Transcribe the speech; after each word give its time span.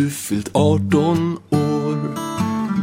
du 0.00 0.10
fyllt 0.10 0.50
18 0.52 1.38
år 1.50 1.96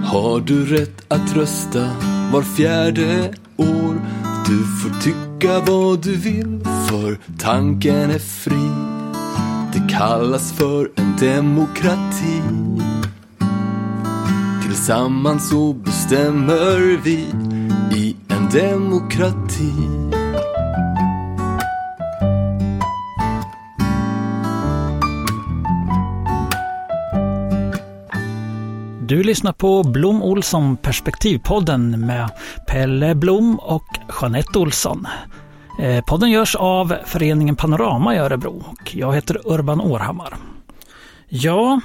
har 0.06 0.40
du 0.40 0.66
rätt 0.66 1.02
att 1.08 1.36
rösta 1.36 1.90
var 2.34 2.42
fjärde 2.42 3.34
år. 3.58 4.02
Du 4.48 4.64
får 4.64 5.02
tycka 5.02 5.60
vad 5.72 6.04
du 6.04 6.16
vill 6.16 6.62
för 6.90 7.20
tanken 7.40 8.12
är 8.12 8.20
fri. 8.20 8.70
Det 9.74 9.94
kallas 9.94 10.52
för 10.52 10.92
en 10.96 11.16
demokrati. 11.20 12.42
Tillsammans 14.64 15.50
så 15.50 15.74
bestämmer 15.74 17.04
vi 17.04 17.26
i 17.96 18.16
en 18.28 18.50
demokrati. 18.50 19.97
Du 29.08 29.24
lyssnar 29.24 29.54
på 29.54 29.84
Blom 29.84 30.24
Olsson 30.24 30.78
Perspektivpodden 30.78 32.06
med 32.06 32.30
Pelle 32.68 33.16
Blom 33.16 33.60
och 33.60 33.84
Jeanette 34.22 34.60
Olsson. 34.60 35.08
Eh, 35.82 36.04
podden 36.06 36.32
görs 36.32 36.56
av 36.56 36.96
föreningen 37.06 37.56
Panorama 37.56 38.16
i 38.16 38.18
Örebro 38.18 38.64
och 38.68 38.96
jag 38.96 39.16
heter 39.16 39.42
Urban 39.46 39.82
Århammar. 39.82 40.36
Ja, 41.30 41.82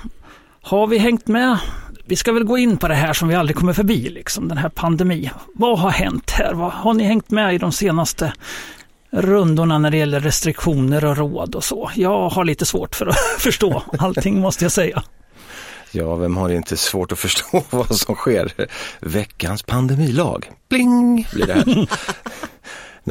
har 0.62 0.86
vi 0.86 0.98
hängt 0.98 1.26
med? 1.26 1.58
Vi 2.04 2.16
ska 2.16 2.32
väl 2.32 2.44
gå 2.44 2.58
in 2.58 2.76
på 2.76 2.88
det 2.88 2.94
här 2.94 3.12
som 3.12 3.28
vi 3.28 3.34
aldrig 3.34 3.56
kommer 3.56 3.72
förbi, 3.72 4.10
liksom 4.10 4.48
den 4.48 4.58
här 4.58 4.68
pandemin. 4.68 5.30
Vad 5.54 5.78
har 5.78 5.90
hänt 5.90 6.30
här? 6.30 6.54
Vad, 6.54 6.72
har 6.72 6.94
ni 6.94 7.04
hängt 7.04 7.30
med 7.30 7.54
i 7.54 7.58
de 7.58 7.72
senaste 7.72 8.32
rundorna 9.10 9.78
när 9.78 9.90
det 9.90 9.96
gäller 9.96 10.20
restriktioner 10.20 11.04
och 11.04 11.16
råd 11.16 11.54
och 11.54 11.64
så? 11.64 11.90
Jag 11.94 12.28
har 12.28 12.44
lite 12.44 12.66
svårt 12.66 12.94
för 12.94 13.06
att 13.06 13.18
förstå 13.38 13.82
allting 13.98 14.40
måste 14.40 14.64
jag 14.64 14.72
säga. 14.72 15.02
Ja, 15.94 16.14
vem 16.14 16.36
har 16.36 16.50
inte 16.50 16.76
svårt 16.76 17.12
att 17.12 17.18
förstå 17.18 17.62
vad 17.70 17.96
som 17.96 18.14
sker? 18.14 18.52
Veckans 19.00 19.62
pandemilag. 19.62 20.50
Bling 20.68 21.28
blir 21.32 21.46
det 21.46 21.52
här 21.52 21.88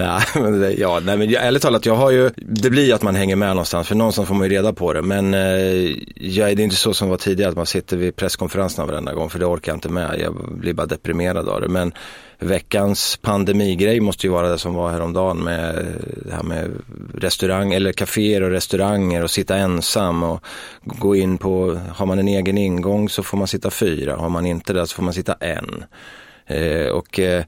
nej, 0.01 0.21
men 0.43 0.59
det, 0.59 0.73
ja, 0.73 1.01
nej, 1.05 1.17
men 1.17 1.35
ärligt 1.35 1.61
talat, 1.61 1.85
jag 1.85 1.95
har 1.95 2.11
ju, 2.11 2.29
det 2.35 2.69
blir 2.69 2.93
att 2.93 3.01
man 3.01 3.15
hänger 3.15 3.35
med 3.35 3.49
någonstans, 3.49 3.87
för 3.87 3.95
någonstans 3.95 4.27
får 4.27 4.35
man 4.35 4.49
ju 4.49 4.55
reda 4.55 4.73
på 4.73 4.93
det. 4.93 5.01
Men 5.01 5.33
eh, 5.33 5.95
ja, 6.15 6.45
det 6.45 6.51
är 6.51 6.59
inte 6.59 6.75
så 6.75 6.93
som 6.93 7.09
var 7.09 7.17
tidigare, 7.17 7.49
att 7.49 7.57
man 7.57 7.65
sitter 7.65 7.97
vid 7.97 8.15
presskonferenserna 8.15 8.85
varenda 8.85 9.13
gång, 9.13 9.29
för 9.29 9.39
det 9.39 9.45
orkar 9.45 9.71
jag 9.71 9.77
inte 9.77 9.89
med. 9.89 10.19
Jag 10.19 10.35
blir 10.51 10.73
bara 10.73 10.87
deprimerad 10.87 11.49
av 11.49 11.61
det. 11.61 11.67
Men 11.67 11.93
veckans 12.39 13.19
pandemigrej 13.21 13.99
måste 13.99 14.27
ju 14.27 14.33
vara 14.33 14.49
det 14.49 14.57
som 14.57 14.73
var 14.73 14.91
häromdagen 14.91 15.37
med 15.37 15.85
det 16.25 16.33
här 16.33 16.43
med 16.43 16.71
restaurang 17.13 17.73
eller 17.73 17.93
kaféer 17.93 18.41
och 18.41 18.49
restauranger 18.49 19.23
och 19.23 19.31
sitta 19.31 19.55
ensam 19.55 20.23
och 20.23 20.45
gå 20.83 21.15
in 21.15 21.37
på, 21.37 21.79
har 21.95 22.05
man 22.05 22.19
en 22.19 22.27
egen 22.27 22.57
ingång 22.57 23.09
så 23.09 23.23
får 23.23 23.37
man 23.37 23.47
sitta 23.47 23.69
fyra, 23.69 24.15
har 24.15 24.29
man 24.29 24.45
inte 24.45 24.73
det 24.73 24.87
så 24.87 24.95
får 24.95 25.03
man 25.03 25.13
sitta 25.13 25.33
en. 25.33 25.83
Eh, 26.47 26.87
och 26.87 27.19
eh, 27.19 27.43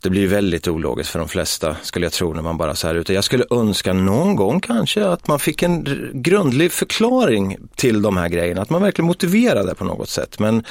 det 0.00 0.10
blir 0.10 0.26
väldigt 0.26 0.68
ologiskt 0.68 1.10
för 1.10 1.18
de 1.18 1.28
flesta 1.28 1.76
skulle 1.82 2.06
jag 2.06 2.12
tro 2.12 2.32
när 2.32 2.42
man 2.42 2.56
bara 2.56 2.74
så 2.74 2.86
här 2.86 2.94
ute. 2.94 3.14
Jag 3.14 3.24
skulle 3.24 3.44
önska 3.50 3.92
någon 3.92 4.36
gång 4.36 4.60
kanske 4.60 5.06
att 5.06 5.28
man 5.28 5.38
fick 5.38 5.62
en 5.62 6.10
grundlig 6.14 6.72
förklaring 6.72 7.56
till 7.74 8.02
de 8.02 8.16
här 8.16 8.28
grejerna, 8.28 8.62
att 8.62 8.70
man 8.70 8.82
verkligen 8.82 9.06
motiverade 9.06 9.74
på 9.74 9.84
något 9.84 10.08
sätt. 10.08 10.38
Men 10.38 10.64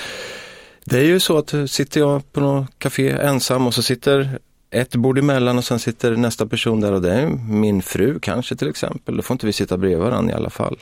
det 0.85 0.97
är 0.97 1.03
ju 1.03 1.19
så 1.19 1.37
att 1.37 1.53
eh, 1.53 1.65
sitter 1.65 1.99
jag 1.99 2.33
på 2.33 2.39
något 2.39 2.69
café 2.77 3.09
ensam 3.11 3.67
och 3.67 3.73
så 3.73 3.81
sitter 3.81 4.39
ett 4.71 4.95
bord 4.95 5.17
emellan 5.17 5.57
och 5.57 5.65
sen 5.65 5.79
sitter 5.79 6.15
nästa 6.15 6.45
person 6.45 6.81
där 6.81 6.91
och 6.91 7.01
det 7.01 7.13
är 7.13 7.27
min 7.49 7.81
fru 7.81 8.19
kanske 8.19 8.55
till 8.55 8.69
exempel. 8.69 9.17
Då 9.17 9.23
får 9.23 9.33
inte 9.33 9.45
vi 9.45 9.53
sitta 9.53 9.77
bredvid 9.77 9.99
varandra 9.99 10.33
i 10.33 10.35
alla 10.35 10.49
fall. 10.49 10.77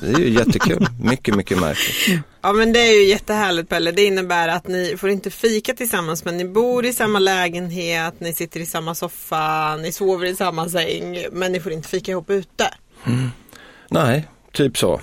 Det 0.00 0.06
är 0.06 0.18
ju 0.18 0.30
jättekul, 0.30 0.86
mycket, 1.00 1.34
mycket 1.34 1.60
märkligt. 1.60 2.20
Ja 2.42 2.52
men 2.52 2.72
det 2.72 2.80
är 2.80 2.92
ju 2.92 3.04
jättehärligt 3.04 3.68
Pelle. 3.68 3.92
Det 3.92 4.04
innebär 4.04 4.48
att 4.48 4.68
ni 4.68 4.96
får 4.96 5.10
inte 5.10 5.30
fika 5.30 5.74
tillsammans 5.74 6.24
men 6.24 6.36
ni 6.36 6.44
bor 6.44 6.84
i 6.84 6.92
samma 6.92 7.18
lägenhet, 7.18 8.14
ni 8.18 8.34
sitter 8.34 8.60
i 8.60 8.66
samma 8.66 8.94
soffa, 8.94 9.76
ni 9.76 9.92
sover 9.92 10.26
i 10.26 10.36
samma 10.36 10.68
säng 10.68 11.26
men 11.32 11.52
ni 11.52 11.60
får 11.60 11.72
inte 11.72 11.88
fika 11.88 12.12
ihop 12.12 12.30
ute. 12.30 12.70
Mm. 13.06 13.30
Nej, 13.90 14.28
typ 14.52 14.78
så. 14.78 15.00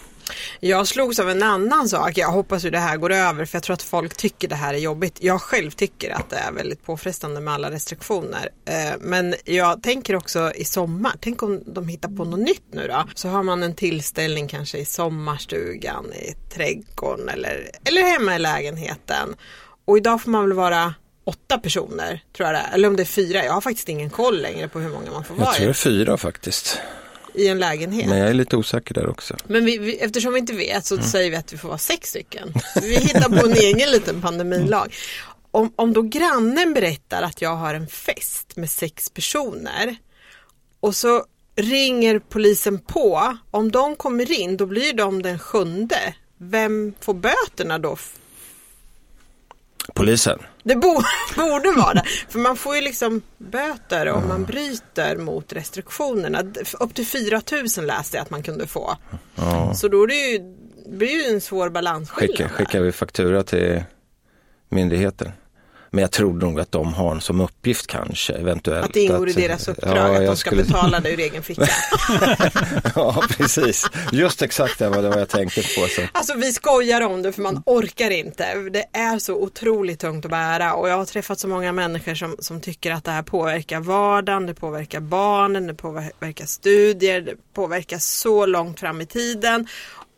Jag 0.59 0.87
slogs 0.87 1.19
av 1.19 1.29
en 1.29 1.43
annan 1.43 1.89
sak. 1.89 2.17
Jag 2.17 2.31
hoppas 2.31 2.65
ju 2.65 2.69
det 2.69 2.79
här 2.79 2.97
går 2.97 3.11
över 3.11 3.45
för 3.45 3.55
jag 3.55 3.63
tror 3.63 3.73
att 3.73 3.81
folk 3.81 4.17
tycker 4.17 4.47
det 4.47 4.55
här 4.55 4.73
är 4.73 4.77
jobbigt. 4.77 5.17
Jag 5.21 5.41
själv 5.41 5.71
tycker 5.71 6.11
att 6.11 6.29
det 6.29 6.35
är 6.35 6.51
väldigt 6.51 6.85
påfrestande 6.85 7.41
med 7.41 7.53
alla 7.53 7.71
restriktioner. 7.71 8.49
Eh, 8.65 8.93
men 8.99 9.35
jag 9.45 9.83
tänker 9.83 10.15
också 10.15 10.51
i 10.55 10.65
sommar. 10.65 11.13
Tänk 11.19 11.43
om 11.43 11.63
de 11.65 11.87
hittar 11.87 12.09
på 12.09 12.25
något 12.25 12.39
nytt 12.39 12.63
nu 12.71 12.87
då. 12.87 13.03
Så 13.15 13.29
har 13.29 13.43
man 13.43 13.63
en 13.63 13.75
tillställning 13.75 14.47
kanske 14.47 14.77
i 14.77 14.85
sommarstugan, 14.85 16.13
i 16.13 16.33
trädgården 16.53 17.29
eller, 17.29 17.69
eller 17.85 18.01
hemma 18.01 18.35
i 18.35 18.39
lägenheten. 18.39 19.35
Och 19.85 19.97
idag 19.97 20.21
får 20.21 20.31
man 20.31 20.43
väl 20.43 20.53
vara 20.53 20.93
åtta 21.25 21.57
personer 21.57 22.23
tror 22.37 22.49
jag 22.49 22.55
det 22.55 22.59
är. 22.59 22.73
Eller 22.73 22.87
om 22.87 22.95
det 22.95 23.03
är 23.03 23.05
fyra. 23.05 23.45
Jag 23.45 23.53
har 23.53 23.61
faktiskt 23.61 23.89
ingen 23.89 24.09
koll 24.09 24.41
längre 24.41 24.67
på 24.67 24.79
hur 24.79 24.89
många 24.89 25.11
man 25.11 25.23
får 25.23 25.35
vara. 25.35 25.47
Jag 25.47 25.55
tror 25.55 25.65
det 25.65 25.71
är 25.71 25.73
fyra 25.73 26.17
faktiskt 26.17 26.79
i 27.33 27.47
en 27.47 27.59
lägenhet. 27.59 28.09
Men 28.09 28.17
jag 28.17 28.29
är 28.29 28.33
lite 28.33 28.57
osäker 28.57 28.93
där 28.93 29.09
också. 29.09 29.35
Men 29.47 29.65
vi, 29.65 29.77
vi, 29.77 29.97
eftersom 29.97 30.33
vi 30.33 30.39
inte 30.39 30.53
vet 30.53 30.85
så 30.85 30.95
mm. 30.95 31.07
säger 31.07 31.31
vi 31.31 31.35
att 31.35 31.53
vi 31.53 31.57
får 31.57 31.67
vara 31.67 31.77
sex 31.77 32.09
stycken. 32.09 32.53
Vi 32.81 32.95
hittar 32.95 33.39
på 33.39 33.47
en 33.47 33.53
egen 33.53 33.91
liten 33.91 34.21
pandemilag. 34.21 34.93
Om, 35.51 35.73
om 35.75 35.93
då 35.93 36.01
grannen 36.01 36.73
berättar 36.73 37.21
att 37.21 37.41
jag 37.41 37.55
har 37.55 37.73
en 37.73 37.87
fest 37.87 38.55
med 38.55 38.69
sex 38.69 39.09
personer 39.09 39.95
och 40.79 40.95
så 40.95 41.25
ringer 41.55 42.19
polisen 42.19 42.79
på. 42.79 43.37
Om 43.51 43.71
de 43.71 43.95
kommer 43.95 44.31
in 44.31 44.57
då 44.57 44.65
blir 44.65 44.93
de 44.93 45.21
den 45.21 45.39
sjunde. 45.39 46.15
Vem 46.37 46.93
får 46.99 47.13
böterna 47.13 47.79
då? 47.79 47.97
Polisen. 49.93 50.39
Det 50.63 50.75
borde, 50.75 51.05
borde 51.35 51.71
vara 51.71 51.93
det. 51.93 52.03
För 52.29 52.39
man 52.39 52.55
får 52.55 52.75
ju 52.75 52.81
liksom 52.81 53.21
böter 53.37 54.07
om 54.07 54.27
man 54.27 54.43
bryter 54.43 55.17
mot 55.17 55.53
restriktionerna. 55.53 56.43
Upp 56.79 56.93
till 56.93 57.07
4 57.07 57.41
000 57.77 57.85
läste 57.85 58.17
jag 58.17 58.21
att 58.23 58.29
man 58.29 58.43
kunde 58.43 58.67
få. 58.67 58.97
Ja. 59.35 59.73
Så 59.73 59.87
då 59.87 60.03
är 60.03 60.07
det 60.07 60.15
ju, 60.15 60.37
det 60.85 60.97
blir 60.97 61.27
ju 61.27 61.33
en 61.33 61.41
svår 61.41 61.69
balansskillnad. 61.69 62.37
Skicka, 62.37 62.49
skickar 62.49 62.81
vi 62.81 62.91
faktura 62.91 63.43
till 63.43 63.83
myndigheten? 64.69 65.31
Men 65.93 66.01
jag 66.01 66.11
tror 66.11 66.33
nog 66.33 66.59
att 66.59 66.71
de 66.71 66.93
har 66.93 67.19
som 67.19 67.41
uppgift 67.41 67.87
kanske 67.87 68.33
eventuellt. 68.33 68.85
Att 68.85 68.93
det 68.93 68.99
ingår 68.99 69.29
i 69.29 69.33
deras 69.33 69.67
uppdrag 69.67 69.97
ja, 69.97 70.17
att 70.17 70.25
de 70.25 70.37
ska 70.37 70.49
skulle... 70.49 70.63
betala 70.63 70.99
det 70.99 71.11
ur 71.11 71.19
egen 71.19 71.43
ficka. 71.43 71.67
ja 72.95 73.23
precis, 73.29 73.89
just 74.11 74.41
exakt 74.41 74.79
det 74.79 74.89
var 74.89 75.01
det 75.01 75.19
jag 75.19 75.29
tänkte 75.29 75.61
på. 75.61 75.87
Så. 75.87 76.01
Alltså 76.11 76.33
vi 76.33 76.53
skojar 76.53 77.01
om 77.01 77.21
det 77.21 77.31
för 77.31 77.41
man 77.41 77.63
orkar 77.65 78.09
inte. 78.09 78.55
Det 78.55 78.85
är 78.93 79.19
så 79.19 79.35
otroligt 79.35 79.99
tungt 79.99 80.25
att 80.25 80.31
bära 80.31 80.73
och 80.73 80.89
jag 80.89 80.97
har 80.97 81.05
träffat 81.05 81.39
så 81.39 81.47
många 81.47 81.71
människor 81.71 82.15
som, 82.15 82.35
som 82.39 82.61
tycker 82.61 82.91
att 82.91 83.03
det 83.03 83.11
här 83.11 83.23
påverkar 83.23 83.79
vardagen, 83.79 84.45
det 84.45 84.53
påverkar 84.53 84.99
barnen, 84.99 85.67
det 85.67 85.73
påverkar 85.73 86.45
studier, 86.45 87.21
det 87.21 87.35
påverkar 87.53 87.97
så 87.97 88.45
långt 88.45 88.79
fram 88.79 89.01
i 89.01 89.05
tiden 89.05 89.67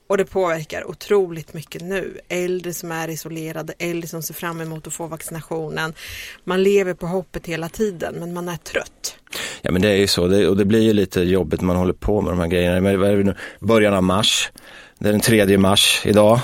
och 0.08 0.18
det 0.18 0.26
påverkar 0.26 0.90
otroligt 0.90 1.54
mycket 1.54 1.82
nu. 1.82 2.20
Äldre 2.30 2.74
som 2.74 2.92
är 2.92 3.08
isolerade, 3.08 3.74
äldre 3.80 4.08
som 4.08 4.22
ser 4.22 4.34
fram 4.34 4.62
emot 4.62 4.88
att 4.88 4.94
få 4.94 5.08
vaccinationen. 5.08 5.94
Man 6.44 6.64
lever 6.64 6.94
på 6.94 7.08
hoppet 7.08 7.48
hela 7.48 7.70
tiden 7.70 8.16
men 8.20 8.34
man 8.34 8.50
är 8.50 8.58
trött. 8.58 9.18
Ja 9.62 9.72
men 9.72 9.82
det 9.82 9.90
är 9.90 9.98
ju 9.98 10.08
så 10.08 10.28
det, 10.28 10.48
och 10.48 10.58
det 10.58 10.66
blir 10.66 10.82
ju 10.82 10.94
lite 10.94 11.22
jobbigt 11.22 11.62
när 11.62 11.68
man 11.68 11.76
håller 11.76 11.94
på 11.94 12.22
med 12.22 12.34
de 12.34 12.40
här 12.40 12.48
grejerna. 12.48 12.82
Men? 12.82 13.36
Början 13.60 13.94
av 13.94 14.04
mars. 14.04 14.52
Det 15.00 15.08
är 15.08 15.12
den 15.12 15.22
3 15.22 15.58
mars 15.58 16.02
idag 16.06 16.40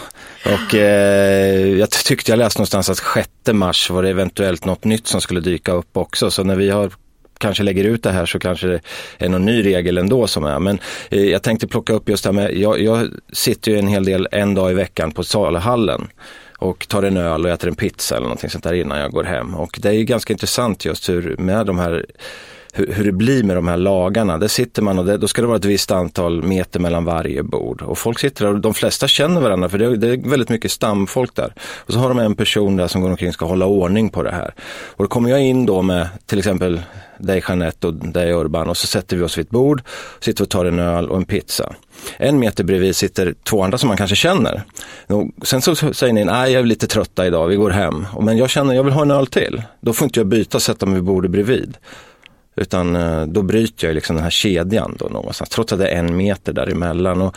och 0.46 0.76
eh, 0.76 1.78
jag 1.78 1.90
tyckte 1.90 2.32
jag 2.32 2.38
läste 2.38 2.60
någonstans 2.60 2.90
att 2.90 2.98
6 2.98 3.30
mars 3.54 3.90
var 3.90 4.04
det 4.04 4.10
eventuellt 4.10 4.66
något 4.66 4.84
nytt 4.84 5.08
som 5.08 5.22
skulle 5.22 5.40
dyka 5.40 5.72
upp 5.72 5.98
också. 5.98 6.32
Så 6.32 6.44
när 6.44 6.56
vi 6.56 6.70
har 6.70 6.92
kanske 7.42 7.64
lägger 7.64 7.84
ut 7.84 8.04
det 8.04 8.12
här 8.12 8.26
så 8.26 8.40
kanske 8.40 8.68
det 8.68 8.82
är 9.18 9.30
någon 9.30 9.46
ny 9.46 9.66
regel 9.66 9.98
ändå 9.98 10.28
som 10.28 10.44
är. 10.44 10.60
Men 10.60 10.80
eh, 11.10 11.26
jag 11.26 11.44
tänkte 11.44 11.68
plocka 11.68 11.94
upp 11.94 12.10
just 12.10 12.24
det 12.24 12.28
här 12.28 12.34
med, 12.34 12.58
jag, 12.58 12.82
jag 12.82 13.08
sitter 13.34 13.72
ju 13.72 13.80
en 13.80 13.88
hel 13.88 14.06
del 14.06 14.28
en 14.32 14.54
dag 14.54 14.72
i 14.72 14.74
veckan 14.74 15.12
på 15.12 15.24
Saluhallen 15.24 16.08
och 16.58 16.88
tar 16.88 17.04
en 17.04 17.18
öl 17.18 17.46
och 17.46 17.52
äter 17.52 17.70
en 17.70 17.76
pizza 17.76 18.16
eller 18.16 18.26
någonting 18.26 18.50
sånt 18.50 18.64
där 18.64 18.74
innan 18.74 19.00
jag 19.00 19.12
går 19.12 19.24
hem. 19.24 19.56
Och 19.56 19.80
det 19.82 19.90
är 19.90 19.94
ju 19.94 20.04
ganska 20.04 20.34
intressant 20.34 20.86
just 20.86 21.10
hur 21.10 21.38
med 21.38 21.66
de 21.66 21.80
här 21.80 22.06
hur, 22.74 22.94
hur, 22.94 23.04
det 23.04 23.12
blir 23.12 23.44
med 23.44 23.56
de 23.56 23.68
här 23.68 23.78
lagarna. 23.78 24.38
Där 24.38 24.48
sitter 24.48 24.82
man 24.82 25.00
och 25.00 25.06
det, 25.06 25.18
då 25.18 25.28
ska 25.28 25.42
det 25.42 25.48
vara 25.48 25.58
ett 25.58 25.66
visst 25.66 25.92
antal 25.92 26.44
meter 26.44 26.80
mellan 26.80 27.06
varje 27.06 27.44
bord. 27.44 27.82
Och 27.82 27.98
folk 27.98 28.20
sitter 28.20 28.46
där 28.46 28.54
och 28.54 28.60
de 28.60 28.74
flesta 28.74 29.08
känner 29.08 29.42
varandra 29.42 29.70
för 29.70 29.78
det, 29.78 29.98
det, 29.98 30.08
är 30.08 30.30
väldigt 30.30 30.50
mycket 30.50 30.72
stamfolk 30.72 31.36
där. 31.36 31.54
Och 31.78 31.94
så 31.94 32.00
har 32.00 32.10
de 32.10 32.20
en 32.20 32.36
person 32.36 32.78
där 32.78 32.88
som 32.88 33.02
går 33.02 33.10
omkring 33.10 33.28
och 33.28 33.34
ska 33.34 33.46
hålla 33.46 33.66
ordning 33.66 34.10
på 34.10 34.24
det 34.24 34.32
här. 34.32 34.54
Och 34.88 35.04
då 35.04 35.08
kommer 35.08 35.30
jag 35.30 35.42
in 35.42 35.66
då 35.66 35.82
med 35.82 36.08
till 36.26 36.40
exempel 36.40 36.82
dig 37.22 37.44
Jeanette 37.48 37.88
och 37.88 37.94
dig 37.94 38.34
Urban 38.34 38.70
och 38.70 38.78
så 38.78 38.88
sätter 38.88 39.18
vi 39.18 39.24
oss 39.24 39.38
vid 39.38 39.46
ett 39.46 39.52
bord, 39.52 39.82
sitter 40.20 40.44
och 40.44 40.50
tar 40.50 40.66
en 40.66 40.80
öl 40.80 41.10
och 41.10 41.18
en 41.18 41.26
pizza. 41.26 41.74
En 42.18 42.40
meter 42.40 42.64
bredvid 42.64 42.96
sitter 42.96 43.36
två 43.44 43.64
andra 43.64 43.78
som 43.78 43.88
man 43.88 43.98
kanske 43.98 44.16
känner. 44.16 44.64
Sen 45.44 45.62
så 45.62 45.76
säger 45.76 46.14
ni, 46.14 46.26
nej 46.26 46.52
jag 46.52 46.62
är 46.62 46.66
lite 46.66 46.88
trötta 46.88 47.28
idag, 47.28 47.48
vi 47.48 47.56
går 47.56 47.70
hem. 47.70 48.08
Men 48.22 48.38
jag 48.38 48.50
känner, 48.50 48.74
jag 48.74 48.84
vill 48.84 48.94
ha 48.94 49.02
en 49.02 49.12
öl 49.12 49.28
till. 49.28 49.62
Då 49.82 49.94
får 49.94 50.06
inte 50.06 50.20
jag 50.20 50.28
byta 50.28 50.58
och 50.58 50.62
sätta 50.62 50.86
mig 50.86 50.96
vid 50.96 51.04
bordet 51.04 51.32
bredvid. 51.32 51.78
Utan 52.62 52.96
eh, 52.96 53.26
då 53.26 53.42
bryter 53.42 53.88
jag 53.88 53.94
liksom 53.94 54.16
den 54.16 54.24
här 54.24 54.32
kedjan 54.32 54.96
då 55.00 55.06
någonstans, 55.06 55.50
trots 55.50 55.74
att 55.74 55.80
det 55.80 55.88
är 55.88 56.00
en 56.00 56.18
meter 56.18 56.54
däremellan. 56.54 57.22
Och 57.22 57.36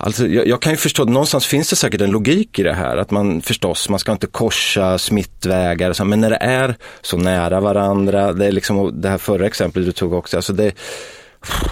Alltså, 0.00 0.26
jag, 0.26 0.46
jag, 0.46 0.62
kan 0.62 0.72
ju 0.72 0.76
förstå, 0.76 1.04
någonstans 1.04 1.46
finns 1.46 1.70
det 1.70 1.76
säkert 1.76 2.00
en 2.00 2.10
logik 2.10 2.58
i 2.58 2.62
det 2.62 2.72
här, 2.72 2.96
att 2.96 3.10
man 3.10 3.42
förstås, 3.42 3.88
man 3.88 3.98
ska 3.98 4.12
inte 4.12 4.26
korsa 4.26 4.98
smittvägar, 4.98 5.92
så, 5.92 6.04
men 6.04 6.20
när 6.20 6.30
det 6.30 6.36
är 6.36 6.76
så 7.00 7.16
nära 7.16 7.60
varandra, 7.60 8.32
det 8.32 8.46
är 8.46 8.52
liksom 8.52 9.00
det 9.00 9.08
här 9.08 9.18
förra 9.18 9.46
exemplet 9.46 9.86
du 9.86 9.92
tog 9.92 10.12
också, 10.12 10.36
alltså 10.36 10.52
det, 10.52 10.72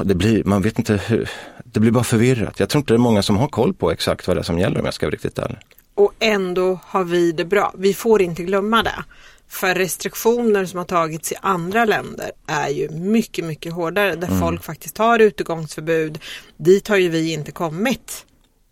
det 0.04 0.14
blir, 0.14 0.44
man 0.44 0.62
vet 0.62 0.78
inte 0.78 1.00
hur, 1.06 1.30
det 1.64 1.80
blir 1.80 1.90
bara 1.90 2.04
förvirrat. 2.04 2.60
Jag 2.60 2.68
tror 2.68 2.80
inte 2.80 2.92
det 2.92 2.96
är 2.96 2.98
många 2.98 3.22
som 3.22 3.36
har 3.36 3.48
koll 3.48 3.74
på 3.74 3.90
exakt 3.90 4.26
vad 4.26 4.36
det 4.36 4.40
är 4.40 4.44
som 4.44 4.58
gäller 4.58 4.78
om 4.78 4.84
jag 4.84 4.94
ska 4.94 5.06
vara 5.06 5.12
riktigt 5.12 5.38
ärlig. 5.38 5.58
Och 5.94 6.12
ändå 6.18 6.78
har 6.84 7.04
vi 7.04 7.32
det 7.32 7.44
bra. 7.44 7.72
Vi 7.78 7.94
får 7.94 8.22
inte 8.22 8.42
glömma 8.42 8.82
det. 8.82 9.04
För 9.48 9.74
restriktioner 9.74 10.64
som 10.64 10.78
har 10.78 10.84
tagits 10.84 11.32
i 11.32 11.34
andra 11.40 11.84
länder 11.84 12.30
är 12.46 12.68
ju 12.68 12.88
mycket, 12.88 13.44
mycket 13.44 13.72
hårdare 13.72 14.14
där 14.14 14.28
mm. 14.28 14.40
folk 14.40 14.64
faktiskt 14.64 14.98
har 14.98 15.18
utegångsförbud. 15.18 16.18
Dit 16.56 16.88
har 16.88 16.96
ju 16.96 17.08
vi 17.08 17.32
inte 17.32 17.52
kommit 17.52 18.26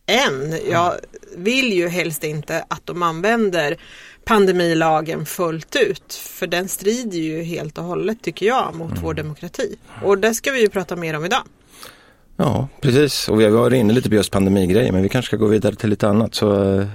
än. 0.06 0.58
Jag 0.70 0.94
vill 1.36 1.72
ju 1.72 1.88
helst 1.88 2.24
inte 2.24 2.64
att 2.68 2.86
de 2.86 3.02
använder 3.02 3.76
pandemilagen 4.24 5.26
fullt 5.26 5.76
ut. 5.76 6.14
För 6.14 6.46
den 6.46 6.68
strider 6.68 7.18
ju 7.18 7.42
helt 7.42 7.78
och 7.78 7.84
hållet 7.84 8.22
tycker 8.22 8.46
jag 8.46 8.74
mot 8.74 8.90
mm. 8.90 9.02
vår 9.02 9.14
demokrati. 9.14 9.76
Och 10.02 10.18
det 10.18 10.34
ska 10.34 10.52
vi 10.52 10.60
ju 10.60 10.68
prata 10.68 10.96
mer 10.96 11.16
om 11.16 11.24
idag. 11.24 11.42
Ja, 12.36 12.68
precis. 12.80 13.28
Och 13.28 13.40
vi 13.40 13.44
har 13.44 13.50
varit 13.50 13.76
inne 13.76 13.92
lite 13.92 14.08
på 14.08 14.14
just 14.14 14.30
pandemigrejer, 14.30 14.92
men 14.92 15.02
vi 15.02 15.08
kanske 15.08 15.28
ska 15.28 15.36
gå 15.36 15.46
vidare 15.46 15.74
till 15.74 15.90
lite 15.90 16.08
annat. 16.08 16.34
Så 16.34 16.74
eh, 16.80 16.86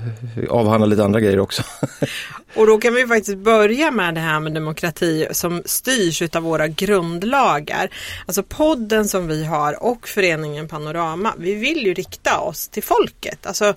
avhandla 0.50 0.86
lite 0.86 1.04
andra 1.04 1.20
grejer 1.20 1.40
också. 1.40 1.64
och 2.56 2.68
då 2.68 2.78
kan 2.78 2.94
vi 2.94 3.08
faktiskt 3.08 3.38
börja 3.38 3.92
med 3.92 4.16
det 4.16 4.22
här 4.22 4.40
med 4.40 4.54
demokrati 4.54 5.28
som 5.32 5.62
styrs 5.66 6.22
av 6.36 6.44
våra 6.44 6.68
grundlagar. 6.68 7.90
Alltså 8.26 8.44
podden 8.44 9.08
som 9.08 9.28
vi 9.28 9.46
har 9.46 9.84
och 9.84 10.08
föreningen 10.08 10.68
Panorama, 10.68 11.34
vi 11.38 11.54
vill 11.54 11.86
ju 11.86 11.94
rikta 11.94 12.40
oss 12.40 12.68
till 12.68 12.84
folket. 12.84 13.46
Alltså 13.46 13.74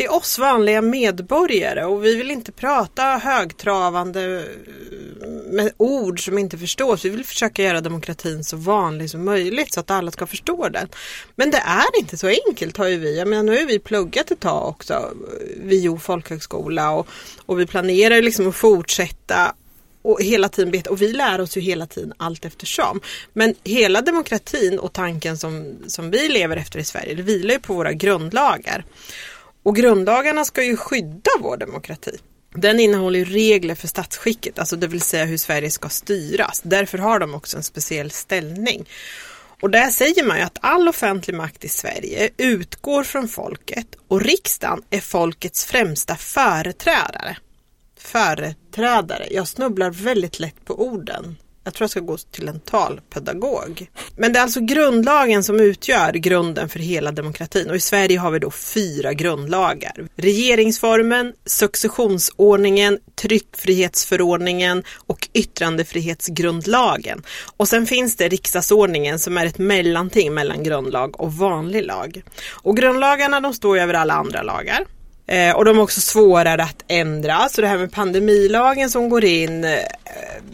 till 0.00 0.08
oss 0.08 0.38
vanliga 0.38 0.82
medborgare 0.82 1.84
och 1.84 2.04
vi 2.04 2.16
vill 2.16 2.30
inte 2.30 2.52
prata 2.52 3.02
högtravande 3.02 4.36
eh, 4.36 5.28
med 5.52 5.72
ord 5.76 6.24
som 6.24 6.38
inte 6.38 6.58
förstås. 6.58 7.04
Vi 7.04 7.08
vill 7.08 7.24
försöka 7.24 7.62
göra 7.62 7.80
demokratin 7.80 8.44
så 8.44 8.56
vanlig 8.56 9.10
som 9.10 9.24
möjligt 9.24 9.74
så 9.74 9.80
att 9.80 9.90
alla 9.90 10.10
ska 10.10 10.26
förstå 10.26 10.68
den. 10.68 10.88
Men 11.36 11.50
det 11.50 11.58
är 11.58 11.98
inte 11.98 12.16
så 12.16 12.26
enkelt 12.46 12.76
har 12.76 12.86
ju 12.86 12.96
vi. 12.96 13.18
Jag 13.18 13.28
menar 13.28 13.42
nu 13.42 13.58
har 13.58 13.66
vi 13.66 13.78
pluggat 13.78 14.30
ett 14.30 14.40
tag 14.40 14.68
också, 14.68 15.10
VIO 15.56 15.98
folkhögskola 15.98 16.90
och, 16.90 17.08
och 17.46 17.60
vi 17.60 17.66
planerar 17.66 18.22
liksom 18.22 18.48
att 18.48 18.56
fortsätta 18.56 19.54
och 20.02 20.22
hela 20.22 20.48
tiden 20.48 20.70
beta 20.70 20.90
och 20.90 21.02
vi 21.02 21.12
lär 21.12 21.40
oss 21.40 21.56
ju 21.56 21.60
hela 21.60 21.86
tiden 21.86 22.12
allt 22.16 22.44
eftersom. 22.44 23.00
Men 23.32 23.54
hela 23.64 24.00
demokratin 24.00 24.78
och 24.78 24.92
tanken 24.92 25.38
som, 25.38 25.78
som 25.86 26.10
vi 26.10 26.28
lever 26.28 26.56
efter 26.56 26.78
i 26.78 26.84
Sverige, 26.84 27.14
det 27.14 27.22
vilar 27.22 27.54
ju 27.54 27.60
på 27.60 27.74
våra 27.74 27.92
grundlagar. 27.92 28.84
Och 29.62 29.76
grundlagarna 29.76 30.44
ska 30.44 30.62
ju 30.64 30.76
skydda 30.76 31.30
vår 31.40 31.56
demokrati. 31.56 32.18
Den 32.54 32.80
innehåller 32.80 33.24
regler 33.24 33.74
för 33.74 33.88
statsskicket, 33.88 34.58
alltså 34.58 34.76
det 34.76 34.86
vill 34.86 35.00
säga 35.00 35.24
hur 35.24 35.36
Sverige 35.36 35.70
ska 35.70 35.88
styras. 35.88 36.60
Därför 36.64 36.98
har 36.98 37.18
de 37.18 37.34
också 37.34 37.56
en 37.56 37.62
speciell 37.62 38.10
ställning. 38.10 38.88
Och 39.62 39.70
där 39.70 39.90
säger 39.90 40.24
man 40.24 40.36
ju 40.36 40.42
att 40.42 40.58
all 40.60 40.88
offentlig 40.88 41.34
makt 41.34 41.64
i 41.64 41.68
Sverige 41.68 42.30
utgår 42.36 43.04
från 43.04 43.28
folket 43.28 43.86
och 44.08 44.20
riksdagen 44.20 44.82
är 44.90 45.00
folkets 45.00 45.64
främsta 45.64 46.16
företrädare. 46.16 47.36
Företrädare, 47.98 49.26
jag 49.30 49.48
snubblar 49.48 49.90
väldigt 49.90 50.40
lätt 50.40 50.64
på 50.64 50.82
orden. 50.82 51.36
Jag 51.64 51.74
tror 51.74 51.84
jag 51.84 51.90
ska 51.90 52.00
gå 52.00 52.16
till 52.16 52.48
en 52.48 52.60
talpedagog. 52.60 53.90
Men 54.16 54.32
det 54.32 54.38
är 54.38 54.42
alltså 54.42 54.60
grundlagen 54.60 55.44
som 55.44 55.60
utgör 55.60 56.12
grunden 56.12 56.68
för 56.68 56.78
hela 56.78 57.12
demokratin 57.12 57.70
och 57.70 57.76
i 57.76 57.80
Sverige 57.80 58.18
har 58.18 58.30
vi 58.30 58.38
då 58.38 58.50
fyra 58.50 59.12
grundlagar. 59.12 59.92
Regeringsformen, 60.16 61.32
successionsordningen, 61.46 62.98
tryckfrihetsförordningen 63.14 64.82
och 65.06 65.28
yttrandefrihetsgrundlagen. 65.32 67.22
Och 67.56 67.68
sen 67.68 67.86
finns 67.86 68.16
det 68.16 68.28
riksdagsordningen 68.28 69.18
som 69.18 69.38
är 69.38 69.46
ett 69.46 69.58
mellanting 69.58 70.34
mellan 70.34 70.62
grundlag 70.62 71.20
och 71.20 71.32
vanlig 71.32 71.86
lag. 71.86 72.22
Och 72.50 72.76
grundlagarna 72.76 73.40
de 73.40 73.54
står 73.54 73.78
över 73.78 73.94
alla 73.94 74.14
andra 74.14 74.42
lagar. 74.42 74.86
Eh, 75.30 75.56
och 75.56 75.64
de 75.64 75.78
är 75.78 75.82
också 75.82 76.00
svårare 76.00 76.62
att 76.62 76.84
ändra. 76.88 77.48
Så 77.48 77.60
det 77.60 77.66
här 77.66 77.78
med 77.78 77.92
pandemilagen 77.92 78.90
som 78.90 79.08
går 79.08 79.24
in 79.24 79.64
eh, 79.64 79.78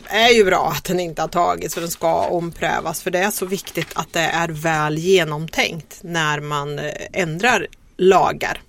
är 0.07 0.29
ju 0.29 0.45
bra 0.45 0.73
att 0.77 0.85
den 0.85 1.01
inte 1.01 1.23
har 1.23 1.29
tagits 1.29 1.75
för 1.75 1.81
den 1.81 1.91
ska 1.91 2.27
omprövas. 2.27 3.03
För 3.03 3.11
det 3.11 3.19
är 3.19 3.31
så 3.31 3.47
viktigt 3.47 3.89
att 3.95 4.13
det 4.13 4.21
är 4.21 4.49
väl 4.49 4.99
genomtänkt 4.99 5.99
när 6.03 6.41
man 6.41 6.79
eh, 6.79 6.93
ändrar 7.13 7.67
lagar 7.97 8.61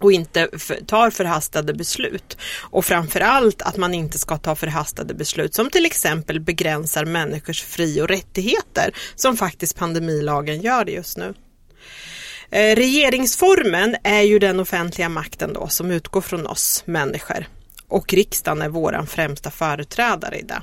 och 0.00 0.12
inte 0.12 0.48
tar 0.86 1.10
förhastade 1.10 1.74
beslut. 1.74 2.36
Och 2.60 2.84
framförallt 2.84 3.62
att 3.62 3.76
man 3.76 3.94
inte 3.94 4.18
ska 4.18 4.36
ta 4.36 4.54
förhastade 4.54 5.14
beslut 5.14 5.54
som 5.54 5.70
till 5.70 5.86
exempel 5.86 6.40
begränsar 6.40 7.04
människors 7.04 7.62
fri 7.62 8.00
och 8.00 8.08
rättigheter 8.08 8.94
som 9.14 9.36
faktiskt 9.36 9.76
pandemilagen 9.76 10.60
gör 10.60 10.86
just 10.86 11.16
nu. 11.16 11.34
Eh, 12.50 12.76
regeringsformen 12.76 13.96
är 14.02 14.22
ju 14.22 14.38
den 14.38 14.60
offentliga 14.60 15.08
makten 15.08 15.52
då 15.52 15.68
som 15.68 15.90
utgår 15.90 16.20
från 16.20 16.46
oss 16.46 16.82
människor 16.86 17.46
och 17.88 18.12
riksdagen 18.12 18.62
är 18.62 18.68
våran 18.68 19.06
främsta 19.06 19.50
företrädare 19.50 20.38
i 20.38 20.42
det. 20.42 20.62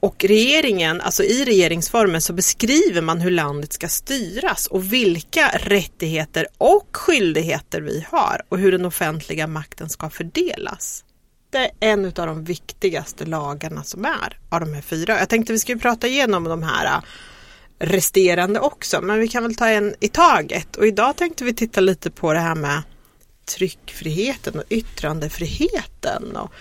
Och 0.00 0.24
regeringen, 0.24 1.00
alltså 1.00 1.22
i 1.22 1.44
regeringsformen 1.44 2.20
så 2.20 2.32
beskriver 2.32 3.02
man 3.02 3.20
hur 3.20 3.30
landet 3.30 3.72
ska 3.72 3.88
styras 3.88 4.66
och 4.66 4.92
vilka 4.92 5.50
rättigheter 5.54 6.46
och 6.58 6.88
skyldigheter 6.92 7.80
vi 7.80 8.06
har 8.10 8.42
och 8.48 8.58
hur 8.58 8.72
den 8.72 8.84
offentliga 8.84 9.46
makten 9.46 9.88
ska 9.88 10.10
fördelas. 10.10 11.04
Det 11.50 11.58
är 11.58 11.70
en 11.80 12.04
av 12.04 12.12
de 12.12 12.44
viktigaste 12.44 13.24
lagarna 13.24 13.82
som 13.82 14.04
är 14.04 14.38
av 14.48 14.60
de 14.60 14.74
här 14.74 14.82
fyra. 14.82 15.18
Jag 15.18 15.28
tänkte 15.28 15.52
vi 15.52 15.58
skulle 15.58 15.78
prata 15.78 16.06
igenom 16.06 16.44
de 16.44 16.62
här 16.62 17.00
resterande 17.78 18.60
också. 18.60 19.00
Men 19.00 19.20
vi 19.20 19.28
kan 19.28 19.42
väl 19.42 19.54
ta 19.54 19.68
en 19.68 19.94
i 20.00 20.08
taget. 20.08 20.76
Och 20.76 20.86
idag 20.86 21.16
tänkte 21.16 21.44
vi 21.44 21.54
titta 21.54 21.80
lite 21.80 22.10
på 22.10 22.32
det 22.32 22.40
här 22.40 22.54
med 22.54 22.82
tryckfriheten 23.44 24.58
och 24.58 24.64
yttrandefriheten. 24.68 26.36
Och 26.36 26.52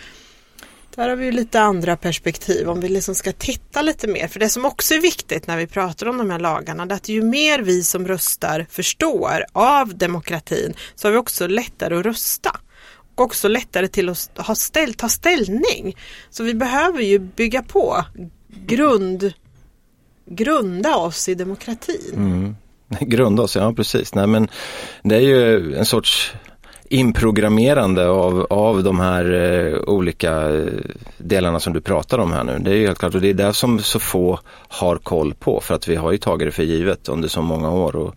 där 0.95 1.09
har 1.09 1.15
vi 1.15 1.31
lite 1.31 1.61
andra 1.61 1.97
perspektiv 1.97 2.69
om 2.69 2.79
vi 2.79 2.89
liksom 2.89 3.15
ska 3.15 3.31
titta 3.31 3.81
lite 3.81 4.07
mer. 4.07 4.27
För 4.27 4.39
det 4.39 4.49
som 4.49 4.65
också 4.65 4.93
är 4.93 4.99
viktigt 4.99 5.47
när 5.47 5.57
vi 5.57 5.67
pratar 5.67 6.05
om 6.05 6.17
de 6.17 6.29
här 6.29 6.39
lagarna 6.39 6.83
är 6.83 6.91
att 6.91 7.09
ju 7.09 7.21
mer 7.21 7.59
vi 7.59 7.83
som 7.83 8.07
röstar 8.07 8.65
förstår 8.69 9.45
av 9.51 9.97
demokratin 9.97 10.73
så 10.95 11.07
har 11.07 11.11
vi 11.11 11.17
också 11.17 11.47
lättare 11.47 11.95
att 11.95 12.05
rösta. 12.05 12.59
Och 13.15 13.21
också 13.21 13.47
lättare 13.47 13.87
till 13.87 14.09
att 14.09 14.31
ha 14.37 14.55
ställ, 14.55 14.93
ta 14.93 15.09
ställning. 15.09 15.97
Så 16.29 16.43
vi 16.43 16.53
behöver 16.53 17.01
ju 17.01 17.19
bygga 17.19 17.63
på 17.63 18.05
grund 18.47 19.33
grunda 20.25 20.95
oss 20.95 21.29
i 21.29 21.35
demokratin. 21.35 22.13
Mm. 22.13 22.55
Grunda 23.09 23.43
oss, 23.43 23.55
ja 23.55 23.73
precis. 23.73 24.15
Nej, 24.15 24.27
men 24.27 24.47
det 25.03 25.15
är 25.15 25.21
ju 25.21 25.75
en 25.75 25.85
sorts 25.85 26.33
inprogrammerande 26.93 28.09
av, 28.09 28.47
av 28.49 28.83
de 28.83 28.99
här 28.99 29.33
eh, 29.33 29.79
olika 29.79 30.49
eh, 30.49 30.65
delarna 31.17 31.59
som 31.59 31.73
du 31.73 31.81
pratar 31.81 32.17
om 32.17 32.31
här 32.31 32.43
nu. 32.43 32.59
Det 32.59 32.71
är 32.71 32.75
ju 32.75 32.85
helt 32.85 32.99
klart 32.99 33.15
och 33.15 33.21
det 33.21 33.29
är 33.29 33.33
det 33.33 33.53
som 33.53 33.79
så 33.79 33.99
få 33.99 34.39
har 34.67 34.97
koll 34.97 35.33
på 35.33 35.59
för 35.59 35.75
att 35.75 35.87
vi 35.87 35.95
har 35.95 36.11
ju 36.11 36.17
tagit 36.17 36.47
det 36.47 36.51
för 36.51 36.63
givet 36.63 37.09
under 37.09 37.27
så 37.27 37.41
många 37.41 37.71
år 37.71 37.95
och 37.95 38.15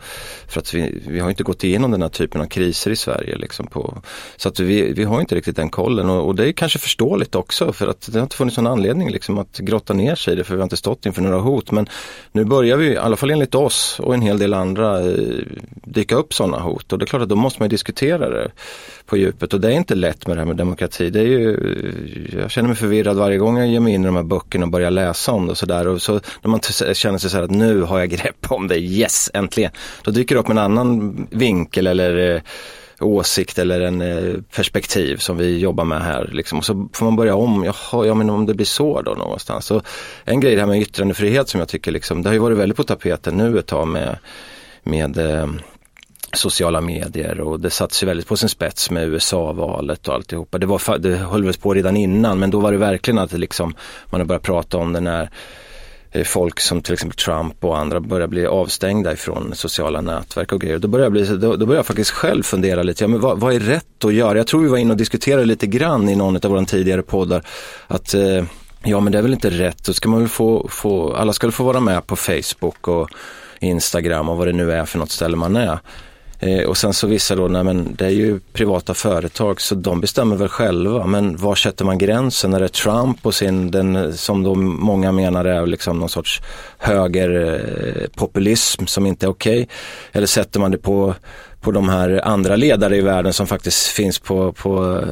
för 0.49 0.61
att 0.61 0.75
vi, 0.75 1.03
vi 1.07 1.21
har 1.21 1.31
inte 1.31 1.43
gått 1.43 1.65
igenom 1.65 1.91
den 1.91 2.03
här 2.03 2.09
typen 2.09 2.41
av 2.41 2.47
kriser 2.47 2.91
i 2.91 2.97
Sverige. 2.97 3.37
Liksom 3.37 3.67
på, 3.67 4.03
så 4.37 4.49
att 4.49 4.61
vi, 4.61 4.93
vi 4.93 5.05
har 5.05 5.21
inte 5.21 5.35
riktigt 5.35 5.57
den 5.57 5.71
kollen 5.71 6.11
och, 6.11 6.27
och, 6.27 6.35
det 6.35 6.49
är 6.49 6.53
kanske 6.53 6.79
förståeligt 6.79 7.35
också 7.35 7.73
för 7.73 7.89
att 7.89 8.09
det 8.13 8.19
har 8.19 8.23
inte 8.23 8.37
funnits 8.37 8.57
någon 8.57 8.67
anledning 8.67 9.11
liksom 9.11 9.39
att 9.39 9.59
grotta 9.59 9.95
ner 9.95 10.15
sig 10.15 10.33
i 10.33 10.37
det 10.37 10.45
för 10.45 10.55
vi 10.55 10.61
har 10.61 10.65
inte 10.65 10.77
stått 10.77 11.07
inför 11.07 11.23
några 11.23 11.39
hot. 11.39 11.71
Men 11.71 11.89
nu 12.33 12.45
börjar 12.45 12.77
vi, 12.77 12.87
i 12.87 12.97
alla 12.97 13.17
fall 13.17 13.31
enligt 13.31 13.55
oss 13.55 14.01
och 14.01 14.15
en 14.15 14.23
hel 14.23 14.39
del 14.39 14.55
andra, 14.55 15.01
eh, 15.01 15.17
dyka 15.85 16.15
upp 16.15 16.35
sådana 16.35 16.59
hot 16.59 16.93
och 16.93 16.99
det 16.99 17.05
är 17.05 17.07
klart 17.07 17.23
att 17.23 17.29
då 17.29 17.37
måste 17.37 17.63
man 17.63 17.69
diskutera 17.69 18.31
det 18.31 18.51
på 19.07 19.17
djupet 19.17 19.55
och 19.55 19.61
det 19.61 19.69
är 19.69 19.73
inte 19.73 19.95
lätt 19.95 20.27
med 20.27 20.37
det 20.37 20.41
här 20.41 20.47
med 20.47 20.57
demokrati. 20.57 21.11
Det 21.11 21.21
är 21.21 21.25
ju, 21.25 21.59
jag 22.41 22.51
känner 22.51 22.69
mig 22.69 22.77
förvirrad 22.77 23.17
varje 23.17 23.39
gång 23.39 23.59
jag 23.59 23.69
ger 23.69 23.81
mig 23.81 23.95
in 23.95 24.03
i 24.03 24.07
de 24.07 24.17
här 24.17 24.23
böckerna 24.23 24.65
och 24.65 24.71
börjar 24.71 24.91
läsa 24.91 25.33
om 25.33 25.47
det 25.47 25.51
och 25.51 25.59
sådär. 25.59 25.99
så 25.99 26.13
när 26.43 26.49
man 26.49 26.61
känner 26.95 27.19
sig 27.19 27.31
så 27.31 27.37
här 27.37 27.45
att 27.45 27.51
nu 27.51 27.81
har 27.81 27.99
jag 27.99 28.11
grepp 28.11 28.47
om 28.49 28.69
det, 28.69 28.79
yes 28.79 29.31
äntligen. 29.35 29.71
Då 30.03 30.11
dyker 30.11 30.35
det 30.35 30.41
upp 30.41 30.49
en 30.49 30.59
annan 30.59 31.27
vinkel 31.31 31.87
eller 31.87 32.35
eh, 32.35 32.41
åsikt 33.01 33.59
eller 33.59 33.81
en 33.81 34.01
eh, 34.01 34.35
perspektiv 34.57 35.17
som 35.17 35.37
vi 35.37 35.59
jobbar 35.59 35.85
med 35.85 36.03
här. 36.03 36.31
Liksom. 36.33 36.59
Och 36.59 36.65
så 36.65 36.89
får 36.93 37.05
man 37.05 37.17
börja 37.17 37.35
om, 37.35 37.65
jaha, 37.65 38.07
ja 38.07 38.15
men 38.15 38.31
om 38.31 38.47
det 38.47 38.55
blir 38.55 38.67
så 38.67 39.03
då 39.03 39.11
någonstans. 39.11 39.67
Så 39.67 39.83
en 40.25 40.41
grej 40.41 40.55
det 40.55 40.61
här 40.61 40.69
med 40.69 40.81
yttrandefrihet 40.81 41.49
som 41.49 41.61
jag 41.61 41.69
tycker 41.69 41.93
liksom, 41.93 42.23
det 42.23 42.29
har 42.29 42.35
ju 42.35 42.41
varit 42.41 42.59
väldigt 42.59 42.77
på 42.77 42.85
tapeten 42.85 43.37
nu 43.37 43.59
ett 43.59 43.67
tag 43.67 43.89
med, 43.89 44.19
med 44.83 45.19
eh, 45.19 45.47
sociala 46.37 46.81
medier 46.81 47.41
och 47.41 47.61
det 47.61 47.71
sattes 47.71 48.03
ju 48.03 48.07
väldigt 48.07 48.27
på 48.27 48.37
sin 48.37 48.49
spets 48.49 48.91
med 48.91 49.09
USA-valet 49.09 50.09
och 50.09 50.15
alltihopa. 50.15 50.59
Det, 50.59 50.67
var, 50.67 50.99
det 50.99 51.17
höll 51.17 51.45
väl 51.45 51.55
på 51.55 51.75
redan 51.75 51.97
innan 51.97 52.39
men 52.39 52.51
då 52.51 52.61
var 52.61 52.73
det 52.73 52.79
verkligen 52.79 53.19
att 53.19 53.31
det 53.31 53.39
liksom, 53.39 53.75
man 54.11 54.21
har 54.21 54.27
börjat 54.27 54.43
prata 54.43 54.79
om 54.79 54.93
det 54.93 55.01
när 55.01 55.31
eh, 56.11 56.25
folk 56.25 56.61
som 56.61 56.83
till 56.83 56.93
exempel 56.93 57.19
Trump 57.19 57.65
och 57.65 57.79
andra 57.79 58.01
börjar 58.01 58.27
bli 58.27 58.47
avstängda 58.47 59.13
ifrån 59.13 59.53
sociala 59.55 60.01
nätverk 60.01 60.53
och 60.53 60.61
grejer. 60.61 60.79
Då 60.79 60.89
börjar 60.89 61.05
jag, 61.05 61.13
bli, 61.13 61.27
då, 61.27 61.57
då 61.57 61.67
börjar 61.67 61.79
jag 61.79 61.87
faktiskt 61.87 62.11
själv 62.11 62.43
fundera 62.43 62.83
lite, 62.83 63.05
ja, 63.05 63.09
men 63.09 63.21
vad, 63.21 63.41
vad, 63.41 63.55
är 63.55 63.61
rätt 63.61 64.05
att 64.05 64.15
göra? 64.15 64.39
Jag 64.39 64.47
tror 64.47 64.63
vi 64.63 64.69
var 64.69 64.79
inne 64.79 64.91
och 64.91 64.99
diskuterade 64.99 65.45
lite 65.45 65.67
grann 65.67 66.09
i 66.09 66.17
någon 66.17 66.37
av 66.37 66.51
våra 66.51 66.65
tidigare 66.65 67.03
poddar 67.03 67.47
att 67.87 68.15
eh, 68.15 68.45
ja 68.83 69.01
men 69.01 69.13
det 69.13 69.19
är 69.19 69.23
väl 69.23 69.33
inte 69.33 69.51
rätt, 69.51 69.85
då 69.85 69.93
ska 69.93 70.09
man 70.09 70.21
väl 70.21 70.29
få, 70.29 70.69
få 70.71 71.15
alla 71.15 71.33
ska 71.33 71.47
väl 71.47 71.53
få 71.53 71.65
vara 71.65 71.81
med 71.81 72.07
på 72.07 72.17
Facebook 72.17 72.89
och 72.89 73.11
Instagram 73.61 74.29
och 74.29 74.37
vad 74.37 74.47
det 74.47 74.53
nu 74.53 74.73
är 74.73 74.85
för 74.85 74.99
något 74.99 75.11
ställe 75.11 75.37
man 75.37 75.57
är. 75.57 75.79
Eh, 76.41 76.65
och 76.65 76.77
sen 76.77 76.93
så 76.93 77.07
vissa 77.07 77.35
då, 77.35 77.49
nej 77.49 77.65
men 77.65 77.95
det 77.95 78.07
är 78.07 78.11
ju 78.11 78.41
privata 78.53 78.95
företag 78.95 79.61
så 79.61 79.75
de 79.75 80.01
bestämmer 80.01 80.37
väl 80.37 80.49
själva. 80.49 81.07
Men 81.07 81.37
var 81.37 81.55
sätter 81.55 81.85
man 81.85 81.99
gränsen? 81.99 82.55
Är 82.55 82.61
det 82.61 82.73
Trump 82.73 83.27
och 83.27 83.35
sin, 83.35 83.71
den, 83.71 83.97
eh, 83.97 84.11
som 84.11 84.43
då 84.43 84.55
många 84.55 85.13
menar 85.13 85.45
är 85.45 85.67
liksom 85.67 85.99
någon 85.99 86.09
sorts 86.09 86.43
högerpopulism 86.79 88.83
eh, 88.83 88.87
som 88.87 89.07
inte 89.07 89.27
är 89.27 89.31
okej? 89.31 89.63
Okay? 89.63 89.67
Eller 90.13 90.27
sätter 90.27 90.61
man 90.61 90.71
det 90.71 90.79
på, 90.79 91.15
på 91.67 91.73
de 91.73 91.89
här 91.89 92.21
andra 92.25 92.57
ledare 92.57 92.97
i 92.97 93.01
världen 93.01 93.33
som 93.33 93.47
faktiskt 93.47 93.87
finns 93.87 94.19
på, 94.19 94.53
på 94.53 95.05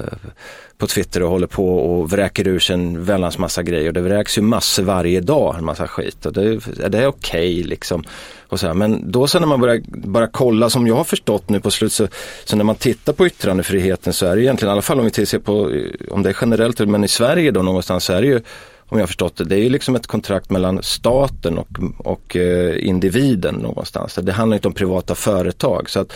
på 0.78 0.86
Twitter 0.86 1.22
och 1.22 1.30
håller 1.30 1.46
på 1.46 1.76
och 1.76 2.10
vräker 2.10 2.48
ur 2.48 2.58
sig 2.58 2.74
en 2.74 3.04
väldans 3.04 3.38
massa 3.38 3.62
grejer. 3.62 3.92
Det 3.92 4.00
vräks 4.00 4.38
ju 4.38 4.42
massor 4.42 4.82
varje 4.82 5.20
dag, 5.20 5.56
en 5.58 5.64
massa 5.64 5.88
skit. 5.88 6.26
Och 6.26 6.32
det, 6.32 6.42
är 6.84 6.88
det 6.88 7.06
okej 7.06 7.06
okay, 7.06 7.62
liksom? 7.62 8.04
Och 8.48 8.60
så 8.60 8.66
här. 8.66 8.74
Men 8.74 9.12
då 9.12 9.26
så 9.26 9.40
när 9.40 9.46
man 9.46 9.60
börjar 9.60 9.80
bara 9.86 10.26
kolla, 10.26 10.70
som 10.70 10.86
jag 10.86 10.94
har 10.94 11.04
förstått 11.04 11.48
nu 11.48 11.60
på 11.60 11.70
slut, 11.70 11.92
så, 11.92 12.08
så, 12.44 12.56
när 12.56 12.64
man 12.64 12.76
tittar 12.76 13.12
på 13.12 13.26
yttrandefriheten 13.26 14.12
så 14.12 14.26
är 14.26 14.36
det 14.36 14.42
egentligen, 14.42 14.70
i 14.70 14.72
alla 14.72 14.82
fall 14.82 14.98
om 14.98 15.04
vi 15.04 15.10
tittar 15.10 15.38
på, 15.38 15.70
om 16.10 16.22
det 16.22 16.28
är 16.28 16.36
generellt, 16.40 16.78
men 16.78 17.04
i 17.04 17.08
Sverige 17.08 17.50
då 17.50 17.62
någonstans 17.62 18.04
så 18.04 18.12
är 18.12 18.22
det 18.22 18.28
ju 18.28 18.40
om 18.88 18.98
jag 18.98 19.02
har 19.02 19.06
förstått 19.06 19.36
det, 19.36 19.44
det 19.44 19.54
är 19.54 19.60
ju 19.60 19.68
liksom 19.68 19.96
ett 19.96 20.06
kontrakt 20.06 20.50
mellan 20.50 20.82
staten 20.82 21.58
och, 21.58 21.68
och 21.98 22.36
eh, 22.36 22.88
individen 22.88 23.54
någonstans. 23.54 24.18
Det 24.22 24.32
handlar 24.32 24.54
inte 24.54 24.68
om 24.68 24.74
privata 24.74 25.14
företag. 25.14 25.90
Så 25.90 26.00
att 26.00 26.12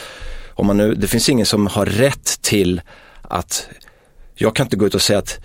om 0.54 0.66
man 0.66 0.76
nu, 0.76 0.94
det 0.94 1.06
finns 1.06 1.28
ingen 1.28 1.46
som 1.46 1.66
har 1.66 1.86
rätt 1.86 2.42
till 2.42 2.80
att 3.22 3.68
jag 4.34 4.56
kan 4.56 4.66
inte 4.66 4.76
gå 4.76 4.86
ut 4.86 4.94
och 4.94 5.02
säga 5.02 5.18
att 5.18 5.40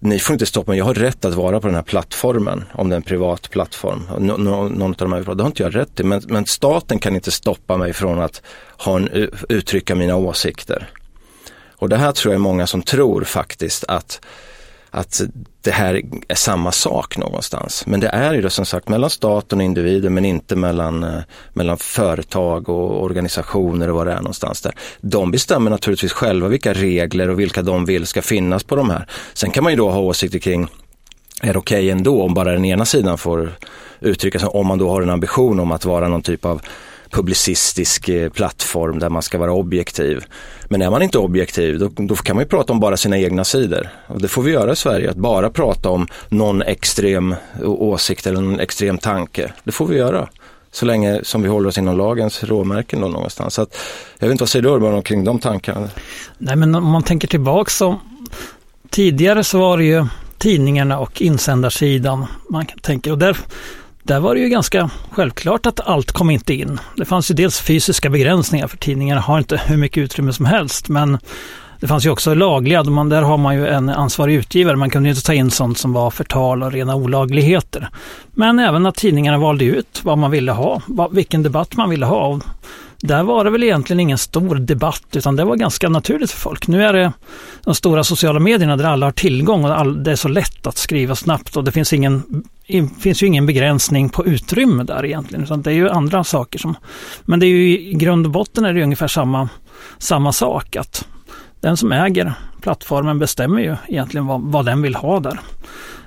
ni 0.00 0.18
får 0.18 0.34
inte 0.34 0.46
stoppa 0.46 0.70
mig, 0.70 0.78
jag 0.78 0.84
har 0.84 0.94
rätt 0.94 1.24
att 1.24 1.34
vara 1.34 1.60
på 1.60 1.66
den 1.66 1.76
här 1.76 1.82
plattformen, 1.82 2.64
om 2.74 2.88
det 2.88 2.94
är 2.94 2.96
en 2.96 3.02
privat 3.02 3.50
plattform. 3.50 4.02
Någon 4.18 4.82
av 4.82 4.94
de 4.96 5.12
här, 5.12 5.34
det 5.34 5.42
har 5.42 5.46
inte 5.46 5.62
jag 5.62 5.76
rätt 5.76 5.94
till, 5.96 6.04
men, 6.04 6.22
men, 6.26 6.46
staten 6.46 6.98
kan 6.98 7.14
inte 7.14 7.30
stoppa 7.30 7.76
mig 7.76 7.92
från 7.92 8.20
att 8.20 8.42
ha 8.78 8.96
en, 8.96 9.30
uttrycka 9.48 9.94
mina 9.94 10.16
åsikter. 10.16 10.90
Och 11.76 11.88
det 11.88 11.96
här 11.96 12.12
tror 12.12 12.34
jag 12.34 12.38
är 12.38 12.42
många 12.42 12.66
som 12.66 12.82
tror 12.82 13.24
faktiskt 13.24 13.84
att 13.88 14.20
att 14.90 15.20
det 15.64 15.70
här 15.70 16.02
är 16.28 16.34
samma 16.34 16.72
sak 16.72 17.16
någonstans. 17.16 17.86
Men 17.86 18.00
det 18.00 18.08
är 18.08 18.34
ju 18.34 18.42
då 18.42 18.50
som 18.50 18.66
sagt 18.66 18.88
mellan 18.88 19.10
staten 19.10 19.58
och 19.58 19.64
individen 19.64 20.14
men 20.14 20.24
inte 20.24 20.56
mellan, 20.56 21.04
eh, 21.04 21.20
mellan 21.52 21.76
företag 21.76 22.68
och 22.68 23.02
organisationer 23.02 23.90
och 23.90 23.96
vad 23.96 24.06
det 24.06 24.12
är 24.12 24.16
någonstans 24.16 24.60
där. 24.60 24.72
De 25.00 25.30
bestämmer 25.30 25.70
naturligtvis 25.70 26.12
själva 26.12 26.48
vilka 26.48 26.72
regler 26.72 27.30
och 27.30 27.40
vilka 27.40 27.62
de 27.62 27.84
vill 27.84 28.06
ska 28.06 28.22
finnas 28.22 28.64
på 28.64 28.76
de 28.76 28.90
här. 28.90 29.06
Sen 29.34 29.50
kan 29.50 29.64
man 29.64 29.72
ju 29.72 29.76
då 29.76 29.90
ha 29.90 30.00
åsikter 30.00 30.38
kring 30.38 30.68
är 31.42 31.52
det 31.52 31.58
okej 31.58 31.78
okay 31.78 31.90
ändå 31.90 32.22
om 32.22 32.34
bara 32.34 32.52
den 32.52 32.64
ena 32.64 32.84
sidan 32.84 33.18
får 33.18 33.52
uttrycka 34.00 34.38
sig, 34.38 34.48
om 34.48 34.66
man 34.66 34.78
då 34.78 34.90
har 34.90 35.02
en 35.02 35.10
ambition 35.10 35.60
om 35.60 35.72
att 35.72 35.84
vara 35.84 36.08
någon 36.08 36.22
typ 36.22 36.44
av 36.44 36.62
publicistisk 37.14 38.08
eh, 38.08 38.30
plattform 38.30 38.98
där 38.98 39.10
man 39.10 39.22
ska 39.22 39.38
vara 39.38 39.52
objektiv. 39.52 40.24
Men 40.68 40.82
är 40.82 40.90
man 40.90 41.02
inte 41.02 41.18
objektiv 41.18 41.78
då, 41.78 41.90
då, 41.96 42.16
kan 42.16 42.36
man 42.36 42.44
ju 42.44 42.48
prata 42.48 42.72
om 42.72 42.80
bara 42.80 42.96
sina 42.96 43.18
egna 43.18 43.44
sidor. 43.44 43.88
Och 44.06 44.20
det 44.20 44.28
får 44.28 44.42
vi 44.42 44.52
göra 44.52 44.72
i 44.72 44.76
Sverige, 44.76 45.10
att 45.10 45.16
bara 45.16 45.50
prata 45.50 45.88
om 45.88 46.06
någon 46.28 46.62
extrem 46.62 47.34
åsikt 47.62 48.26
eller 48.26 48.40
någon 48.40 48.60
extrem 48.60 48.98
tanke. 48.98 49.52
Det 49.64 49.72
får 49.72 49.86
vi 49.86 49.96
göra. 49.96 50.28
Så 50.72 50.86
länge 50.86 51.20
som 51.22 51.42
vi 51.42 51.48
håller 51.48 51.68
oss 51.68 51.78
inom 51.78 51.98
lagens 51.98 52.44
råmärken 52.44 53.00
då 53.00 53.08
någonstans. 53.08 53.54
Så 53.54 53.62
att, 53.62 53.76
jag 54.18 54.26
vet 54.26 54.32
inte 54.32 54.42
vad 54.42 54.48
säger 54.48 54.62
du 54.62 54.68
Urban 54.68 55.02
kring 55.02 55.24
de 55.24 55.38
tankarna? 55.38 55.88
Nej 56.38 56.56
men 56.56 56.74
om 56.74 56.90
man 56.90 57.02
tänker 57.02 57.28
tillbaka 57.28 57.70
så 57.70 58.00
tidigare 58.90 59.44
så 59.44 59.58
var 59.58 59.78
det 59.78 59.84
ju 59.84 60.06
tidningarna 60.38 60.98
och 60.98 61.22
insändarsidan 61.22 62.26
man 62.50 62.66
tänker 62.66 63.12
och 63.12 63.18
där 63.18 63.36
där 64.04 64.20
var 64.20 64.34
det 64.34 64.40
ju 64.40 64.48
ganska 64.48 64.90
självklart 65.10 65.66
att 65.66 65.80
allt 65.80 66.12
kom 66.12 66.30
inte 66.30 66.54
in. 66.54 66.80
Det 66.96 67.04
fanns 67.04 67.30
ju 67.30 67.34
dels 67.34 67.60
fysiska 67.60 68.10
begränsningar 68.10 68.66
för 68.66 68.76
tidningarna 68.76 69.20
har 69.20 69.38
inte 69.38 69.60
hur 69.66 69.76
mycket 69.76 69.98
utrymme 69.98 70.32
som 70.32 70.46
helst 70.46 70.88
men 70.88 71.18
det 71.80 71.88
fanns 71.88 72.06
ju 72.06 72.10
också 72.10 72.34
lagliga, 72.34 72.84
man, 72.84 73.08
där 73.08 73.22
har 73.22 73.36
man 73.36 73.56
ju 73.56 73.66
en 73.66 73.88
ansvarig 73.88 74.34
utgivare. 74.34 74.76
Man 74.76 74.90
kunde 74.90 75.08
ju 75.08 75.14
inte 75.14 75.26
ta 75.26 75.34
in 75.34 75.50
sånt 75.50 75.78
som 75.78 75.92
var 75.92 76.10
förtal 76.10 76.62
och 76.62 76.72
rena 76.72 76.94
olagligheter. 76.94 77.88
Men 78.32 78.58
även 78.58 78.86
att 78.86 78.94
tidningarna 78.94 79.38
valde 79.38 79.64
ut 79.64 80.00
vad 80.04 80.18
man 80.18 80.30
ville 80.30 80.52
ha, 80.52 80.82
vilken 81.10 81.42
debatt 81.42 81.76
man 81.76 81.90
ville 81.90 82.06
ha. 82.06 82.40
Där 83.06 83.22
var 83.22 83.44
det 83.44 83.50
väl 83.50 83.62
egentligen 83.62 84.00
ingen 84.00 84.18
stor 84.18 84.54
debatt 84.54 85.06
utan 85.12 85.36
det 85.36 85.44
var 85.44 85.56
ganska 85.56 85.88
naturligt 85.88 86.30
för 86.30 86.40
folk. 86.40 86.68
Nu 86.68 86.84
är 86.84 86.92
det 86.92 87.12
de 87.64 87.74
stora 87.74 88.04
sociala 88.04 88.40
medierna 88.40 88.76
där 88.76 88.84
alla 88.84 89.06
har 89.06 89.12
tillgång 89.12 89.64
och 89.64 89.92
det 89.96 90.12
är 90.12 90.16
så 90.16 90.28
lätt 90.28 90.66
att 90.66 90.76
skriva 90.76 91.14
snabbt 91.14 91.56
och 91.56 91.64
det 91.64 91.72
finns, 91.72 91.92
ingen, 91.92 92.44
finns 93.00 93.22
ju 93.22 93.26
ingen 93.26 93.46
begränsning 93.46 94.08
på 94.08 94.26
utrymme 94.26 94.84
där 94.84 95.04
egentligen. 95.04 95.44
Utan 95.44 95.62
det 95.62 95.70
är 95.70 95.74
ju 95.74 95.88
andra 95.88 96.24
saker 96.24 96.58
som... 96.58 96.76
Men 97.24 97.40
det 97.40 97.46
är 97.46 97.48
ju 97.48 97.78
i 97.78 97.92
grund 97.92 98.26
och 98.26 98.32
botten 98.32 98.64
är 98.64 98.72
det 98.74 98.82
ungefär 98.82 99.08
samma, 99.08 99.48
samma 99.98 100.32
sak. 100.32 100.76
att 100.76 101.06
Den 101.60 101.76
som 101.76 101.92
äger 101.92 102.34
plattformen 102.64 103.18
bestämmer 103.18 103.62
ju 103.62 103.76
egentligen 103.88 104.26
vad, 104.26 104.40
vad 104.40 104.64
den 104.64 104.82
vill 104.82 104.94
ha 104.94 105.20
där. 105.20 105.40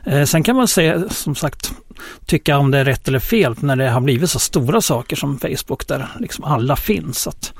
Eh, 0.05 0.23
sen 0.23 0.43
kan 0.43 0.55
man 0.55 0.67
se, 0.67 1.09
som 1.09 1.35
sagt, 1.35 1.71
tycka 2.25 2.57
om 2.57 2.71
det 2.71 2.77
är 2.77 2.85
rätt 2.85 3.07
eller 3.07 3.19
fel 3.19 3.55
när 3.59 3.75
det 3.75 3.89
har 3.89 4.01
blivit 4.01 4.29
så 4.29 4.39
stora 4.39 4.81
saker 4.81 5.15
som 5.15 5.39
Facebook 5.39 5.87
där 5.87 6.09
liksom 6.19 6.43
alla 6.43 6.75
finns. 6.75 7.27
Att 7.27 7.53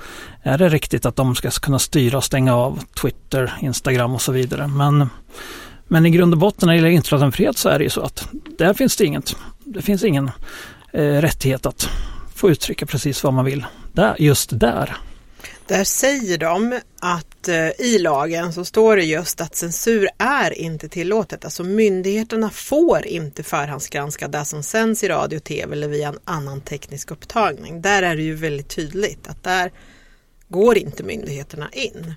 är 0.44 0.58
det 0.58 0.70
riktigt 0.70 1.06
att 1.06 1.16
de 1.16 1.36
ska 1.36 1.50
kunna 1.50 1.80
styra 1.80 2.18
och 2.18 2.24
stänga 2.24 2.56
av 2.56 2.80
Twitter, 3.02 3.54
Instagram 3.62 4.14
och 4.14 4.22
så 4.22 4.32
vidare. 4.32 4.68
Men, 4.68 5.10
men 5.88 6.06
i 6.06 6.10
grund 6.10 6.34
och 6.34 6.40
botten 6.40 6.68
när 6.68 6.74
det 6.74 6.78
gäller 6.80 7.00
yttrandefrihet 7.00 7.58
så 7.58 7.70
är 7.70 7.78
det 7.78 7.84
ju 7.84 7.90
så 7.90 8.02
att 8.02 8.30
där 8.58 8.74
finns 8.74 8.96
det 8.96 9.06
inget. 9.06 9.36
Det 9.64 9.82
finns 9.82 10.04
ingen 10.04 10.32
eh, 10.94 11.02
rättighet 11.02 11.66
att 11.66 11.90
få 12.36 12.50
uttrycka 12.50 12.86
precis 12.86 13.24
vad 13.24 13.34
man 13.34 13.46
vill 13.46 13.66
där, 13.94 14.16
just 14.20 14.60
där. 14.60 14.98
Där 15.68 15.84
säger 15.84 16.38
de 16.38 16.80
att 17.02 17.37
Eh, 17.48 17.72
i 17.80 18.00
lagen 18.00 18.54
så 18.54 18.66
står 18.66 18.96
det 18.96 19.04
just 19.04 19.42
att 19.42 19.56
censur 19.56 20.10
är 20.18 20.60
inte 20.60 20.90
tillåtet. 20.90 21.46
Alltså 21.46 21.64
myndigheterna 21.64 22.50
får 22.50 23.06
inte 23.06 23.44
förhandsgranska 23.44 24.28
det 24.28 24.46
som 24.46 24.64
sänds 24.64 25.04
i 25.04 25.08
radio, 25.08 25.40
tv 25.40 25.74
eller 25.74 25.88
via 25.88 26.08
en 26.08 26.20
annan 26.26 26.62
teknisk 26.62 27.12
upptagning. 27.12 27.82
Där 27.82 28.04
är 28.04 28.16
det 28.16 28.22
ju 28.22 28.36
väldigt 28.36 28.70
tydligt 28.70 29.28
att 29.28 29.44
där 29.44 29.72
går 30.48 30.78
inte 30.78 31.04
myndigheterna 31.04 31.70
in. 31.72 32.14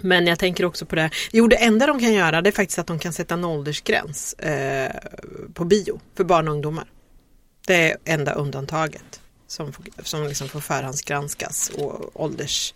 Men 0.00 0.26
jag 0.26 0.38
tänker 0.38 0.64
också 0.64 0.86
på 0.86 0.96
det. 0.96 1.10
Jo, 1.32 1.46
det 1.46 1.56
enda 1.56 1.86
de 1.86 2.00
kan 2.00 2.12
göra 2.12 2.42
det 2.42 2.50
är 2.50 2.52
faktiskt 2.52 2.78
att 2.78 2.86
de 2.86 2.98
kan 2.98 3.12
sätta 3.12 3.34
en 3.34 3.44
åldersgräns 3.44 4.34
eh, 4.34 4.92
på 5.54 5.64
bio 5.64 6.00
för 6.16 6.24
barn 6.24 6.48
och 6.48 6.54
ungdomar. 6.54 6.84
Det 7.66 7.90
är 7.90 7.96
enda 8.04 8.32
undantaget 8.32 9.20
som, 9.46 9.72
som 10.02 10.26
liksom 10.26 10.48
får 10.48 10.60
förhandsgranskas 10.60 11.70
och 11.74 12.22
ålders 12.22 12.74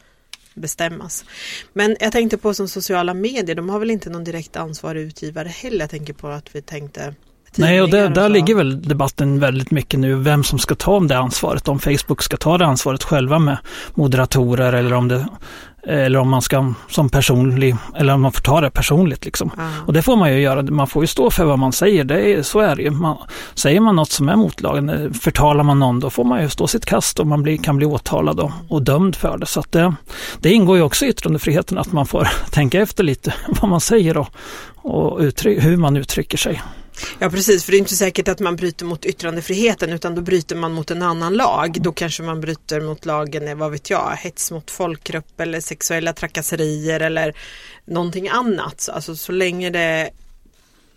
åldersbestämmas. 0.59 1.25
Men 1.73 1.97
jag 2.01 2.13
tänkte 2.13 2.39
på 2.39 2.55
som 2.55 2.69
sociala 2.69 3.15
medier, 3.15 3.57
de 3.57 3.69
har 3.69 3.79
väl 3.79 3.91
inte 3.91 4.11
någon 4.11 4.25
direkt 4.25 4.57
ansvarig 4.57 5.03
utgivare 5.03 5.49
heller. 5.49 5.81
Jag 5.81 5.91
tänker 5.91 6.13
på 6.13 6.29
att 6.29 6.55
vi 6.55 6.63
tänkte 6.63 7.15
Nej, 7.57 7.83
och 7.83 7.91
det, 7.91 8.09
där 8.09 8.29
ligger 8.29 8.55
väl 8.55 8.83
debatten 8.83 9.41
väldigt 9.41 9.71
mycket 9.71 10.01
nu, 10.01 10.15
vem 10.15 10.45
som 10.45 10.59
ska 10.59 10.75
ta 10.75 10.97
om 10.97 11.09
det 11.09 11.19
ansvaret. 11.19 11.69
Om 11.69 11.79
Facebook 11.79 12.23
ska 12.23 12.37
ta 12.37 12.59
det 12.59 12.67
ansvaret 12.67 13.03
själva 13.03 13.39
med 13.39 13.59
moderatorer 13.95 14.73
eller 14.73 14.93
om 14.93 15.09
det 15.09 15.27
eller 15.89 16.19
om 16.19 16.29
man 16.29 16.43
ska 16.43 16.73
som 16.89 17.09
personlig, 17.09 17.77
eller 17.97 18.15
om 18.15 18.21
man 18.21 18.33
får 18.33 18.41
ta 18.41 18.61
det 18.61 18.71
personligt 18.71 19.25
liksom. 19.25 19.51
Mm. 19.59 19.71
Och 19.87 19.93
det 19.93 20.03
får 20.03 20.17
man 20.17 20.33
ju 20.33 20.41
göra, 20.41 20.63
man 20.63 20.87
får 20.87 21.03
ju 21.03 21.07
stå 21.07 21.31
för 21.31 21.45
vad 21.45 21.59
man 21.59 21.73
säger, 21.73 22.05
det 22.05 22.33
är, 22.33 22.43
så 22.43 22.61
är 22.61 22.77
det 22.77 22.83
ju. 22.83 22.91
Man, 22.91 23.17
säger 23.55 23.81
man 23.81 23.97
något 23.97 24.11
som 24.11 24.29
är 24.29 24.37
mot 24.37 24.61
lagen, 24.61 25.15
förtalar 25.15 25.65
man 25.65 25.79
någon, 25.79 26.01
då 26.01 26.11
får 26.11 26.25
man 26.25 26.43
ju 26.43 26.49
stå 26.49 26.67
sitt 26.67 26.85
kast 26.85 27.21
och 27.21 27.27
man 27.27 27.43
blir, 27.43 27.57
kan 27.57 27.77
bli 27.77 27.87
åtalad 27.87 28.41
och, 28.41 28.51
och 28.69 28.83
dömd 28.83 29.17
för 29.17 29.39
det. 29.39 29.47
Så 29.47 29.65
det, 29.71 29.95
det 30.41 30.53
ingår 30.53 30.77
ju 30.77 30.83
också 30.83 31.05
i 31.05 31.09
yttrandefriheten 31.09 31.79
att 31.79 31.93
man 31.93 32.07
får 32.07 32.29
tänka 32.51 32.81
efter 32.81 33.05
lite 33.05 33.35
vad 33.61 33.71
man 33.71 33.81
säger 33.81 34.17
och, 34.17 34.29
och 34.77 35.19
uttryck, 35.21 35.65
hur 35.65 35.77
man 35.77 35.97
uttrycker 35.97 36.39
sig. 36.39 36.63
Ja 37.19 37.31
precis, 37.31 37.65
för 37.65 37.73
det 37.73 37.77
är 37.77 37.79
inte 37.79 37.97
säkert 37.97 38.29
att 38.29 38.41
man 38.41 38.57
bryter 38.57 38.85
mot 38.85 39.05
yttrandefriheten 39.05 39.93
utan 39.93 40.15
då 40.15 40.23
bryter 40.23 40.57
man 40.57 40.73
mot 40.73 40.91
en 40.91 41.03
annan 41.03 41.35
lag. 41.35 41.77
Då 41.81 41.93
kanske 41.93 42.23
man 42.23 42.41
bryter 42.41 42.81
mot 42.81 43.07
lagen, 43.07 43.59
vad 43.59 43.71
vet 43.71 43.91
jag, 43.91 44.17
hets 44.19 44.51
mot 44.51 44.71
folkgrupp 44.71 45.41
eller 45.41 45.61
sexuella 45.61 46.13
trakasserier 46.13 47.01
eller 47.01 47.35
någonting 47.85 48.29
annat. 48.29 48.89
Alltså 48.93 49.17
så 49.17 49.33
länge 49.33 49.71
det 49.71 50.11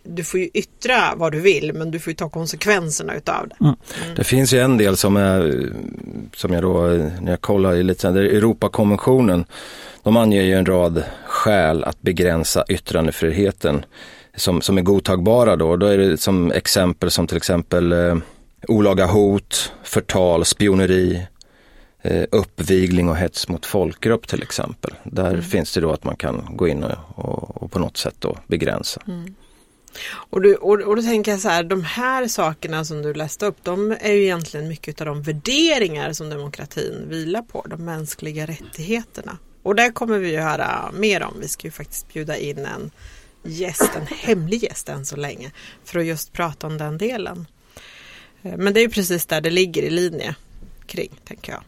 du 0.03 0.23
får 0.23 0.39
ju 0.39 0.49
yttra 0.53 1.15
vad 1.15 1.31
du 1.31 1.39
vill 1.39 1.73
men 1.73 1.91
du 1.91 1.99
får 1.99 2.11
ju 2.11 2.15
ta 2.15 2.29
konsekvenserna 2.29 3.15
utav 3.15 3.47
det. 3.47 3.55
Mm. 3.59 3.75
Mm. 4.03 4.15
Det 4.15 4.23
finns 4.23 4.53
ju 4.53 4.59
en 4.59 4.77
del 4.77 4.97
som 4.97 5.17
är, 5.17 5.69
som 6.35 6.53
jag 6.53 6.63
då, 6.63 6.81
när 7.21 7.31
jag 7.31 7.41
kollar 7.41 7.75
i 7.75 7.83
lite, 7.83 8.09
där 8.09 8.21
Europakonventionen, 8.21 9.45
de 10.03 10.17
anger 10.17 10.41
ju 10.41 10.53
en 10.53 10.65
rad 10.65 11.03
skäl 11.25 11.83
att 11.83 12.01
begränsa 12.01 12.65
yttrandefriheten 12.67 13.85
som, 14.35 14.61
som 14.61 14.77
är 14.77 14.81
godtagbara 14.81 15.55
då. 15.55 15.77
Då 15.77 15.85
är 15.85 15.97
det 15.97 16.17
som 16.17 16.51
exempel 16.51 17.11
som 17.11 17.27
till 17.27 17.37
exempel 17.37 17.91
eh, 17.91 18.17
olaga 18.67 19.05
hot, 19.05 19.73
förtal, 19.83 20.45
spioneri, 20.45 21.27
eh, 22.01 22.23
uppvigling 22.31 23.09
och 23.09 23.17
hets 23.17 23.47
mot 23.47 23.65
folkgrupp 23.65 24.27
till 24.27 24.43
exempel. 24.43 24.93
Där 25.03 25.29
mm. 25.29 25.41
finns 25.41 25.73
det 25.73 25.81
då 25.81 25.91
att 25.91 26.03
man 26.03 26.15
kan 26.15 26.47
gå 26.49 26.67
in 26.67 26.83
och, 26.83 26.97
och, 27.15 27.63
och 27.63 27.71
på 27.71 27.79
något 27.79 27.97
sätt 27.97 28.15
då 28.19 28.37
begränsa. 28.47 29.01
Mm. 29.07 29.35
Och, 30.13 30.41
du, 30.41 30.55
och, 30.55 30.81
och 30.81 30.95
då 30.95 31.01
tänker 31.01 31.31
jag 31.31 31.39
så 31.39 31.49
här, 31.49 31.63
de 31.63 31.83
här 31.83 32.27
sakerna 32.27 32.85
som 32.85 33.01
du 33.01 33.13
läste 33.13 33.45
upp, 33.45 33.57
de 33.63 33.91
är 33.91 34.11
ju 34.11 34.23
egentligen 34.23 34.67
mycket 34.67 35.01
av 35.01 35.07
de 35.07 35.21
värderingar 35.21 36.13
som 36.13 36.29
demokratin 36.29 37.05
vilar 37.07 37.41
på, 37.41 37.65
de 37.69 37.85
mänskliga 37.85 38.45
rättigheterna. 38.45 39.37
Och 39.63 39.75
där 39.75 39.91
kommer 39.91 40.17
vi 40.17 40.31
ju 40.31 40.39
höra 40.39 40.91
mer 40.93 41.23
om. 41.23 41.33
Vi 41.41 41.47
ska 41.47 41.67
ju 41.67 41.71
faktiskt 41.71 42.13
bjuda 42.13 42.37
in 42.37 42.57
en 42.57 42.91
gäst, 43.43 43.91
en 43.95 44.07
hemlig 44.07 44.63
gäst 44.63 44.89
än 44.89 45.05
så 45.05 45.15
länge, 45.15 45.51
för 45.83 45.99
att 45.99 46.05
just 46.05 46.33
prata 46.33 46.67
om 46.67 46.77
den 46.77 46.97
delen. 46.97 47.47
Eh, 48.41 48.57
men 48.57 48.73
det 48.73 48.79
är 48.79 48.81
ju 48.81 48.89
precis 48.89 49.25
där 49.25 49.41
det 49.41 49.49
ligger 49.49 49.83
i 49.83 49.89
linje 49.89 50.35
kring, 50.85 51.11
tänker 51.25 51.51
jag. 51.51 51.63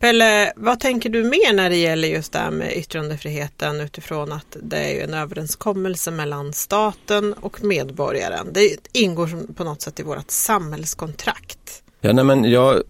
Pelle, 0.00 0.52
vad 0.56 0.80
tänker 0.80 1.10
du 1.10 1.24
mer 1.24 1.52
när 1.52 1.70
det 1.70 1.76
gäller 1.76 2.08
just 2.08 2.32
det 2.32 2.38
här 2.38 2.50
med 2.50 2.76
yttrandefriheten 2.76 3.80
utifrån 3.80 4.32
att 4.32 4.56
det 4.62 4.76
är 4.78 5.04
en 5.04 5.14
överenskommelse 5.14 6.10
mellan 6.10 6.52
staten 6.52 7.32
och 7.32 7.64
medborgaren. 7.64 8.52
Det 8.52 8.76
ingår 8.92 9.54
på 9.54 9.64
något 9.64 9.82
sätt 9.82 10.00
i 10.00 10.02
vårt 10.02 10.30
samhällskontrakt. 10.30 11.82
Ja, 12.00 12.12
nej 12.12 12.24
men 12.24 12.44
jag, 12.44 12.82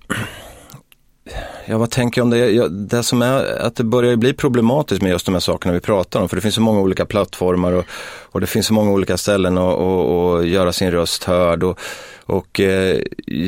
Ja, 1.70 1.78
vad 1.78 1.90
tänker 1.90 2.20
jag 2.20 2.24
om 2.24 2.30
det? 2.30 2.50
Jag, 2.50 2.72
det 2.72 3.02
som 3.02 3.22
är 3.22 3.60
att 3.60 3.76
det 3.76 3.84
börjar 3.84 4.16
bli 4.16 4.32
problematiskt 4.32 5.02
med 5.02 5.10
just 5.10 5.26
de 5.26 5.34
här 5.34 5.40
sakerna 5.40 5.74
vi 5.74 5.80
pratar 5.80 6.20
om. 6.20 6.28
För 6.28 6.36
det 6.36 6.42
finns 6.42 6.54
så 6.54 6.60
många 6.60 6.80
olika 6.80 7.06
plattformar 7.06 7.72
och, 7.72 7.84
och 8.22 8.40
det 8.40 8.46
finns 8.46 8.66
så 8.66 8.74
många 8.74 8.90
olika 8.90 9.16
ställen 9.16 9.58
att 9.58 10.46
göra 10.46 10.72
sin 10.72 10.90
röst 10.90 11.24
hörd. 11.24 11.62
Och, 11.62 11.80
och 12.26 12.60
eh, 12.60 12.98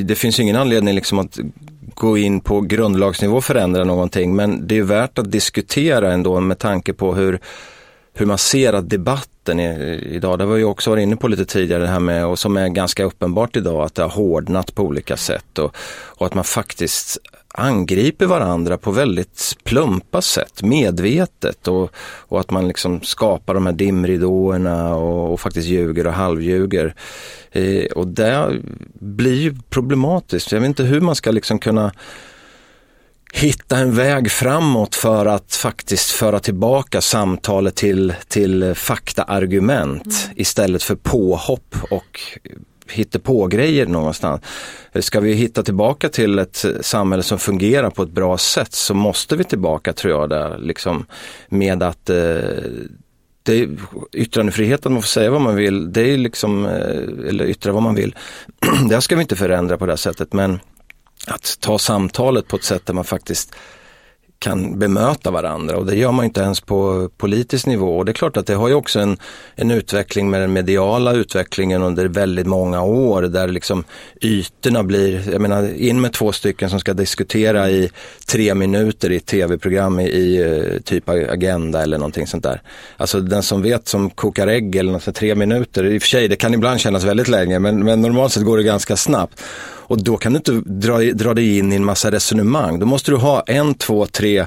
det 0.05 0.15
finns 0.15 0.41
ingen 0.41 0.57
anledning 0.57 0.95
liksom 0.95 1.19
att 1.19 1.39
gå 1.95 2.19
in 2.19 2.41
på 2.41 2.61
grundlagsnivå 2.61 3.37
och 3.37 3.45
förändra 3.45 3.85
någonting. 3.85 4.37
Men 4.37 4.67
det 4.67 4.79
är 4.79 4.83
värt 4.83 5.19
att 5.19 5.31
diskutera 5.31 6.13
ändå 6.13 6.41
med 6.41 6.59
tanke 6.59 6.93
på 6.93 7.15
hur, 7.15 7.41
hur 8.15 8.27
man 8.27 8.39
ser 8.39 8.73
att 8.73 8.91
debatten 8.91 9.61
är, 9.61 10.05
idag, 10.05 10.39
det 10.39 10.45
var 10.45 10.57
ju 10.57 10.65
också 10.65 10.91
varit 10.91 11.03
inne 11.03 11.17
på 11.17 11.29
lite 11.29 11.45
tidigare 11.45 11.83
det 11.83 11.89
här 11.89 12.01
med, 12.01 12.27
och 12.27 12.39
som 12.39 12.57
är 12.57 12.69
ganska 12.69 13.05
uppenbart 13.05 13.57
idag, 13.57 13.85
att 13.85 13.95
det 13.95 14.03
har 14.03 14.11
hårdnat 14.11 14.75
på 14.75 14.83
olika 14.83 15.17
sätt 15.17 15.59
och, 15.59 15.77
och 16.07 16.27
att 16.27 16.35
man 16.35 16.45
faktiskt 16.45 17.19
angriper 17.55 18.27
varandra 18.27 18.79
på 18.79 18.91
väldigt 18.91 19.57
plumpa 19.65 20.23
sätt, 20.23 20.63
medvetet 20.63 21.69
och, 21.69 21.91
och 22.29 22.41
att 22.41 22.51
man 22.51 22.69
liksom 22.69 23.01
skapar 23.03 23.55
de 23.55 23.67
här 23.67 23.73
dimridåerna 23.73 24.95
och, 24.95 25.33
och 25.33 25.41
faktiskt 25.41 25.69
ljuger 25.69 26.07
och 26.07 26.13
halvljuger. 26.13 26.95
Eh, 27.53 27.85
och 27.85 28.07
det 28.07 28.61
blir 29.01 29.35
ju 29.35 29.57
problematiskt. 29.71 30.53
Jag 30.53 30.61
vet 30.61 30.69
inte 30.69 30.83
hur 30.83 31.01
man 31.01 31.15
ska 31.15 31.31
liksom 31.31 31.59
kunna 31.59 31.93
hitta 33.33 33.77
en 33.77 33.95
väg 33.95 34.31
framåt 34.31 34.95
för 34.95 35.27
att 35.27 35.55
faktiskt 35.55 36.11
föra 36.11 36.41
tillbaka 36.41 37.01
samtalet 37.01 37.77
till, 37.77 38.15
till 38.29 38.75
faktaargument 38.75 40.07
mm. 40.25 40.37
istället 40.37 40.83
för 40.83 40.95
påhopp 40.95 41.77
och 41.91 42.21
på 43.19 43.47
grejer 43.47 43.87
någonstans. 43.87 44.41
Ska 44.95 45.21
vi 45.21 45.33
hitta 45.33 45.63
tillbaka 45.63 46.09
till 46.09 46.39
ett 46.39 46.65
samhälle 46.81 47.23
som 47.23 47.39
fungerar 47.39 47.91
på 47.91 48.03
ett 48.03 48.11
bra 48.11 48.39
sätt 48.39 48.73
så 48.73 48.95
måste 48.95 49.37
vi 49.37 49.45
tillbaka 49.45 49.93
tror 49.93 50.13
jag 50.13 50.29
där, 50.29 50.59
liksom 50.59 51.07
med 51.49 51.83
att 51.83 52.11
eh, 52.11 52.17
det, 53.43 53.69
yttrandefriheten, 54.13 54.93
man 54.93 55.03
får 55.03 55.09
säga 55.09 55.31
vad 55.31 55.41
man 55.41 55.57
vill, 55.57 55.93
det 55.93 56.01
är 56.01 56.19
liksom, 56.19 56.67
eh, 56.67 57.29
eller 57.29 57.45
yttra 57.45 57.73
vad 57.73 57.83
man 57.83 57.95
vill. 57.95 58.15
det 58.89 59.01
ska 59.01 59.17
vi 59.17 59.23
inte 59.23 59.37
förändra 59.37 59.79
på 59.79 59.87
det 59.87 59.97
sättet 59.97 60.33
men 60.33 60.61
att 61.27 61.57
ta 61.61 61.79
samtalet 61.79 62.49
på 62.49 62.57
ett 62.57 62.65
sätt 62.65 62.87
där 62.87 62.95
man 62.95 63.05
faktiskt 63.05 63.55
kan 64.41 64.79
bemöta 64.79 65.31
varandra 65.31 65.77
och 65.77 65.87
det 65.87 65.97
gör 65.97 66.13
man 66.13 66.25
inte 66.25 66.41
ens 66.41 66.61
på 66.61 67.11
politisk 67.17 67.67
nivå. 67.67 67.99
Och 67.99 68.05
det 68.05 68.13
är 68.13 68.15
klart 68.15 68.37
att 68.37 68.47
det 68.47 68.55
har 68.55 68.69
ju 68.69 68.75
också 68.75 69.01
en, 69.01 69.17
en 69.55 69.71
utveckling 69.71 70.31
med 70.31 70.41
den 70.41 70.53
mediala 70.53 71.13
utvecklingen 71.13 71.83
under 71.83 72.09
väldigt 72.09 72.47
många 72.47 72.83
år 72.83 73.23
där 73.23 73.49
liksom 73.49 73.85
ytorna 74.21 74.83
blir, 74.83 75.33
jag 75.33 75.41
menar 75.41 75.75
in 75.75 76.01
med 76.01 76.13
två 76.13 76.33
stycken 76.33 76.71
som 76.71 76.81
ska 76.81 76.93
diskutera 76.93 77.71
i 77.71 77.91
tre 78.27 78.55
minuter 78.55 79.13
i 79.13 79.17
ett 79.17 79.27
tv-program 79.27 80.01
i, 80.01 80.05
i, 80.05 80.43
eh, 80.43 80.81
typ 80.81 81.09
Agenda 81.09 81.83
eller 81.83 81.99
någonting 81.99 82.27
sånt 82.27 82.43
där. 82.43 82.63
Alltså 82.97 83.21
den 83.21 83.43
som 83.43 83.63
vet 83.63 83.89
som 83.89 84.11
kokar 84.11 84.47
ägg 84.47 84.77
eller 84.77 84.93
något, 84.93 85.15
tre 85.15 85.35
minuter, 85.35 85.85
i 85.85 85.99
och 85.99 86.03
för 86.03 86.09
sig 86.09 86.29
det 86.29 86.37
kan 86.37 86.55
ibland 86.55 86.81
kännas 86.81 87.05
väldigt 87.05 87.29
länge 87.29 87.59
men, 87.59 87.85
men 87.85 88.01
normalt 88.01 88.33
sett 88.33 88.45
går 88.45 88.57
det 88.57 88.63
ganska 88.65 88.97
snabbt. 88.97 89.43
Och 89.91 90.03
då 90.03 90.17
kan 90.17 90.33
du 90.33 90.37
inte 90.37 90.53
dra, 90.53 90.99
dra 90.99 91.35
dig 91.35 91.59
in 91.59 91.73
i 91.73 91.77
en 91.77 91.85
massa 91.85 92.11
resonemang. 92.11 92.79
Då 92.79 92.87
måste 92.87 93.11
du 93.11 93.17
ha 93.17 93.43
en, 93.47 93.75
två, 93.75 94.07
tre 94.07 94.47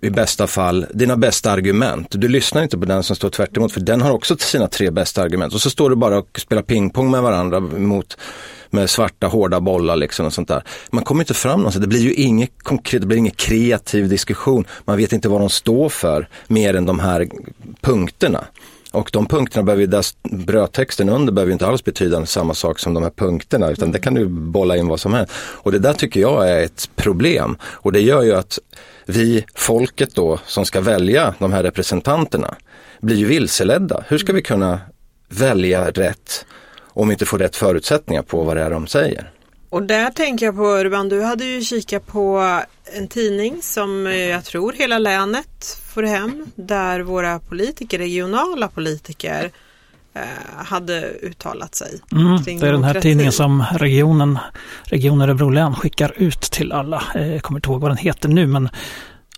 i 0.00 0.10
bästa 0.10 0.46
fall, 0.46 0.86
dina 0.94 1.16
bästa 1.16 1.50
argument. 1.50 2.06
Du 2.10 2.28
lyssnar 2.28 2.62
inte 2.62 2.78
på 2.78 2.84
den 2.84 3.02
som 3.02 3.16
står 3.16 3.30
tvärt 3.30 3.56
emot, 3.56 3.72
för 3.72 3.80
den 3.80 4.00
har 4.00 4.10
också 4.10 4.36
sina 4.36 4.68
tre 4.68 4.90
bästa 4.90 5.22
argument. 5.22 5.54
Och 5.54 5.60
så 5.60 5.70
står 5.70 5.90
du 5.90 5.96
bara 5.96 6.18
och 6.18 6.40
spelar 6.40 6.62
pingpong 6.62 7.10
med 7.10 7.22
varandra 7.22 7.60
mot 7.60 8.16
med 8.70 8.90
svarta 8.90 9.26
hårda 9.26 9.60
bollar 9.60 9.96
liksom 9.96 10.26
och 10.26 10.32
sånt 10.32 10.48
där. 10.48 10.62
Man 10.90 11.04
kommer 11.04 11.22
inte 11.22 11.34
fram 11.34 11.58
någonstans. 11.58 11.82
Det 11.82 11.88
blir 11.88 12.02
ju 12.02 12.14
inget 12.14 12.62
konkret, 12.62 13.00
det 13.00 13.06
blir 13.06 13.18
ingen 13.18 13.34
kreativ 13.36 14.08
diskussion. 14.08 14.64
Man 14.84 14.96
vet 14.96 15.12
inte 15.12 15.28
vad 15.28 15.40
de 15.40 15.50
står 15.50 15.88
för 15.88 16.28
mer 16.48 16.74
än 16.74 16.86
de 16.86 16.98
här 16.98 17.28
punkterna. 17.80 18.44
Och 18.94 19.10
de 19.12 19.26
punkterna 19.26 19.62
behöver 19.62 19.80
ju, 19.80 19.86
där 19.86 20.04
brödtexten 20.22 21.08
under 21.08 21.32
behöver 21.32 21.52
inte 21.52 21.66
alls 21.66 21.84
betyda 21.84 22.26
samma 22.26 22.54
sak 22.54 22.78
som 22.78 22.94
de 22.94 23.02
här 23.02 23.10
punkterna 23.10 23.70
utan 23.70 23.92
det 23.92 23.98
kan 23.98 24.14
du 24.14 24.26
bolla 24.26 24.76
in 24.76 24.88
vad 24.88 25.00
som 25.00 25.14
helst. 25.14 25.32
Och 25.36 25.72
det 25.72 25.78
där 25.78 25.92
tycker 25.92 26.20
jag 26.20 26.50
är 26.50 26.64
ett 26.64 26.90
problem 26.96 27.56
och 27.62 27.92
det 27.92 28.00
gör 28.00 28.22
ju 28.22 28.34
att 28.34 28.58
vi, 29.06 29.44
folket 29.54 30.14
då, 30.14 30.38
som 30.46 30.64
ska 30.64 30.80
välja 30.80 31.34
de 31.38 31.52
här 31.52 31.62
representanterna, 31.62 32.54
blir 33.00 33.16
ju 33.16 33.26
vilseledda. 33.26 34.04
Hur 34.08 34.18
ska 34.18 34.32
vi 34.32 34.42
kunna 34.42 34.80
välja 35.28 35.90
rätt 35.90 36.46
om 36.82 37.08
vi 37.08 37.12
inte 37.12 37.26
får 37.26 37.38
rätt 37.38 37.56
förutsättningar 37.56 38.22
på 38.22 38.42
vad 38.42 38.56
det 38.56 38.62
är 38.62 38.70
de 38.70 38.86
säger? 38.86 39.30
Och 39.74 39.82
där 39.82 40.10
tänker 40.10 40.46
jag 40.46 40.56
på 40.56 40.62
Urban, 40.62 41.08
du 41.08 41.22
hade 41.22 41.44
ju 41.44 41.60
kikat 41.60 42.06
på 42.06 42.60
en 42.96 43.08
tidning 43.08 43.62
som 43.62 44.06
jag 44.06 44.44
tror 44.44 44.72
hela 44.72 44.98
länet 44.98 45.78
får 45.94 46.02
hem 46.02 46.46
där 46.54 47.00
våra 47.00 47.38
politiker, 47.38 47.98
regionala 47.98 48.68
politiker 48.68 49.50
eh, 50.14 50.64
hade 50.64 51.08
uttalat 51.22 51.74
sig. 51.74 52.00
Mm, 52.12 52.42
det 52.60 52.66
är 52.66 52.72
den 52.72 52.84
här 52.84 53.00
tidningen 53.00 53.32
som 53.32 53.64
regionen, 53.72 54.38
Region 54.84 55.20
Örebro 55.20 55.50
län 55.50 55.74
skickar 55.74 56.12
ut 56.16 56.40
till 56.40 56.72
alla. 56.72 57.02
Eh, 57.14 57.32
jag 57.32 57.42
kommer 57.42 57.58
inte 57.58 57.68
ihåg 57.68 57.80
vad 57.80 57.90
den 57.90 57.98
heter 57.98 58.28
nu 58.28 58.46
men 58.46 58.68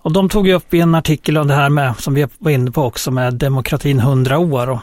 och 0.02 0.12
de 0.12 0.28
tog 0.28 0.48
ju 0.48 0.54
upp 0.54 0.74
i 0.74 0.80
en 0.80 0.94
artikel 0.94 1.38
om 1.38 1.48
det 1.48 1.54
här 1.54 1.68
med, 1.68 1.94
som 1.98 2.14
vi 2.14 2.26
var 2.38 2.50
inne 2.50 2.70
på 2.70 2.82
också, 2.82 3.10
med 3.10 3.34
demokratin 3.34 3.98
100 3.98 4.38
år. 4.38 4.70
Och 4.70 4.80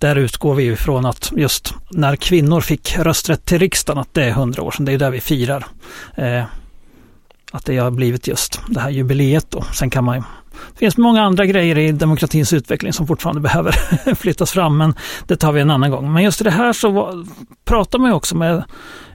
där 0.00 0.16
utgår 0.16 0.54
vi 0.54 0.64
ifrån 0.64 1.06
att 1.06 1.32
just 1.36 1.74
när 1.90 2.16
kvinnor 2.16 2.60
fick 2.60 2.98
rösträtt 2.98 3.44
till 3.44 3.58
riksdagen, 3.58 4.00
att 4.00 4.14
det 4.14 4.24
är 4.24 4.30
100 4.30 4.62
år 4.62 4.70
sedan, 4.70 4.84
det 4.84 4.92
är 4.92 4.98
där 4.98 5.10
vi 5.10 5.20
firar. 5.20 5.66
Eh, 6.14 6.44
att 7.52 7.64
det 7.64 7.78
har 7.78 7.90
blivit 7.90 8.26
just 8.26 8.60
det 8.68 8.80
här 8.80 8.90
jubileet 8.90 9.46
då. 9.50 9.64
Sen 9.72 9.90
kan 9.90 10.04
man 10.04 10.16
ju 10.16 10.22
det 10.72 10.78
finns 10.78 10.96
många 10.96 11.22
andra 11.22 11.46
grejer 11.46 11.78
i 11.78 11.92
demokratins 11.92 12.52
utveckling 12.52 12.92
som 12.92 13.06
fortfarande 13.06 13.40
behöver 13.48 13.72
flyttas 14.14 14.52
fram, 14.52 14.76
men 14.76 14.94
det 15.26 15.36
tar 15.36 15.52
vi 15.52 15.60
en 15.60 15.70
annan 15.70 15.90
gång. 15.90 16.12
Men 16.12 16.22
just 16.22 16.40
i 16.40 16.44
det 16.44 16.50
här 16.50 16.72
så 16.72 16.90
var, 16.90 17.26
pratar 17.64 17.98
man 17.98 18.10
ju 18.10 18.14
också 18.14 18.36
med 18.36 18.64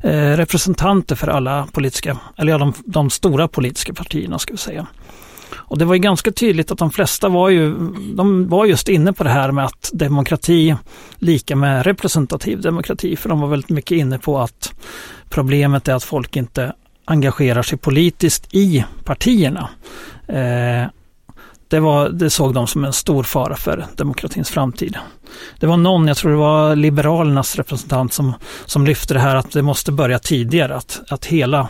eh, 0.02 0.38
representanter 0.38 1.16
för 1.16 1.28
alla 1.28 1.68
politiska, 1.72 2.18
eller 2.38 2.52
ja, 2.52 2.58
de, 2.58 2.74
de 2.86 3.10
stora 3.10 3.48
politiska 3.48 3.94
partierna 3.94 4.40
ska 4.40 4.54
vi 4.54 4.58
säga. 4.58 4.88
Och 5.68 5.78
det 5.78 5.86
var 5.86 5.94
ju 5.94 6.00
ganska 6.00 6.32
tydligt 6.32 6.72
att 6.72 6.78
de 6.78 6.92
flesta 6.92 7.30
var 7.30 7.50
ju, 7.50 7.76
de 8.16 8.48
var 8.48 8.66
just 8.66 8.90
inne 8.90 9.14
på 9.14 9.24
det 9.24 9.30
här 9.30 9.52
med 9.52 9.66
att 9.66 9.90
demokrati 9.94 10.76
lika 11.20 11.56
med 11.56 11.86
representativ 11.86 12.62
demokrati, 12.62 13.16
för 13.16 13.30
de 13.30 13.42
var 13.42 13.48
väldigt 13.48 13.70
mycket 13.70 13.98
inne 13.98 14.20
på 14.20 14.40
att 14.40 14.74
problemet 15.30 15.88
är 15.88 15.96
att 15.96 16.04
folk 16.04 16.36
inte 16.36 16.74
engagerar 17.06 17.62
sig 17.62 17.78
politiskt 17.78 18.54
i 18.54 18.86
partierna. 19.04 19.70
Eh, 20.28 20.88
det, 21.68 21.80
var, 21.80 22.10
det 22.10 22.30
såg 22.30 22.54
de 22.54 22.68
som 22.68 22.86
en 22.86 22.94
stor 22.94 23.24
fara 23.24 23.56
för 23.56 23.86
demokratins 23.96 24.50
framtid. 24.50 24.98
Det 25.60 25.68
var 25.68 25.78
någon, 25.78 26.08
jag 26.08 26.18
tror 26.18 26.32
det 26.32 26.38
var 26.38 26.76
Liberalernas 26.76 27.56
representant 27.56 28.14
som, 28.14 28.34
som 28.66 28.86
lyfte 28.86 29.14
det 29.14 29.20
här 29.20 29.36
att 29.36 29.52
det 29.52 29.62
måste 29.62 29.92
börja 29.92 30.20
tidigare, 30.20 30.76
att, 30.76 31.02
att 31.10 31.26
hela, 31.26 31.68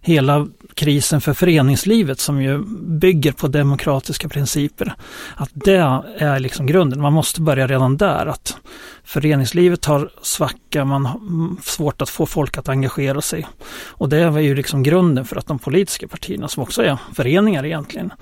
hela 0.00 0.46
krisen 0.74 1.20
för 1.20 1.32
föreningslivet 1.32 2.20
som 2.20 2.42
ju 2.42 2.64
bygger 2.98 3.32
på 3.32 3.48
demokratiska 3.48 4.28
principer. 4.28 4.94
Att 5.36 5.50
det 5.52 6.02
är 6.18 6.40
liksom 6.40 6.66
grunden. 6.66 7.00
Man 7.00 7.12
måste 7.12 7.40
börja 7.40 7.66
redan 7.66 7.96
där. 7.96 8.26
Att 8.26 8.56
föreningslivet 9.04 9.84
har 9.84 10.10
svacka, 10.22 10.84
man 10.84 11.06
har 11.06 11.20
svårt 11.62 12.02
att 12.02 12.10
få 12.10 12.26
folk 12.26 12.58
att 12.58 12.68
engagera 12.68 13.20
sig. 13.20 13.46
Och 13.86 14.08
det 14.08 14.18
är 14.18 14.38
ju 14.38 14.54
liksom 14.54 14.82
grunden 14.82 15.24
för 15.24 15.36
att 15.36 15.46
de 15.46 15.58
politiska 15.58 16.08
partierna, 16.08 16.48
som 16.48 16.62
också 16.62 16.82
är 16.82 16.98
föreningar 17.14 17.64
egentligen, 17.64 18.12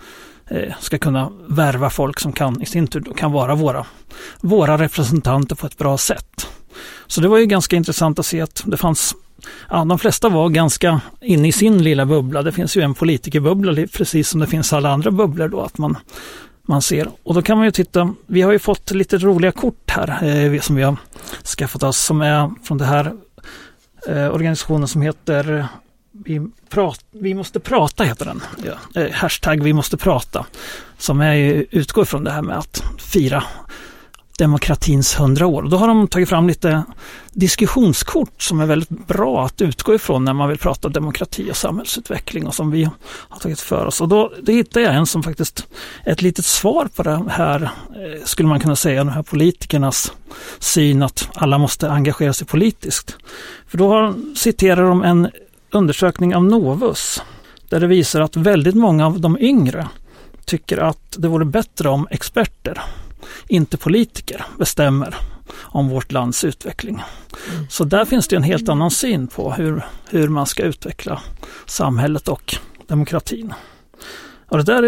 eh, 0.50 0.74
ska 0.80 0.98
kunna 0.98 1.32
värva 1.48 1.90
folk 1.90 2.20
som 2.20 2.32
kan 2.32 2.62
i 2.62 2.66
sin 2.66 2.86
tur 2.86 3.12
kan 3.16 3.32
vara 3.32 3.54
våra, 3.54 3.86
våra 4.40 4.78
representanter 4.78 5.56
på 5.56 5.66
ett 5.66 5.78
bra 5.78 5.98
sätt. 5.98 6.48
Så 7.06 7.20
det 7.20 7.28
var 7.28 7.38
ju 7.38 7.46
ganska 7.46 7.76
intressant 7.76 8.18
att 8.18 8.26
se 8.26 8.40
att 8.40 8.62
det 8.66 8.76
fanns 8.76 9.14
ja, 9.70 9.84
de 9.84 9.98
flesta 9.98 10.28
var 10.28 10.48
ganska 10.48 11.00
inne 11.20 11.48
i 11.48 11.52
sin 11.52 11.82
lilla 11.82 12.06
bubbla. 12.06 12.42
Det 12.42 12.52
finns 12.52 12.76
ju 12.76 12.82
en 12.82 12.94
politikerbubbla 12.94 13.86
precis 13.92 14.28
som 14.28 14.40
det 14.40 14.46
finns 14.46 14.72
alla 14.72 14.90
andra 14.90 15.10
bubblor 15.10 15.48
då 15.48 15.60
att 15.60 15.78
man, 15.78 15.96
man 16.62 16.82
ser. 16.82 17.08
Och 17.22 17.34
då 17.34 17.42
kan 17.42 17.56
man 17.56 17.66
ju 17.66 17.70
titta, 17.70 18.14
vi 18.26 18.42
har 18.42 18.52
ju 18.52 18.58
fått 18.58 18.90
lite 18.90 19.18
roliga 19.18 19.52
kort 19.52 19.90
här 19.90 20.24
eh, 20.24 20.60
som 20.60 20.76
vi 20.76 20.82
har 20.82 20.96
skaffat 21.58 21.82
oss 21.82 21.98
som 21.98 22.20
är 22.20 22.50
från 22.64 22.78
den 22.78 22.88
här 22.88 23.12
eh, 24.08 24.34
organisationen 24.34 24.88
som 24.88 25.02
heter 25.02 25.68
vi, 26.24 26.40
prat, 26.68 27.04
vi 27.10 27.34
måste 27.34 27.60
prata 27.60 28.04
heter 28.04 28.24
den. 28.24 28.42
Ja, 28.64 29.02
eh, 29.02 29.12
hashtag 29.12 29.62
vi 29.62 29.72
måste 29.72 29.96
prata. 29.96 30.46
Som 30.98 31.20
är, 31.20 31.66
utgår 31.70 32.04
från 32.04 32.24
det 32.24 32.30
här 32.30 32.42
med 32.42 32.58
att 32.58 32.82
fira 32.98 33.44
demokratins 34.36 35.20
hundra 35.20 35.46
år. 35.46 35.62
då 35.62 35.76
har 35.76 35.88
de 35.88 36.08
tagit 36.08 36.28
fram 36.28 36.48
lite 36.48 36.82
diskussionskort 37.32 38.42
som 38.42 38.60
är 38.60 38.66
väldigt 38.66 38.88
bra 38.88 39.44
att 39.44 39.62
utgå 39.62 39.94
ifrån 39.94 40.24
när 40.24 40.32
man 40.32 40.48
vill 40.48 40.58
prata 40.58 40.88
demokrati 40.88 41.50
och 41.50 41.56
samhällsutveckling 41.56 42.46
och 42.46 42.54
som 42.54 42.70
vi 42.70 42.84
har 43.04 43.38
tagit 43.38 43.60
för 43.60 43.86
oss. 43.86 44.00
Och 44.00 44.08
då, 44.08 44.32
då 44.42 44.52
hittade 44.52 44.84
jag 44.84 44.94
en 44.94 45.06
som 45.06 45.22
faktiskt 45.22 45.66
är 46.04 46.12
ett 46.12 46.22
litet 46.22 46.44
svar 46.44 46.88
på 46.96 47.02
det 47.02 47.24
här, 47.28 47.62
eh, 47.62 48.24
skulle 48.24 48.48
man 48.48 48.60
kunna 48.60 48.76
säga, 48.76 49.04
de 49.04 49.10
här 49.10 49.22
politikernas 49.22 50.12
syn 50.58 51.02
att 51.02 51.28
alla 51.34 51.58
måste 51.58 51.90
engagera 51.90 52.32
sig 52.32 52.46
politiskt. 52.46 53.16
För 53.68 53.78
då 53.78 53.88
har, 53.88 54.14
citerar 54.36 54.82
de 54.88 55.02
en 55.02 55.30
undersökning 55.70 56.34
av 56.34 56.44
Novus 56.44 57.22
där 57.68 57.80
det 57.80 57.86
visar 57.86 58.20
att 58.20 58.36
väldigt 58.36 58.74
många 58.74 59.06
av 59.06 59.20
de 59.20 59.38
yngre 59.38 59.88
tycker 60.44 60.78
att 60.78 61.16
det 61.18 61.28
vore 61.28 61.44
bättre 61.44 61.88
om 61.88 62.08
experter, 62.10 62.82
inte 63.48 63.76
politiker, 63.76 64.44
bestämmer 64.58 65.16
om 65.62 65.88
vårt 65.88 66.12
lands 66.12 66.44
utveckling. 66.44 67.02
Mm. 67.52 67.66
Så 67.70 67.84
där 67.84 68.04
finns 68.04 68.28
det 68.28 68.36
en 68.36 68.42
helt 68.42 68.68
annan 68.68 68.90
syn 68.90 69.26
på 69.26 69.52
hur, 69.52 69.86
hur 70.08 70.28
man 70.28 70.46
ska 70.46 70.62
utveckla 70.62 71.22
samhället 71.66 72.28
och 72.28 72.56
demokratin. 72.86 73.54
Och 74.48 74.56
det 74.56 74.62
där, 74.62 74.82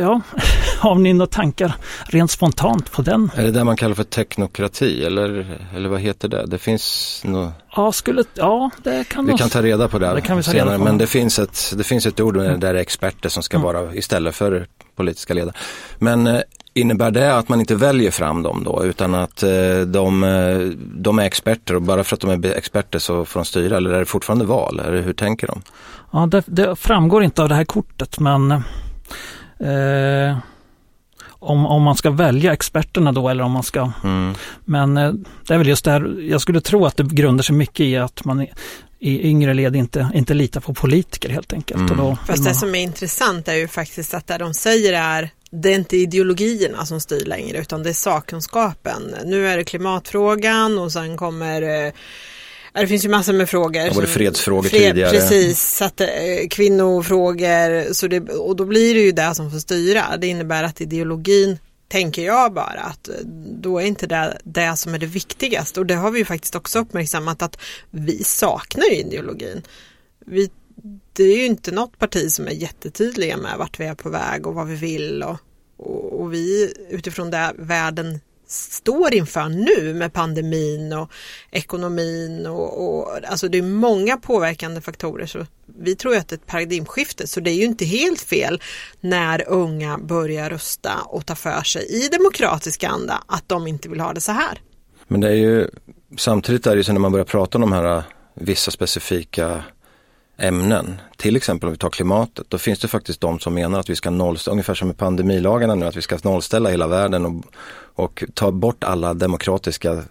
ja, 0.00 0.20
har 0.78 0.94
ni 0.94 1.12
några 1.12 1.26
tankar 1.26 1.74
rent 2.06 2.30
spontant 2.30 2.92
på 2.92 3.02
den? 3.02 3.30
Är 3.36 3.42
det 3.42 3.50
det 3.50 3.64
man 3.64 3.76
kallar 3.76 3.94
för 3.94 4.04
teknokrati 4.04 5.04
eller, 5.04 5.58
eller 5.74 5.88
vad 5.88 6.00
heter 6.00 6.28
det? 6.28 6.46
Det 6.46 6.58
finns 6.58 7.20
nog... 7.24 7.50
Ja, 7.76 7.92
skulle, 7.92 8.24
ja, 8.34 8.70
det 8.82 9.08
kan 9.08 9.26
Vi 9.26 9.32
kan 9.32 9.48
ta 9.48 9.62
reda 9.62 9.88
på 9.88 9.98
det, 9.98 10.22
det 10.26 10.42
senare, 10.42 10.78
men 10.78 10.98
det 10.98 11.06
finns, 11.06 11.38
ett, 11.38 11.72
det 11.76 11.84
finns 11.84 12.06
ett 12.06 12.20
ord 12.20 12.34
där 12.36 12.56
det 12.56 12.68
är 12.68 12.74
experter 12.74 13.28
som 13.28 13.42
ska 13.42 13.56
mm. 13.56 13.64
vara 13.64 13.94
istället 13.94 14.34
för 14.34 14.66
politiska 14.98 15.34
ledare. 15.34 15.54
Men 15.98 16.26
eh, 16.26 16.40
Innebär 16.78 17.10
det 17.10 17.36
att 17.36 17.48
man 17.48 17.60
inte 17.60 17.74
väljer 17.74 18.10
fram 18.10 18.42
dem 18.42 18.64
då 18.64 18.84
utan 18.84 19.14
att 19.14 19.42
eh, 19.42 19.80
de, 19.86 20.24
eh, 20.24 20.58
de 20.78 21.18
är 21.18 21.22
experter 21.22 21.74
och 21.74 21.82
bara 21.82 22.04
för 22.04 22.16
att 22.16 22.20
de 22.20 22.30
är 22.30 22.56
experter 22.56 22.98
så 22.98 23.24
får 23.24 23.40
de 23.40 23.44
styra 23.44 23.76
eller 23.76 23.90
är 23.90 23.98
det 23.98 24.04
fortfarande 24.04 24.44
val? 24.44 24.80
Eller 24.80 25.02
hur 25.02 25.12
tänker 25.12 25.46
de? 25.46 25.62
Ja, 26.10 26.26
det, 26.26 26.42
det 26.46 26.76
framgår 26.76 27.24
inte 27.24 27.42
av 27.42 27.48
det 27.48 27.54
här 27.54 27.64
kortet 27.64 28.20
men 28.20 28.50
eh, 28.50 30.38
om, 31.28 31.66
om 31.66 31.82
man 31.82 31.94
ska 31.94 32.10
välja 32.10 32.52
experterna 32.52 33.12
då 33.12 33.28
eller 33.28 33.44
om 33.44 33.52
man 33.52 33.62
ska... 33.62 33.90
Mm. 34.04 34.34
Men 34.64 34.94
det 34.94 35.54
är 35.54 35.58
väl 35.58 35.68
just 35.68 35.84
det 35.84 35.90
här, 35.90 36.28
jag 36.30 36.40
skulle 36.40 36.60
tro 36.60 36.86
att 36.86 36.96
det 36.96 37.04
grundar 37.04 37.42
sig 37.42 37.56
mycket 37.56 37.80
i 37.80 37.96
att 37.96 38.24
man 38.24 38.46
i 39.00 39.28
yngre 39.28 39.54
led 39.54 39.76
inte, 39.76 40.10
inte 40.14 40.34
litar 40.34 40.60
på 40.60 40.74
politiker 40.74 41.28
helt 41.28 41.52
enkelt. 41.52 41.80
Mm. 41.80 41.90
Och 41.90 41.96
då 41.96 42.18
Fast 42.26 42.44
det 42.44 42.54
som 42.54 42.74
är 42.74 42.78
intressant 42.78 43.48
är 43.48 43.54
ju 43.54 43.68
faktiskt 43.68 44.14
att 44.14 44.26
det 44.26 44.38
de 44.38 44.54
säger 44.54 44.92
är 44.92 45.30
det 45.50 45.68
är 45.68 45.74
inte 45.74 45.96
ideologierna 45.96 46.86
som 46.86 47.00
styr 47.00 47.24
längre 47.24 47.58
utan 47.58 47.82
det 47.82 47.88
är 47.88 47.94
sakkunskapen. 47.94 49.14
Nu 49.24 49.48
är 49.48 49.56
det 49.56 49.64
klimatfrågan 49.64 50.78
och 50.78 50.92
sen 50.92 51.16
kommer 51.16 51.86
eh, 51.86 51.92
det 52.72 52.86
finns 52.86 53.04
ju 53.04 53.08
massor 53.08 53.32
med 53.32 53.48
frågor. 53.48 53.82
Ja, 53.82 53.92
både 53.94 54.06
fredsfrågor 54.06 54.68
fred, 54.68 54.80
tidigare. 54.82 55.10
Precis, 55.10 55.76
så 55.76 55.84
att, 55.84 56.00
eh, 56.00 56.08
kvinnofrågor. 56.50 57.92
Så 57.92 58.06
det, 58.06 58.20
och 58.20 58.56
då 58.56 58.64
blir 58.64 58.94
det 58.94 59.00
ju 59.00 59.12
det 59.12 59.34
som 59.34 59.50
får 59.50 59.58
styra. 59.58 60.16
Det 60.16 60.26
innebär 60.26 60.62
att 60.62 60.80
ideologin, 60.80 61.58
tänker 61.88 62.22
jag 62.22 62.52
bara, 62.52 62.80
att 62.80 63.08
eh, 63.08 63.14
då 63.60 63.78
är 63.78 63.86
inte 63.86 64.06
det 64.06 64.38
det 64.44 64.76
som 64.76 64.94
är 64.94 64.98
det 64.98 65.06
viktigaste. 65.06 65.80
Och 65.80 65.86
det 65.86 65.94
har 65.94 66.10
vi 66.10 66.18
ju 66.18 66.24
faktiskt 66.24 66.54
också 66.54 66.78
uppmärksammat 66.78 67.42
att 67.42 67.58
vi 67.90 68.24
saknar 68.24 68.92
ideologin. 68.92 69.62
Vi, 70.26 70.50
det 71.12 71.24
är 71.24 71.36
ju 71.36 71.46
inte 71.46 71.70
något 71.70 71.98
parti 71.98 72.32
som 72.32 72.46
är 72.46 72.52
jättetydliga 72.52 73.36
med 73.36 73.58
vart 73.58 73.80
vi 73.80 73.84
är 73.84 73.94
på 73.94 74.10
väg 74.10 74.46
och 74.46 74.54
vad 74.54 74.66
vi 74.66 74.74
vill. 74.74 75.22
Och, 75.22 75.36
och, 75.76 76.20
och 76.20 76.32
vi 76.32 76.74
utifrån 76.90 77.30
det 77.30 77.52
världen 77.58 78.20
står 78.48 79.14
inför 79.14 79.48
nu 79.48 79.94
med 79.94 80.12
pandemin 80.12 80.92
och 80.92 81.10
ekonomin 81.50 82.46
och, 82.46 82.88
och 82.88 83.18
alltså 83.28 83.48
det 83.48 83.58
är 83.58 83.62
många 83.62 84.16
påverkande 84.16 84.80
faktorer 84.80 85.26
så 85.26 85.46
vi 85.78 85.96
tror 85.96 86.16
att 86.16 86.28
det 86.28 86.34
är 86.34 86.38
ett 86.38 86.46
paradigmskifte 86.46 87.26
så 87.26 87.40
det 87.40 87.50
är 87.50 87.54
ju 87.54 87.64
inte 87.64 87.84
helt 87.84 88.20
fel 88.20 88.62
när 89.00 89.48
unga 89.48 89.98
börjar 89.98 90.50
rösta 90.50 90.94
och 91.06 91.26
ta 91.26 91.34
för 91.34 91.62
sig 91.62 91.86
i 92.04 92.08
demokratisk 92.08 92.84
anda 92.84 93.22
att 93.26 93.44
de 93.46 93.66
inte 93.66 93.88
vill 93.88 94.00
ha 94.00 94.12
det 94.12 94.20
så 94.20 94.32
här. 94.32 94.60
Men 95.08 95.20
det 95.20 95.28
är 95.28 95.34
ju 95.34 95.68
samtidigt 96.16 96.66
är 96.66 96.70
det 96.70 96.76
ju 96.76 96.84
så 96.84 96.92
när 96.92 97.00
man 97.00 97.12
börjar 97.12 97.24
prata 97.24 97.58
om 97.58 97.60
de 97.60 97.72
här 97.72 97.96
äh, 97.96 98.02
vissa 98.34 98.70
specifika 98.70 99.62
ämnen, 100.38 101.00
till 101.16 101.36
exempel 101.36 101.66
om 101.66 101.72
vi 101.72 101.78
tar 101.78 101.90
klimatet, 101.90 102.46
då 102.50 102.58
finns 102.58 102.78
det 102.78 102.88
faktiskt 102.88 103.20
de 103.20 103.38
som 103.38 103.54
menar 103.54 103.80
att 103.80 103.90
vi 103.90 103.96
ska 103.96 104.10
nollställa, 104.10 104.52
ungefär 104.52 104.74
som 104.74 104.88
med 104.88 104.96
pandemilagarna 104.96 105.74
nu, 105.74 105.86
att 105.86 105.96
vi 105.96 106.02
ska 106.02 106.18
nollställa 106.22 106.70
hela 106.70 106.86
världen 106.86 107.26
och, 107.26 107.44
och 107.98 108.24
ta 108.34 108.50
bort 108.50 108.84
alla 108.84 109.14
demokratiska 109.14 109.92
eh, 109.92 110.02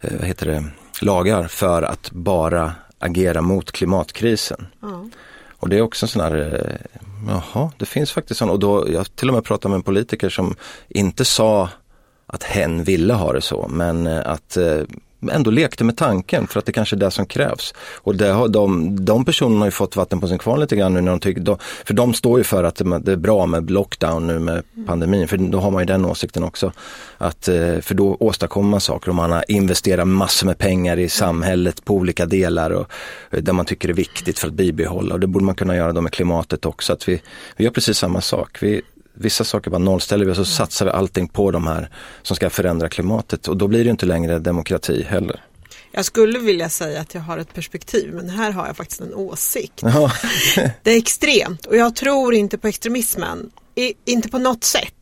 eh, 0.00 0.16
vad 0.18 0.24
heter 0.24 0.46
det, 0.46 0.64
lagar 1.02 1.48
för 1.48 1.82
att 1.82 2.10
bara 2.10 2.74
agera 2.98 3.42
mot 3.42 3.72
klimatkrisen. 3.72 4.66
Mm. 4.82 5.10
Och 5.58 5.68
det 5.68 5.76
är 5.78 5.82
också 5.82 6.04
en 6.04 6.08
sån 6.08 6.22
här, 6.22 6.36
eh, 6.36 7.00
jaha, 7.28 7.70
det 7.78 7.86
finns 7.86 8.12
faktiskt 8.12 8.38
sådana, 8.38 8.52
och 8.52 8.58
då, 8.58 8.86
jag 8.92 9.16
till 9.16 9.28
och 9.28 9.34
med 9.34 9.44
pratade 9.44 9.70
med 9.70 9.76
en 9.76 9.82
politiker 9.82 10.28
som 10.28 10.54
inte 10.88 11.24
sa 11.24 11.68
att 12.26 12.42
hen 12.42 12.84
ville 12.84 13.14
ha 13.14 13.32
det 13.32 13.40
så, 13.40 13.66
men 13.70 14.06
eh, 14.06 14.22
att 14.24 14.56
eh, 14.56 14.82
ändå 15.32 15.50
lekte 15.50 15.84
med 15.84 15.96
tanken 15.96 16.46
för 16.46 16.58
att 16.58 16.66
det 16.66 16.72
kanske 16.72 16.96
är 16.96 17.00
det 17.00 17.10
som 17.10 17.26
krävs. 17.26 17.74
Och 17.96 18.16
det 18.16 18.28
har, 18.28 18.48
de, 18.48 18.96
de 19.04 19.24
personerna 19.24 19.58
har 19.58 19.66
ju 19.66 19.70
fått 19.70 19.96
vatten 19.96 20.20
på 20.20 20.28
sin 20.28 20.38
kvarn 20.38 20.60
lite 20.60 20.76
grann 20.76 20.94
nu 20.94 21.00
när 21.00 21.10
de 21.10 21.20
tycker, 21.20 21.40
de, 21.40 21.56
för 21.84 21.94
de 21.94 22.14
står 22.14 22.38
ju 22.38 22.44
för 22.44 22.64
att 22.64 22.76
det, 22.76 23.12
är 23.12 23.16
bra 23.16 23.46
med 23.46 23.70
lockdown 23.70 24.26
nu 24.26 24.38
med 24.38 24.62
pandemin, 24.86 25.28
för 25.28 25.36
då 25.36 25.60
har 25.60 25.70
man 25.70 25.82
ju 25.82 25.86
den 25.86 26.04
åsikten 26.04 26.44
också. 26.44 26.72
Att, 27.18 27.48
eh, 27.48 27.78
för 27.80 27.94
då 27.94 28.16
åstadkommer 28.20 28.70
man 28.70 28.80
saker 28.80 29.08
och 29.08 29.14
man 29.14 29.32
har 29.32 29.44
investerat 29.48 30.08
massor 30.08 30.46
med 30.46 30.58
pengar 30.58 30.98
i 30.98 31.08
samhället 31.08 31.84
på 31.84 31.94
olika 31.94 32.26
delar 32.26 32.70
och 32.70 32.86
eh, 33.30 33.42
där 33.42 33.52
man 33.52 33.66
tycker 33.66 33.88
det 33.88 33.92
är 33.92 33.96
viktigt 33.96 34.38
för 34.38 34.48
att 34.48 34.54
bibehålla 34.54 35.14
och 35.14 35.20
det 35.20 35.26
borde 35.26 35.44
man 35.44 35.54
kunna 35.54 35.76
göra 35.76 35.92
då 35.92 36.00
med 36.00 36.12
klimatet 36.12 36.66
också. 36.66 36.92
Att 36.92 37.08
vi, 37.08 37.22
vi 37.56 37.64
gör 37.64 37.70
precis 37.70 37.98
samma 37.98 38.20
sak. 38.20 38.62
Vi, 38.62 38.82
vissa 39.20 39.44
saker 39.44 39.70
bara 39.70 39.78
nollställer 39.78 40.24
vi 40.24 40.32
och 40.32 40.36
så 40.36 40.44
satsar 40.44 40.84
vi 40.84 40.90
allting 40.90 41.28
på 41.28 41.50
de 41.50 41.66
här 41.66 41.90
som 42.22 42.36
ska 42.36 42.50
förändra 42.50 42.88
klimatet. 42.88 43.48
Och 43.48 43.56
då 43.56 43.68
blir 43.68 43.84
det 43.84 43.90
inte 43.90 44.06
längre 44.06 44.38
demokrati 44.38 45.02
heller. 45.08 45.44
Jag 45.92 46.04
skulle 46.04 46.38
vilja 46.38 46.68
säga 46.68 47.00
att 47.00 47.14
jag 47.14 47.20
har 47.20 47.38
ett 47.38 47.54
perspektiv 47.54 48.14
men 48.14 48.28
här 48.30 48.50
har 48.50 48.66
jag 48.66 48.76
faktiskt 48.76 49.00
en 49.00 49.14
åsikt. 49.14 49.80
det 50.82 50.90
är 50.90 50.98
extremt. 50.98 51.66
Och 51.66 51.76
jag 51.76 51.96
tror 51.96 52.34
inte 52.34 52.58
på 52.58 52.68
extremismen 52.68 53.50
i, 53.74 53.94
inte 54.04 54.28
på 54.28 54.38
något 54.38 54.64
sätt. 54.64 54.94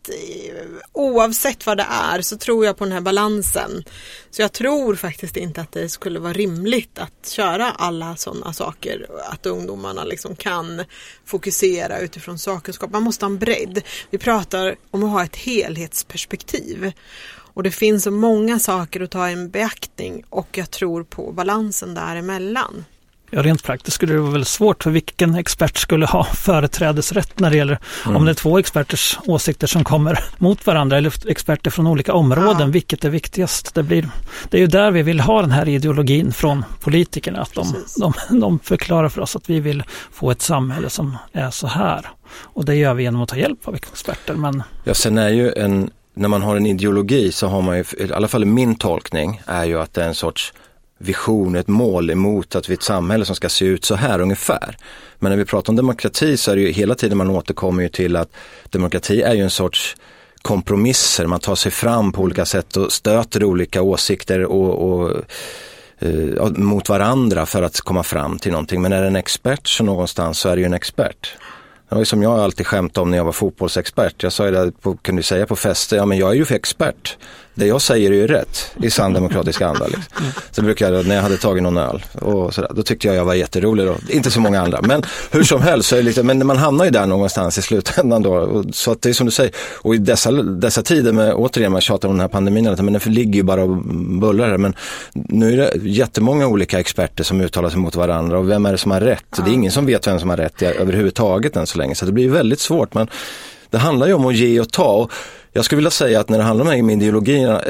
Oavsett 0.92 1.66
vad 1.66 1.76
det 1.76 1.86
är 1.90 2.22
så 2.22 2.36
tror 2.36 2.66
jag 2.66 2.76
på 2.76 2.84
den 2.84 2.92
här 2.92 3.00
balansen. 3.00 3.84
Så 4.30 4.42
jag 4.42 4.52
tror 4.52 4.94
faktiskt 4.94 5.36
inte 5.36 5.60
att 5.60 5.72
det 5.72 5.88
skulle 5.88 6.18
vara 6.18 6.32
rimligt 6.32 6.98
att 6.98 7.28
köra 7.28 7.70
alla 7.70 8.16
sådana 8.16 8.52
saker. 8.52 9.06
Att 9.24 9.46
ungdomarna 9.46 10.04
liksom 10.04 10.36
kan 10.36 10.84
fokusera 11.24 11.98
utifrån 11.98 12.38
sakkunskap. 12.38 12.90
Man 12.90 13.02
måste 13.02 13.24
ha 13.24 13.30
en 13.30 13.38
bredd. 13.38 13.82
Vi 14.10 14.18
pratar 14.18 14.76
om 14.90 15.04
att 15.04 15.10
ha 15.10 15.24
ett 15.24 15.36
helhetsperspektiv. 15.36 16.92
Och 17.54 17.62
det 17.62 17.70
finns 17.70 18.04
så 18.04 18.10
många 18.10 18.58
saker 18.58 19.00
att 19.00 19.10
ta 19.10 19.30
i 19.30 19.36
beaktning 19.36 20.24
och 20.30 20.58
jag 20.58 20.70
tror 20.70 21.04
på 21.04 21.32
balansen 21.32 21.94
däremellan. 21.94 22.84
Ja, 23.30 23.42
rent 23.42 23.62
praktiskt 23.62 23.94
skulle 23.94 24.12
det 24.12 24.20
vara 24.20 24.32
väldigt 24.32 24.48
svårt 24.48 24.82
för 24.82 24.90
vilken 24.90 25.34
expert 25.34 25.76
skulle 25.76 26.06
ha 26.06 26.24
företrädesrätt 26.34 27.40
när 27.40 27.50
det 27.50 27.56
gäller 27.56 27.78
mm. 28.04 28.16
om 28.16 28.24
det 28.24 28.30
är 28.30 28.34
två 28.34 28.58
experters 28.58 29.18
åsikter 29.26 29.66
som 29.66 29.84
kommer 29.84 30.24
mot 30.38 30.66
varandra 30.66 30.96
eller 30.96 31.30
experter 31.30 31.70
från 31.70 31.86
olika 31.86 32.12
områden, 32.12 32.60
ja. 32.60 32.66
vilket 32.66 33.04
är 33.04 33.10
viktigast? 33.10 33.74
Det, 33.74 33.82
blir, 33.82 34.08
det 34.50 34.56
är 34.56 34.60
ju 34.60 34.66
där 34.66 34.90
vi 34.90 35.02
vill 35.02 35.20
ha 35.20 35.40
den 35.40 35.50
här 35.50 35.68
ideologin 35.68 36.32
från 36.32 36.64
politikerna, 36.80 37.40
att 37.40 37.54
de, 37.54 37.74
de, 38.00 38.12
de 38.40 38.58
förklarar 38.58 39.08
för 39.08 39.20
oss 39.20 39.36
att 39.36 39.50
vi 39.50 39.60
vill 39.60 39.82
få 40.12 40.30
ett 40.30 40.42
samhälle 40.42 40.90
som 40.90 41.16
är 41.32 41.50
så 41.50 41.66
här. 41.66 42.06
Och 42.42 42.64
det 42.64 42.74
gör 42.74 42.94
vi 42.94 43.02
genom 43.02 43.22
att 43.22 43.28
ta 43.28 43.36
hjälp 43.36 43.68
av 43.68 43.74
experter. 43.74 44.34
Men... 44.34 44.62
Ja, 44.84 44.94
sen 44.94 45.18
är 45.18 45.28
ju 45.28 45.52
en, 45.52 45.90
när 46.14 46.28
man 46.28 46.42
har 46.42 46.56
en 46.56 46.66
ideologi 46.66 47.32
så 47.32 47.46
har 47.46 47.62
man 47.62 47.76
ju, 47.76 47.84
i 47.98 48.12
alla 48.12 48.28
fall 48.28 48.44
min 48.44 48.74
tolkning 48.74 49.42
är 49.46 49.64
ju 49.64 49.80
att 49.80 49.94
det 49.94 50.02
är 50.02 50.08
en 50.08 50.14
sorts 50.14 50.52
vision, 50.98 51.54
ett 51.54 51.68
mål 51.68 52.10
emot 52.10 52.54
att 52.54 52.68
vi 52.68 52.72
är 52.72 52.76
ett 52.76 52.82
samhälle 52.82 53.24
som 53.24 53.36
ska 53.36 53.48
se 53.48 53.64
ut 53.64 53.84
så 53.84 53.94
här 53.94 54.20
ungefär. 54.20 54.76
Men 55.18 55.30
när 55.30 55.36
vi 55.36 55.44
pratar 55.44 55.72
om 55.72 55.76
demokrati 55.76 56.36
så 56.36 56.50
är 56.50 56.56
det 56.56 56.62
ju 56.62 56.72
hela 56.72 56.94
tiden 56.94 57.18
man 57.18 57.30
återkommer 57.30 57.82
ju 57.82 57.88
till 57.88 58.16
att 58.16 58.30
demokrati 58.70 59.22
är 59.22 59.34
ju 59.34 59.42
en 59.42 59.50
sorts 59.50 59.96
kompromisser, 60.42 61.26
man 61.26 61.40
tar 61.40 61.54
sig 61.54 61.72
fram 61.72 62.12
på 62.12 62.22
olika 62.22 62.44
sätt 62.44 62.76
och 62.76 62.92
stöter 62.92 63.44
olika 63.44 63.82
åsikter 63.82 64.44
och, 64.44 64.92
och 64.92 65.16
eh, 65.98 66.50
mot 66.50 66.88
varandra 66.88 67.46
för 67.46 67.62
att 67.62 67.80
komma 67.80 68.02
fram 68.02 68.38
till 68.38 68.52
någonting. 68.52 68.82
Men 68.82 68.92
är 68.92 69.02
det 69.02 69.08
en 69.08 69.16
expert 69.16 69.68
så 69.68 69.84
någonstans 69.84 70.38
så 70.38 70.48
är 70.48 70.56
det 70.56 70.60
ju 70.60 70.66
en 70.66 70.74
expert. 70.74 71.36
Det 71.88 71.94
var 71.94 72.02
ju 72.02 72.04
som 72.04 72.22
jag 72.22 72.38
alltid 72.38 72.66
skämtade 72.66 73.02
om 73.02 73.10
när 73.10 73.16
jag 73.16 73.24
var 73.24 73.32
fotbollsexpert. 73.32 74.22
Jag 74.22 74.32
sa 74.32 74.44
ju 74.44 74.50
det, 74.50 74.72
på, 74.80 74.96
kunde 74.96 75.22
säga 75.22 75.46
på 75.46 75.56
fester, 75.56 75.96
ja 75.96 76.06
men 76.06 76.18
jag 76.18 76.30
är 76.30 76.34
ju 76.34 76.44
för 76.44 76.54
expert 76.54 77.16
det 77.58 77.66
jag 77.66 77.82
säger 77.82 78.10
är 78.10 78.14
ju 78.14 78.26
rätt 78.26 78.76
i 78.82 78.90
sann 78.90 79.12
demokratisk 79.12 79.60
anda. 79.60 79.86
Liksom. 79.86 80.02
Så 80.50 80.62
brukar 80.62 80.92
jag, 80.92 81.06
när 81.06 81.14
jag 81.14 81.22
hade 81.22 81.36
tagit 81.36 81.62
någon 81.62 81.76
öl 81.76 82.04
och 82.12 82.54
sådär, 82.54 82.70
då 82.74 82.82
tyckte 82.82 83.06
jag 83.06 83.16
jag 83.16 83.24
var 83.24 83.34
jätterolig 83.34 83.86
då. 83.86 83.96
Inte 84.08 84.30
så 84.30 84.40
många 84.40 84.60
andra, 84.60 84.82
men 84.82 85.02
hur 85.30 85.42
som 85.42 85.62
helst 85.62 85.88
så 85.88 85.94
är 85.94 85.98
det 85.98 86.04
lite, 86.04 86.22
men 86.22 86.46
man 86.46 86.56
hamnar 86.56 86.84
ju 86.84 86.90
där 86.90 87.06
någonstans 87.06 87.58
i 87.58 87.62
slutändan 87.62 88.22
då. 88.22 88.34
Och, 88.34 88.64
så 88.72 88.92
att 88.92 89.02
det 89.02 89.08
är 89.08 89.12
som 89.12 89.26
du 89.26 89.32
säger, 89.32 89.52
och 89.82 89.94
i 89.94 89.98
dessa, 89.98 90.32
dessa 90.32 90.82
tider 90.82 91.12
med, 91.12 91.34
återigen 91.34 91.72
man 91.72 91.80
tjatar 91.80 92.08
om 92.08 92.14
den 92.14 92.20
här 92.20 92.28
pandemin, 92.28 92.64
men 92.64 92.92
den 92.92 93.12
ligger 93.14 93.34
ju 93.34 93.42
bara 93.42 93.62
och 93.62 93.76
bullrar 94.20 94.48
här. 94.48 94.58
Men 94.58 94.74
nu 95.12 95.52
är 95.52 95.56
det 95.56 95.88
jättemånga 95.88 96.46
olika 96.46 96.80
experter 96.80 97.24
som 97.24 97.40
uttalar 97.40 97.70
sig 97.70 97.78
mot 97.78 97.96
varandra 97.96 98.38
och 98.38 98.50
vem 98.50 98.66
är 98.66 98.72
det 98.72 98.78
som 98.78 98.90
har 98.90 99.00
rätt? 99.00 99.24
Det 99.44 99.50
är 99.50 99.54
ingen 99.54 99.72
som 99.72 99.86
vet 99.86 100.06
vem 100.06 100.20
som 100.20 100.30
har 100.30 100.36
rätt 100.36 100.62
överhuvudtaget 100.62 101.56
än 101.56 101.66
så 101.66 101.77
länge, 101.78 101.94
så 101.94 102.06
det 102.06 102.12
blir 102.12 102.28
väldigt 102.28 102.60
svårt. 102.60 102.94
Men 102.94 103.08
det 103.70 103.78
handlar 103.78 104.06
ju 104.06 104.12
om 104.12 104.26
att 104.26 104.36
ge 104.36 104.60
och 104.60 104.72
ta. 104.72 104.92
Och 104.92 105.12
jag 105.52 105.64
skulle 105.64 105.76
vilja 105.76 105.90
säga 105.90 106.20
att 106.20 106.28
när 106.28 106.38
det 106.38 106.44
handlar 106.44 106.80
om 106.80 106.90
ideologierna, 106.90 107.62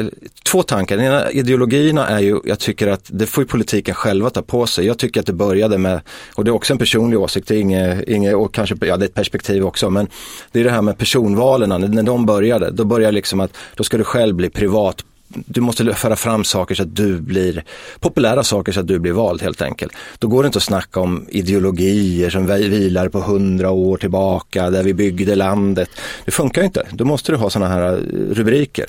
två 0.45 0.63
tankar. 0.63 0.97
Den 0.97 1.07
ena 1.07 1.31
ideologierna 1.31 2.09
är 2.09 2.19
ju, 2.19 2.41
jag 2.45 2.59
tycker 2.59 2.87
att 2.87 3.03
det 3.07 3.27
får 3.27 3.45
ju 3.45 3.49
politiken 3.49 3.95
själva 3.95 4.31
ta 4.31 4.43
på 4.43 4.67
sig. 4.67 4.87
Jag 4.87 4.99
tycker 4.99 5.21
att 5.21 5.27
det 5.27 5.33
började 5.33 5.79
med, 5.79 6.01
och 6.35 6.45
det 6.45 6.51
är 6.51 6.53
också 6.53 6.73
en 6.73 6.79
personlig 6.79 7.19
åsikt, 7.19 7.49
det 7.49 7.55
är 7.55 7.61
inget, 7.61 8.09
inget 8.09 8.35
och 8.35 8.55
kanske, 8.55 8.77
ja 8.81 8.97
det 8.97 9.05
är 9.05 9.09
ett 9.09 9.15
perspektiv 9.15 9.65
också, 9.65 9.91
men 9.91 10.09
det 10.53 10.61
är 10.61 10.65
det 10.65 10.71
här 10.71 10.83
med 10.83 10.99
personvalen, 10.99 11.81
när 11.81 12.03
de 12.03 12.27
började, 12.27 12.71
då 12.71 12.85
började 12.85 13.13
liksom 13.13 13.41
att, 13.41 13.57
då 13.75 13.85
ska 13.85 13.99
du 13.99 14.05
själv 14.05 14.35
bli 14.35 14.51
privat 14.51 15.05
du 15.29 15.61
måste 15.61 15.95
föra 15.95 16.17
fram 16.17 16.45
saker 16.45 16.75
så 16.75 16.83
att 16.83 16.97
du 16.97 17.21
blir, 17.21 17.65
populära 18.01 18.45
saker 18.45 18.73
så 18.73 18.81
att 18.81 18.87
du 18.87 18.99
blir 18.99 19.13
vald 19.13 19.43
helt 19.43 19.63
enkelt. 19.63 19.93
Då 20.19 20.29
går 20.29 20.43
det 20.43 20.47
inte 20.47 20.57
att 20.57 20.63
snacka 20.63 21.01
om 21.01 21.27
ideologier 21.29 22.31
som 22.31 22.47
vilar 22.47 23.09
på 23.09 23.21
hundra 23.21 23.71
år 23.71 23.97
tillbaka, 23.97 24.71
där 24.71 24.83
vi 24.83 24.95
byggde 24.95 25.35
landet. 25.35 25.91
Det 26.25 26.31
funkar 26.31 26.63
inte. 26.63 26.87
Då 26.91 27.05
måste 27.05 27.33
du 27.33 27.37
ha 27.37 27.51
sådana 27.51 27.75
här 27.75 27.93
eh, 27.93 27.99
rubriker. 28.35 28.87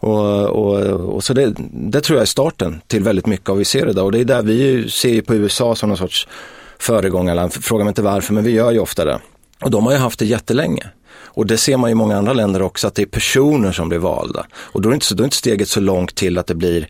Och, 0.00 0.46
och, 0.46 0.80
och, 1.14 1.24
så 1.24 1.34
det, 1.34 1.54
det, 1.72 2.00
tror 2.00 2.16
jag 2.16 2.22
är 2.22 2.26
starten 2.26 2.80
till 2.86 3.02
väldigt 3.02 3.26
mycket 3.26 3.48
av 3.48 3.56
vi 3.56 3.64
ser 3.64 3.90
idag. 3.90 4.04
Och 4.04 4.12
det 4.12 4.20
är 4.20 4.24
där 4.24 4.42
vi 4.42 4.90
ser 4.90 5.22
på 5.22 5.34
USA 5.34 5.74
som 5.74 5.88
någon 5.88 5.98
sorts 5.98 6.28
föregångarland. 6.78 7.52
Fråga 7.52 7.84
mig 7.84 7.90
inte 7.90 8.02
varför, 8.02 8.34
men 8.34 8.44
vi 8.44 8.50
gör 8.50 8.70
ju 8.70 8.78
ofta 8.78 9.04
det. 9.04 9.20
Och 9.60 9.70
de 9.70 9.86
har 9.86 9.92
ju 9.92 9.98
haft 9.98 10.18
det 10.18 10.26
jättelänge. 10.26 10.86
Och 11.20 11.46
det 11.46 11.56
ser 11.56 11.76
man 11.76 11.90
i 11.90 11.94
många 11.94 12.16
andra 12.16 12.32
länder 12.32 12.62
också, 12.62 12.86
att 12.86 12.94
det 12.94 13.02
är 13.02 13.06
personer 13.06 13.72
som 13.72 13.88
blir 13.88 13.98
valda. 13.98 14.46
Och 14.54 14.82
då 14.82 14.90
är 14.90 14.94
inte, 14.94 15.14
då 15.14 15.22
är 15.22 15.24
inte 15.24 15.36
steget 15.36 15.68
så 15.68 15.80
långt 15.80 16.14
till 16.14 16.38
att 16.38 16.46
det 16.46 16.54
blir 16.54 16.88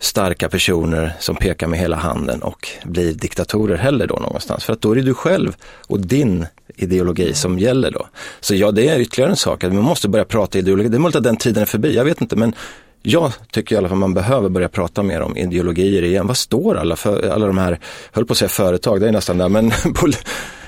starka 0.00 0.48
personer 0.48 1.12
som 1.18 1.36
pekar 1.36 1.66
med 1.66 1.78
hela 1.78 1.96
handen 1.96 2.42
och 2.42 2.68
blir 2.84 3.12
diktatorer 3.12 3.76
heller 3.76 4.06
då 4.06 4.14
någonstans. 4.14 4.64
För 4.64 4.72
att 4.72 4.80
då 4.80 4.92
är 4.92 4.96
det 4.96 5.02
du 5.02 5.14
själv 5.14 5.56
och 5.86 6.00
din 6.00 6.46
ideologi 6.76 7.34
som 7.34 7.58
gäller 7.58 7.90
då. 7.90 8.06
Så 8.40 8.54
ja, 8.54 8.70
det 8.70 8.88
är 8.88 8.98
ytterligare 8.98 9.30
en 9.30 9.36
sak, 9.36 9.64
att 9.64 9.72
man 9.72 9.84
måste 9.84 10.08
börja 10.08 10.24
prata 10.24 10.58
ideologi. 10.58 10.88
Det 10.88 10.96
är 10.96 10.98
möjligt 10.98 11.16
att 11.16 11.24
den 11.24 11.36
tiden 11.36 11.62
är 11.62 11.66
förbi, 11.66 11.96
jag 11.96 12.04
vet 12.04 12.20
inte, 12.20 12.36
men 12.36 12.54
jag 13.02 13.32
tycker 13.50 13.74
i 13.74 13.78
alla 13.78 13.88
fall 13.88 13.98
man 13.98 14.14
behöver 14.14 14.48
börja 14.48 14.68
prata 14.68 15.02
mer 15.02 15.20
om 15.20 15.36
ideologier 15.36 16.02
igen. 16.02 16.26
Vad 16.26 16.36
står 16.36 16.76
alla, 16.76 16.96
för, 16.96 17.28
alla 17.28 17.46
de 17.46 17.58
här, 17.58 17.78
höll 18.12 18.26
på 18.26 18.32
att 18.32 18.38
säga 18.38 18.48
företag, 18.48 19.00
det 19.00 19.08
är 19.08 19.12
nästan 19.12 19.38
där, 19.38 19.48
men 19.48 19.72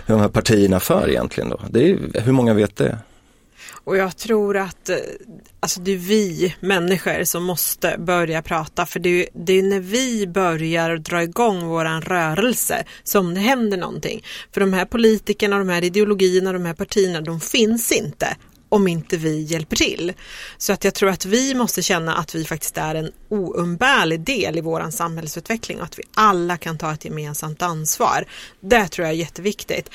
de 0.06 0.20
här 0.20 0.28
partierna 0.28 0.80
för 0.80 1.10
egentligen 1.10 1.50
då? 1.50 1.60
Det 1.70 1.90
är, 1.90 2.20
hur 2.20 2.32
många 2.32 2.54
vet 2.54 2.76
det? 2.76 2.98
Och 3.84 3.96
jag 3.96 4.16
tror 4.16 4.56
att 4.56 4.88
eh, 4.88 4.96
alltså 5.60 5.80
det 5.80 5.92
är 5.92 5.96
vi 5.96 6.54
människor 6.60 7.24
som 7.24 7.44
måste 7.44 7.96
börja 7.98 8.42
prata 8.42 8.86
för 8.86 9.00
det 9.00 9.08
är, 9.08 9.28
det 9.32 9.58
är 9.58 9.62
när 9.62 9.80
vi 9.80 10.26
börjar 10.26 10.96
dra 10.96 11.22
igång 11.22 11.66
våran 11.66 12.02
rörelse 12.02 12.84
som 13.02 13.34
det 13.34 13.40
händer 13.40 13.76
någonting. 13.76 14.24
För 14.52 14.60
de 14.60 14.72
här 14.72 14.84
politikerna, 14.84 15.58
de 15.58 15.68
här 15.68 15.84
ideologierna, 15.84 16.52
de 16.52 16.64
här 16.64 16.74
partierna, 16.74 17.20
de 17.20 17.40
finns 17.40 17.92
inte 17.92 18.36
om 18.72 18.88
inte 18.88 19.16
vi 19.16 19.42
hjälper 19.42 19.76
till. 19.76 20.12
Så 20.58 20.72
att 20.72 20.84
jag 20.84 20.94
tror 20.94 21.10
att 21.10 21.24
vi 21.24 21.54
måste 21.54 21.82
känna 21.82 22.14
att 22.14 22.34
vi 22.34 22.44
faktiskt 22.44 22.78
är 22.78 22.94
en 22.94 23.10
oumbärlig 23.28 24.20
del 24.20 24.58
i 24.58 24.60
våran 24.60 24.92
samhällsutveckling 24.92 25.78
och 25.78 25.84
att 25.84 25.98
vi 25.98 26.02
alla 26.14 26.56
kan 26.56 26.78
ta 26.78 26.92
ett 26.92 27.04
gemensamt 27.04 27.62
ansvar. 27.62 28.24
Det 28.60 28.88
tror 28.88 29.06
jag 29.06 29.14
är 29.14 29.18
jätteviktigt. 29.18 29.90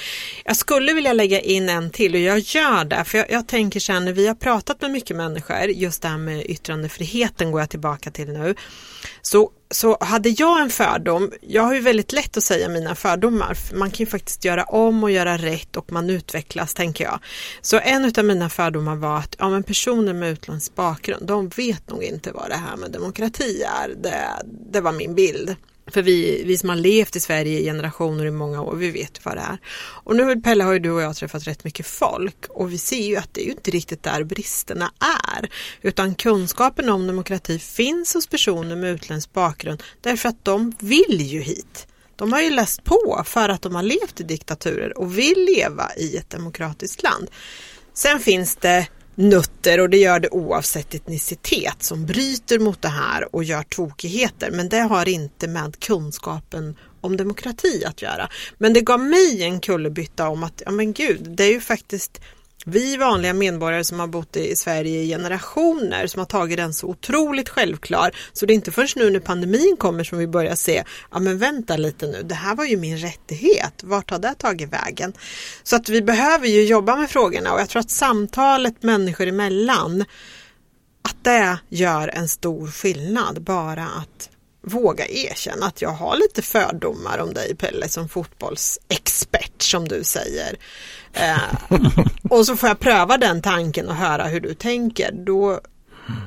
Jag 0.45 0.55
skulle 0.55 0.93
vilja 0.93 1.13
lägga 1.13 1.39
in 1.39 1.69
en 1.69 1.89
till 1.91 2.13
och 2.13 2.21
jag 2.21 2.39
gör 2.39 2.85
det 2.85 3.03
för 3.03 3.17
jag, 3.17 3.31
jag 3.31 3.47
tänker 3.47 3.79
sen 3.79 4.05
när 4.05 4.13
vi 4.13 4.27
har 4.27 4.35
pratat 4.35 4.81
med 4.81 4.91
mycket 4.91 5.17
människor, 5.17 5.65
just 5.65 6.01
det 6.01 6.07
här 6.07 6.17
med 6.17 6.45
yttrandefriheten 6.45 7.51
går 7.51 7.61
jag 7.61 7.69
tillbaka 7.69 8.11
till 8.11 8.27
nu, 8.27 8.55
så 9.27 9.51
så 9.71 9.97
hade 9.99 10.29
jag 10.29 10.61
en 10.61 10.69
fördom, 10.69 11.31
jag 11.41 11.63
har 11.63 11.73
ju 11.73 11.79
väldigt 11.79 12.11
lätt 12.11 12.37
att 12.37 12.43
säga 12.43 12.69
mina 12.69 12.95
fördomar, 12.95 13.57
man 13.73 13.91
kan 13.91 13.97
ju 13.97 14.05
faktiskt 14.05 14.45
göra 14.45 14.63
om 14.63 15.03
och 15.03 15.11
göra 15.11 15.37
rätt 15.37 15.75
och 15.75 15.91
man 15.91 16.09
utvecklas 16.09 16.73
tänker 16.73 17.03
jag. 17.03 17.19
Så 17.61 17.79
en 17.79 18.11
av 18.17 18.25
mina 18.25 18.49
fördomar 18.49 18.95
var 18.95 19.17
att 19.17 19.35
ja, 19.39 19.49
men 19.49 19.63
personer 19.63 20.13
med 20.13 20.31
utländsk 20.31 20.75
bakgrund, 20.75 21.27
de 21.27 21.47
vet 21.47 21.89
nog 21.89 22.03
inte 22.03 22.31
vad 22.31 22.49
det 22.49 22.55
här 22.55 22.77
med 22.77 22.91
demokrati 22.91 23.63
är. 23.63 23.89
Det, 24.03 24.27
det 24.71 24.81
var 24.81 24.91
min 24.91 25.15
bild. 25.15 25.55
För 25.91 26.01
vi, 26.01 26.43
vi 26.45 26.57
som 26.57 26.69
har 26.69 26.75
levt 26.75 27.15
i 27.15 27.19
Sverige 27.19 27.59
i 27.59 27.63
generationer 27.63 28.25
i 28.25 28.31
många 28.31 28.61
år, 28.61 28.75
vi 28.75 28.91
vet 28.91 29.25
vad 29.25 29.35
det 29.35 29.41
är. 29.41 29.57
Och 30.03 30.15
nu 30.15 30.41
Pelle 30.41 30.63
har 30.63 30.73
ju 30.73 30.79
du 30.79 30.91
och 30.91 31.01
jag 31.01 31.15
träffat 31.15 31.47
rätt 31.47 31.63
mycket 31.63 31.87
folk 31.87 32.45
och 32.49 32.73
vi 32.73 32.77
ser 32.77 33.07
ju 33.07 33.15
att 33.15 33.33
det 33.33 33.41
är 33.41 33.45
ju 33.45 33.51
inte 33.51 33.71
riktigt 33.71 34.03
där 34.03 34.23
bristerna 34.23 34.91
är. 35.33 35.49
Utan 35.81 36.15
kunskapen 36.15 36.89
om 36.89 37.07
demokrati 37.07 37.59
finns 37.59 38.13
hos 38.13 38.27
personer 38.27 38.75
med 38.75 38.91
utländsk 38.91 39.33
bakgrund 39.33 39.83
därför 40.01 40.29
att 40.29 40.45
de 40.45 40.73
vill 40.79 41.21
ju 41.21 41.41
hit. 41.41 41.87
De 42.15 42.33
har 42.33 42.41
ju 42.41 42.49
läst 42.49 42.83
på 42.83 43.23
för 43.25 43.49
att 43.49 43.61
de 43.61 43.75
har 43.75 43.83
levt 43.83 44.21
i 44.21 44.23
diktaturer 44.23 44.97
och 44.97 45.17
vill 45.17 45.45
leva 45.55 45.95
i 45.97 46.17
ett 46.17 46.29
demokratiskt 46.29 47.03
land. 47.03 47.29
Sen 47.93 48.19
finns 48.19 48.55
det 48.55 48.87
nötter 49.17 49.79
och 49.79 49.89
det 49.89 49.97
gör 49.97 50.19
det 50.19 50.29
oavsett 50.29 50.93
etnicitet 50.93 51.83
som 51.83 52.05
bryter 52.05 52.59
mot 52.59 52.81
det 52.81 52.87
här 52.87 53.35
och 53.35 53.43
gör 53.43 53.63
tokigheter. 53.63 54.51
Men 54.51 54.69
det 54.69 54.79
har 54.79 55.07
inte 55.07 55.47
med 55.47 55.79
kunskapen 55.79 56.75
om 57.01 57.17
demokrati 57.17 57.85
att 57.85 58.01
göra. 58.01 58.29
Men 58.57 58.73
det 58.73 58.81
gav 58.81 58.99
mig 58.99 59.43
en 59.43 59.59
kullerbytta 59.59 60.27
om 60.27 60.43
att, 60.43 60.61
ja 60.65 60.71
men 60.71 60.93
gud, 60.93 61.35
det 61.37 61.43
är 61.43 61.51
ju 61.51 61.61
faktiskt 61.61 62.21
vi 62.69 62.97
vanliga 62.97 63.33
medborgare 63.33 63.83
som 63.83 63.99
har 63.99 64.07
bott 64.07 64.37
i 64.37 64.55
Sverige 64.55 65.01
i 65.01 65.07
generationer 65.07 66.07
som 66.07 66.19
har 66.19 66.25
tagit 66.25 66.57
den 66.57 66.73
så 66.73 66.87
otroligt 66.87 67.49
självklar 67.49 68.15
så 68.33 68.45
det 68.45 68.53
är 68.53 68.55
inte 68.55 68.71
först 68.71 68.95
nu 68.95 69.09
när 69.09 69.19
pandemin 69.19 69.75
kommer 69.79 70.03
som 70.03 70.17
vi 70.17 70.27
börjar 70.27 70.55
se, 70.55 70.83
ja 71.11 71.19
men 71.19 71.37
vänta 71.37 71.77
lite 71.77 72.07
nu, 72.07 72.23
det 72.23 72.35
här 72.35 72.55
var 72.55 72.65
ju 72.65 72.77
min 72.77 72.97
rättighet, 72.97 73.83
vart 73.83 74.11
har 74.11 74.19
det 74.19 74.35
tagit 74.35 74.69
vägen? 74.69 75.13
Så 75.63 75.75
att 75.75 75.89
vi 75.89 76.01
behöver 76.01 76.47
ju 76.47 76.63
jobba 76.63 76.95
med 76.95 77.09
frågorna 77.09 77.53
och 77.53 77.59
jag 77.59 77.69
tror 77.69 77.79
att 77.79 77.91
samtalet 77.91 78.83
människor 78.83 79.27
emellan 79.27 80.05
att 81.01 81.23
det 81.23 81.59
gör 81.69 82.07
en 82.07 82.27
stor 82.27 82.67
skillnad 82.67 83.41
bara 83.41 83.83
att 83.85 84.29
våga 84.67 85.07
erkänna 85.07 85.65
att 85.65 85.81
jag 85.81 85.89
har 85.89 86.17
lite 86.17 86.41
fördomar 86.41 87.17
om 87.17 87.33
dig 87.33 87.55
Pelle 87.55 87.89
som 87.89 88.09
fotbollsexpert 88.09 89.61
som 89.61 89.87
du 89.87 90.03
säger. 90.03 90.57
Eh, 91.13 91.77
och 92.29 92.45
så 92.45 92.55
får 92.55 92.69
jag 92.69 92.79
pröva 92.79 93.17
den 93.17 93.41
tanken 93.41 93.89
och 93.89 93.95
höra 93.95 94.23
hur 94.23 94.39
du 94.39 94.53
tänker. 94.53 95.11
Då 95.11 95.59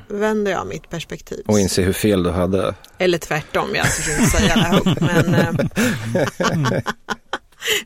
vänder 0.08 0.52
jag 0.52 0.66
mitt 0.66 0.90
perspektiv. 0.90 1.42
Och 1.46 1.60
inse 1.60 1.82
hur 1.82 1.92
fel 1.92 2.22
du 2.22 2.30
hade. 2.30 2.74
Eller 2.98 3.18
tvärtom, 3.18 3.74
jag 3.74 3.86
ska 3.86 4.12
inte 4.12 4.38
säga 4.38 4.56
det 4.56 4.62
högt. 4.62 5.00
Men, 5.00 5.34
eh, 5.34 6.82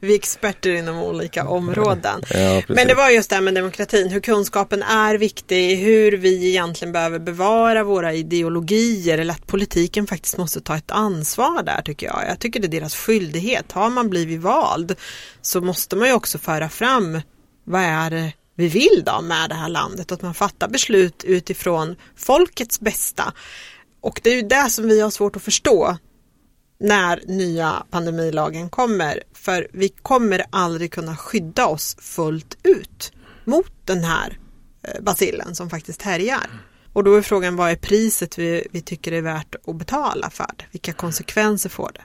vi 0.01 0.13
är 0.13 0.19
experter 0.19 0.71
inom 0.71 0.99
olika 0.99 1.49
områden. 1.49 2.23
Ja, 2.31 2.63
Men 2.69 2.89
det 2.89 2.95
var 2.95 3.11
just 3.11 3.31
det 3.31 3.37
här 3.37 3.43
med 3.43 3.55
demokratin, 3.55 4.11
hur 4.11 4.21
kunskapen 4.21 4.83
är 4.83 5.15
viktig, 5.15 5.77
hur 5.77 6.13
vi 6.13 6.49
egentligen 6.49 6.93
behöver 6.93 7.19
bevara 7.19 7.85
våra 7.85 8.13
ideologier 8.13 9.19
eller 9.19 9.35
att 9.35 9.47
politiken 9.47 10.07
faktiskt 10.07 10.37
måste 10.37 10.61
ta 10.61 10.77
ett 10.77 10.91
ansvar 10.91 11.63
där 11.63 11.83
tycker 11.83 12.07
jag. 12.07 12.25
Jag 12.29 12.39
tycker 12.39 12.61
det 12.61 12.67
är 12.67 12.81
deras 12.81 12.95
skyldighet. 12.95 13.73
Har 13.73 13.91
man 13.91 14.11
blivit 14.11 14.41
vald 14.41 14.95
så 15.43 15.61
måste 15.61 15.97
man 15.97 16.09
ju 16.09 16.15
också 16.15 16.39
föra 16.39 16.69
fram 16.69 17.21
vad 17.65 17.83
är 17.83 18.11
det 18.11 18.33
vi 18.57 18.69
vill 18.69 19.03
då 19.07 19.21
med 19.23 19.51
det 19.51 19.55
här 19.55 19.69
landet, 19.69 20.13
att 20.13 20.23
man 20.23 20.35
fattar 20.35 20.69
beslut 20.69 21.25
utifrån 21.25 21.97
folkets 22.17 22.81
bästa. 22.81 23.33
Och 24.01 24.21
det 24.23 24.31
är 24.31 24.37
ju 24.37 24.43
det 24.43 24.71
som 24.71 24.89
vi 24.89 25.01
har 25.01 25.11
svårt 25.11 25.37
att 25.37 25.43
förstå 25.43 25.97
när 26.81 27.21
nya 27.27 27.87
pandemilagen 27.91 28.71
kommer. 28.71 29.23
För 29.45 29.67
vi 29.73 29.89
kommer 29.89 30.45
aldrig 30.51 30.93
kunna 30.93 31.17
skydda 31.17 31.67
oss 31.67 31.97
fullt 32.01 32.57
ut 32.63 33.13
mot 33.45 33.73
den 33.85 34.05
här 34.05 34.39
eh, 34.83 35.03
basillen 35.03 35.55
som 35.55 35.71
faktiskt 35.71 36.03
härjar. 36.03 36.51
Och 36.93 37.05
då 37.05 37.15
är 37.15 37.23
frågan 37.23 37.57
vad 37.57 37.71
är 37.71 37.77
priset 37.77 38.39
vi, 38.39 38.67
vi 38.71 38.81
tycker 38.81 39.13
är 39.13 39.23
värt 39.23 39.55
att 39.67 39.77
betala 39.77 40.31
för 40.31 40.51
det? 40.57 40.65
Vilka 40.73 40.93
konsekvenser 40.93 41.71
får 41.71 41.91
det? 41.95 42.03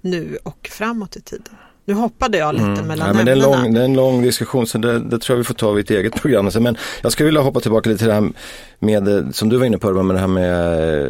Nu 0.00 0.38
och 0.42 0.68
framåt 0.72 1.16
i 1.16 1.20
tiden. 1.20 1.56
Nu 1.84 1.94
hoppade 1.94 2.38
jag 2.38 2.54
lite 2.54 2.64
mellan 2.64 2.90
Mm. 2.90 3.06
Ja, 3.06 3.12
men 3.12 3.24
det, 3.24 3.32
är 3.32 3.36
en 3.36 3.42
lång, 3.42 3.74
det 3.74 3.80
är 3.80 3.84
en 3.84 3.94
lång 3.94 4.22
diskussion 4.22 4.66
så 4.66 4.78
det, 4.78 4.98
det 4.98 5.18
tror 5.18 5.36
jag 5.36 5.38
vi 5.38 5.44
får 5.44 5.54
ta 5.54 5.72
vid 5.72 5.84
ett 5.84 5.90
eget 5.90 6.14
program. 6.22 6.44
Alltså, 6.44 6.60
Men 6.60 6.76
jag 7.02 7.12
skulle 7.12 7.24
vilja 7.24 7.40
hoppa 7.40 7.60
tillbaka 7.60 7.90
lite 7.90 7.98
till 7.98 8.08
det 8.08 8.14
här 8.14 8.32
med, 8.78 9.08
eh, 9.08 9.30
som 9.30 9.48
du 9.48 9.56
var 9.56 9.66
inne 9.66 9.78
på, 9.78 10.02
med 10.02 10.16
det 10.16 10.20
här 10.20 10.26
med 10.26 11.08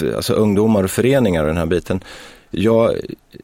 eh, 0.00 0.16
alltså, 0.16 0.32
ungdomar 0.32 0.84
och 0.84 0.90
föreningar 0.90 1.42
och 1.42 1.48
den 1.48 1.56
här 1.56 1.66
biten. 1.66 2.00
Jag, 2.50 2.96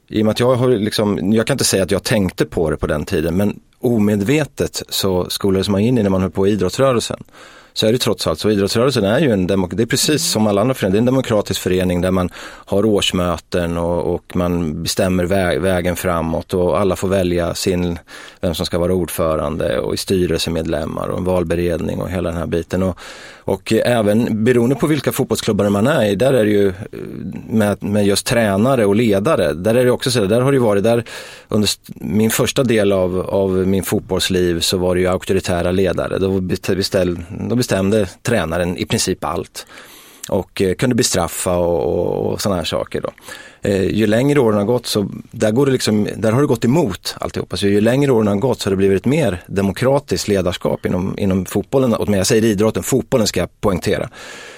I 0.08 0.20
och 0.20 0.24
med 0.24 0.32
att 0.32 0.40
jag 0.40 0.54
har 0.54 0.68
liksom, 0.68 1.32
jag 1.32 1.46
kan 1.46 1.54
inte 1.54 1.64
säga 1.64 1.82
att 1.82 1.90
jag 1.90 2.02
tänkte 2.02 2.44
på 2.44 2.70
det 2.70 2.76
på 2.76 2.86
den 2.86 3.04
tiden, 3.04 3.36
men 3.36 3.60
omedvetet 3.80 4.82
så 4.88 5.30
skolades 5.30 5.68
man 5.68 5.80
in 5.80 5.98
i 5.98 6.02
när 6.02 6.10
man 6.10 6.20
höll 6.20 6.30
på 6.30 6.46
i 6.46 6.50
idrottsrörelsen. 6.50 7.24
Så 7.76 7.86
är 7.86 7.92
det 7.92 7.98
trots 7.98 8.26
allt 8.26 8.38
så, 8.38 8.50
idrottsrörelsen 8.50 9.04
är 9.04 9.20
ju 9.20 9.30
en, 9.30 9.46
det 9.46 9.54
är 9.54 9.86
precis 9.86 10.24
som 10.24 10.46
alla 10.46 10.60
andra 10.60 10.74
föreningar, 10.74 10.92
det 10.92 10.98
är 10.98 11.00
en 11.00 11.06
demokratisk 11.06 11.60
förening 11.60 12.00
där 12.00 12.10
man 12.10 12.30
har 12.66 12.86
årsmöten 12.86 13.78
och, 13.78 14.14
och 14.14 14.36
man 14.36 14.82
bestämmer 14.82 15.24
vä- 15.26 15.58
vägen 15.58 15.96
framåt 15.96 16.54
och 16.54 16.80
alla 16.80 16.96
får 16.96 17.08
välja 17.08 17.54
sin, 17.54 17.98
vem 18.40 18.54
som 18.54 18.66
ska 18.66 18.78
vara 18.78 18.94
ordförande 18.94 19.78
och 19.78 19.94
i 19.94 19.96
styrelsemedlemmar 19.96 21.08
och 21.08 21.18
en 21.18 21.24
valberedning 21.24 22.00
och 22.00 22.10
hela 22.10 22.28
den 22.28 22.38
här 22.38 22.46
biten. 22.46 22.82
Och, 22.82 22.98
och 23.46 23.72
även 23.72 24.44
beroende 24.44 24.76
på 24.76 24.86
vilka 24.86 25.12
fotbollsklubbar 25.12 25.68
man 25.68 25.86
är 25.86 26.04
i, 26.04 26.14
där 26.14 26.32
är 26.32 26.44
det 26.44 26.50
ju 26.50 26.68
eh, 26.68 26.72
med, 27.48 27.82
med 27.82 28.06
just 28.06 28.26
tränare 28.26 28.86
och 28.86 28.94
ledare, 28.94 29.52
där 29.52 29.74
är 29.74 29.84
det 29.84 29.90
också 29.90 30.10
så, 30.10 30.24
där 30.24 30.40
har 30.40 30.52
det 30.52 30.58
varit, 30.58 30.84
där 30.84 31.04
under 31.48 31.68
min 31.86 32.30
första 32.30 32.62
del 32.62 32.92
av, 32.92 33.20
av 33.20 33.50
min 33.50 33.82
fotbollsliv 33.82 34.60
så 34.60 34.78
var 34.78 34.94
det 34.94 35.00
ju 35.00 35.06
auktoritära 35.06 35.70
ledare. 35.70 36.18
Då, 36.18 36.28
best- 36.40 36.76
beställ, 36.76 37.18
då 37.48 37.56
bestämde 37.64 38.06
tränaren 38.22 38.76
i 38.76 38.86
princip 38.86 39.24
allt 39.24 39.66
och 40.28 40.62
eh, 40.62 40.74
kunde 40.74 40.94
bestraffa 40.94 41.56
och, 41.56 41.98
och, 41.98 42.32
och 42.32 42.40
sådana 42.40 42.60
här 42.60 42.64
saker. 42.64 43.00
Då. 43.00 43.10
Eh, 43.62 43.82
ju 43.82 44.06
längre 44.06 44.40
åren 44.40 44.58
har 44.58 44.64
gått 44.64 44.86
så 44.86 45.10
där, 45.30 45.50
går 45.50 45.66
det 45.66 45.72
liksom, 45.72 46.08
där 46.16 46.32
har 46.32 46.40
det 46.40 46.46
gått 46.46 46.64
emot 46.64 47.16
alltihopa. 47.20 47.56
Så 47.56 47.66
ju 47.66 47.80
längre 47.80 48.12
åren 48.12 48.26
har 48.26 48.36
gått 48.36 48.60
så 48.60 48.66
har 48.66 48.70
det 48.70 48.76
blivit 48.76 49.00
ett 49.00 49.06
mer 49.06 49.42
demokratiskt 49.46 50.28
ledarskap 50.28 50.86
inom, 50.86 51.18
inom 51.18 51.46
fotbollen. 51.46 51.94
Åtminstone 51.94 52.16
jag 52.16 52.26
säger 52.26 52.44
idrotten, 52.44 52.82
fotbollen 52.82 53.26
ska 53.26 53.40
jag 53.40 53.60
poängtera. 53.60 54.08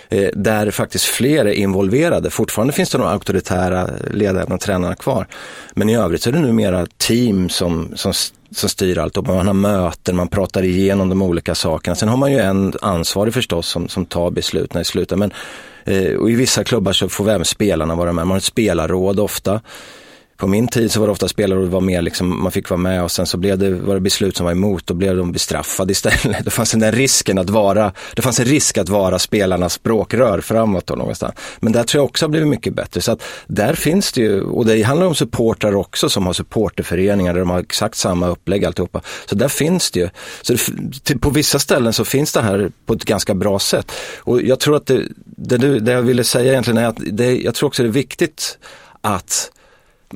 Eh, 0.09 0.29
där 0.35 0.71
faktiskt 0.71 1.05
fler 1.05 1.45
är 1.45 1.53
involverade. 1.53 2.31
Fortfarande 2.31 2.73
finns 2.73 2.90
det 2.90 2.99
de 2.99 3.07
auktoritära 3.07 3.90
ledarna 4.11 4.55
och 4.55 4.61
tränarna 4.61 4.95
kvar. 4.95 5.27
Men 5.75 5.88
i 5.88 5.97
övrigt 5.97 6.23
så 6.23 6.31
är 6.31 6.33
det 6.33 6.40
numera 6.40 6.87
team 6.99 7.49
som, 7.49 7.92
som 7.95 8.12
som 8.51 8.69
styr 8.69 8.99
allt 8.99 9.17
och 9.17 9.27
man 9.27 9.47
har 9.47 9.55
möten, 9.55 10.17
man 10.17 10.29
pratar 10.29 10.63
igenom 10.63 11.09
de 11.09 11.23
olika 11.23 11.55
sakerna. 11.55 11.95
Sen 11.95 12.09
har 12.09 12.17
man 12.17 12.33
ju 12.33 12.39
en 12.39 12.75
ansvarig 12.83 13.35
förstås 13.35 13.69
som, 13.69 13.89
som 13.89 14.07
tar 14.07 14.31
besluten 14.31 14.81
i 14.81 14.85
slutet. 14.85 15.19
Men, 15.19 15.33
eh, 15.85 16.15
och 16.15 16.31
i 16.31 16.35
vissa 16.35 16.65
klubbar 16.65 16.93
så 16.93 17.09
får 17.09 17.31
även 17.31 17.45
spelarna 17.45 17.95
vara 17.95 18.13
med. 18.13 18.27
Man 18.27 18.31
har 18.31 18.39
ett 18.39 18.45
spelarråd 18.45 19.21
ofta. 19.21 19.61
På 20.37 20.46
min 20.46 20.68
tid 20.68 20.92
så 20.92 21.01
var 21.01 21.07
det 21.07 21.12
ofta 21.12 21.29
spelare 21.29 21.59
och 21.61 21.68
var 21.68 21.81
mer 21.81 22.03
liksom, 22.03 22.42
man 22.42 22.53
fick 22.53 22.70
vara 22.70 22.81
med 22.81 23.03
och 23.03 23.11
sen 23.11 23.27
så 23.27 23.37
blev 23.37 23.59
det, 23.59 23.70
var 23.70 23.94
det 23.94 24.01
beslut 24.01 24.37
som 24.37 24.44
var 24.44 24.53
emot 24.53 24.90
och 24.90 24.96
blev 24.96 25.16
de 25.16 25.33
bestraffade 25.33 25.92
istället. 25.92 26.44
Det 26.44 26.51
fanns 26.51 26.70
den 26.70 26.81
där 26.81 26.92
risken 26.92 27.38
att 27.38 27.51
vara, 27.51 27.92
det 28.14 28.22
fanns 28.22 28.40
en 28.40 28.46
risk 28.46 28.79
att 28.79 28.88
vara 28.88 29.18
spelarnas 29.18 29.72
språkrör 29.72 30.40
framåt 30.40 30.87
då 30.87 30.94
någonstans. 30.94 31.35
Men 31.61 31.72
där 31.72 31.83
tror 31.83 32.01
jag 32.01 32.05
också 32.05 32.25
har 32.25 32.31
blivit 32.31 32.49
mycket 32.49 32.75
bättre. 32.75 33.01
Så 33.01 33.12
att 33.12 33.22
där 33.46 33.75
finns 33.75 34.12
det 34.12 34.20
ju, 34.20 34.42
och 34.42 34.66
det 34.66 34.83
handlar 34.83 35.07
om 35.07 35.14
supportrar 35.14 35.75
också 35.75 36.09
som 36.09 36.27
har 36.27 36.33
supporterföreningar 36.33 37.33
där 37.33 37.40
de 37.40 37.51
har 37.51 37.61
exakt 37.61 37.96
samma 37.96 38.29
upplägg 38.29 38.64
alltihopa. 38.64 39.01
Så 39.27 39.35
där 39.35 39.49
finns 39.49 39.90
det 39.90 40.01
ju. 40.01 40.09
Så 40.42 40.57
det, 41.03 41.18
på 41.18 41.31
vissa 41.31 41.59
ställen 41.59 41.92
så 41.92 42.05
finns 42.05 42.33
det 42.33 42.42
här 42.42 42.70
på 42.87 42.94
ett 42.94 43.05
ganska 43.05 43.35
bra 43.35 43.59
sätt. 43.59 43.92
Och 44.18 44.42
jag 44.42 44.61
tror 44.61 44.77
att 44.77 44.87
det, 44.87 45.03
det, 45.37 45.81
det 45.81 45.92
jag 45.92 46.03
ville 46.03 46.25
säga 46.25 46.53
egentligen 46.53 46.79
är 46.79 46.87
att 46.87 46.99
det, 47.12 47.42
jag 47.42 47.55
tror 47.55 47.66
också 47.66 47.83
det 47.83 47.88
är 47.88 47.92
viktigt 47.92 48.59
att 49.01 49.51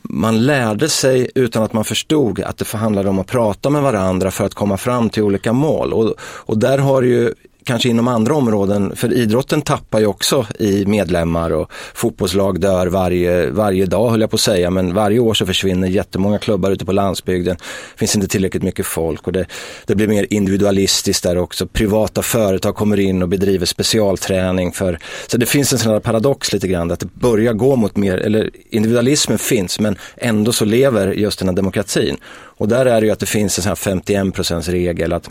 man 0.03 0.47
lärde 0.47 0.89
sig 0.89 1.31
utan 1.35 1.63
att 1.63 1.73
man 1.73 1.85
förstod 1.85 2.41
att 2.41 2.59
det 2.59 2.73
handlade 2.73 3.09
om 3.09 3.19
att 3.19 3.27
prata 3.27 3.71
med 3.71 3.83
varandra 3.83 4.31
för 4.31 4.45
att 4.45 4.55
komma 4.55 4.77
fram 4.77 5.11
till 5.11 5.23
olika 5.23 5.53
mål. 5.53 5.93
Och, 5.93 6.15
och 6.21 6.59
där 6.59 6.79
har 6.79 7.03
ju 7.03 7.35
kanske 7.71 7.89
inom 7.89 8.09
andra 8.09 8.35
områden, 8.35 8.97
för 8.97 9.13
idrotten 9.13 9.63
tappar 9.63 10.01
ju 10.01 10.07
också 10.07 10.47
i 10.59 10.87
medlemmar 10.87 11.51
och 11.51 11.73
fotbollslag 11.95 12.61
dör 12.61 12.87
varje, 12.87 13.51
varje 13.51 13.87
dag 13.87 14.11
höll 14.11 14.21
jag 14.21 14.31
på 14.31 14.35
att 14.35 14.41
säga, 14.41 14.71
men 14.71 14.95
varje 14.95 15.19
år 15.19 15.35
så 15.35 15.47
försvinner 15.47 15.89
jättemånga 15.89 16.39
klubbar 16.39 16.71
ute 16.71 16.85
på 16.85 16.93
landsbygden. 16.93 17.57
Det 17.93 17.99
finns 17.99 18.15
inte 18.15 18.29
tillräckligt 18.29 18.63
mycket 18.63 18.87
folk 18.87 19.27
och 19.27 19.33
det, 19.33 19.47
det 19.87 19.95
blir 19.95 20.09
mer 20.09 20.27
individualistiskt 20.31 21.23
där 21.23 21.39
också. 21.39 21.67
Privata 21.67 22.23
företag 22.23 22.75
kommer 22.75 23.01
in 23.01 23.23
och 23.23 23.29
bedriver 23.29 23.67
specialträning 23.67 24.73
för, 24.73 24.99
så 25.27 25.37
det 25.37 25.47
finns 25.47 25.73
en 25.73 25.79
sån 25.79 25.93
här 25.93 26.01
paradox 26.01 26.53
lite 26.53 26.69
grann, 26.69 26.91
att 26.91 27.01
det 27.01 27.15
börjar 27.15 27.53
gå 27.53 27.77
mot 27.77 27.97
mer, 27.97 28.19
eller 28.19 28.51
individualismen 28.71 29.39
finns, 29.39 29.81
men 29.81 29.97
ändå 30.17 30.53
så 30.53 30.65
lever 30.65 31.13
just 31.13 31.39
den 31.39 31.49
här 31.49 31.57
demokratin. 31.57 32.17
Och 32.33 32.69
där 32.69 32.87
är 32.87 33.01
det 33.01 33.07
ju 33.07 33.13
att 33.13 33.21
det 33.21 33.27
finns 33.27 33.59
en 33.59 33.63
sån 33.63 33.71
här 33.71 34.01
51% 34.01 34.71
regel 34.71 35.13
att 35.13 35.31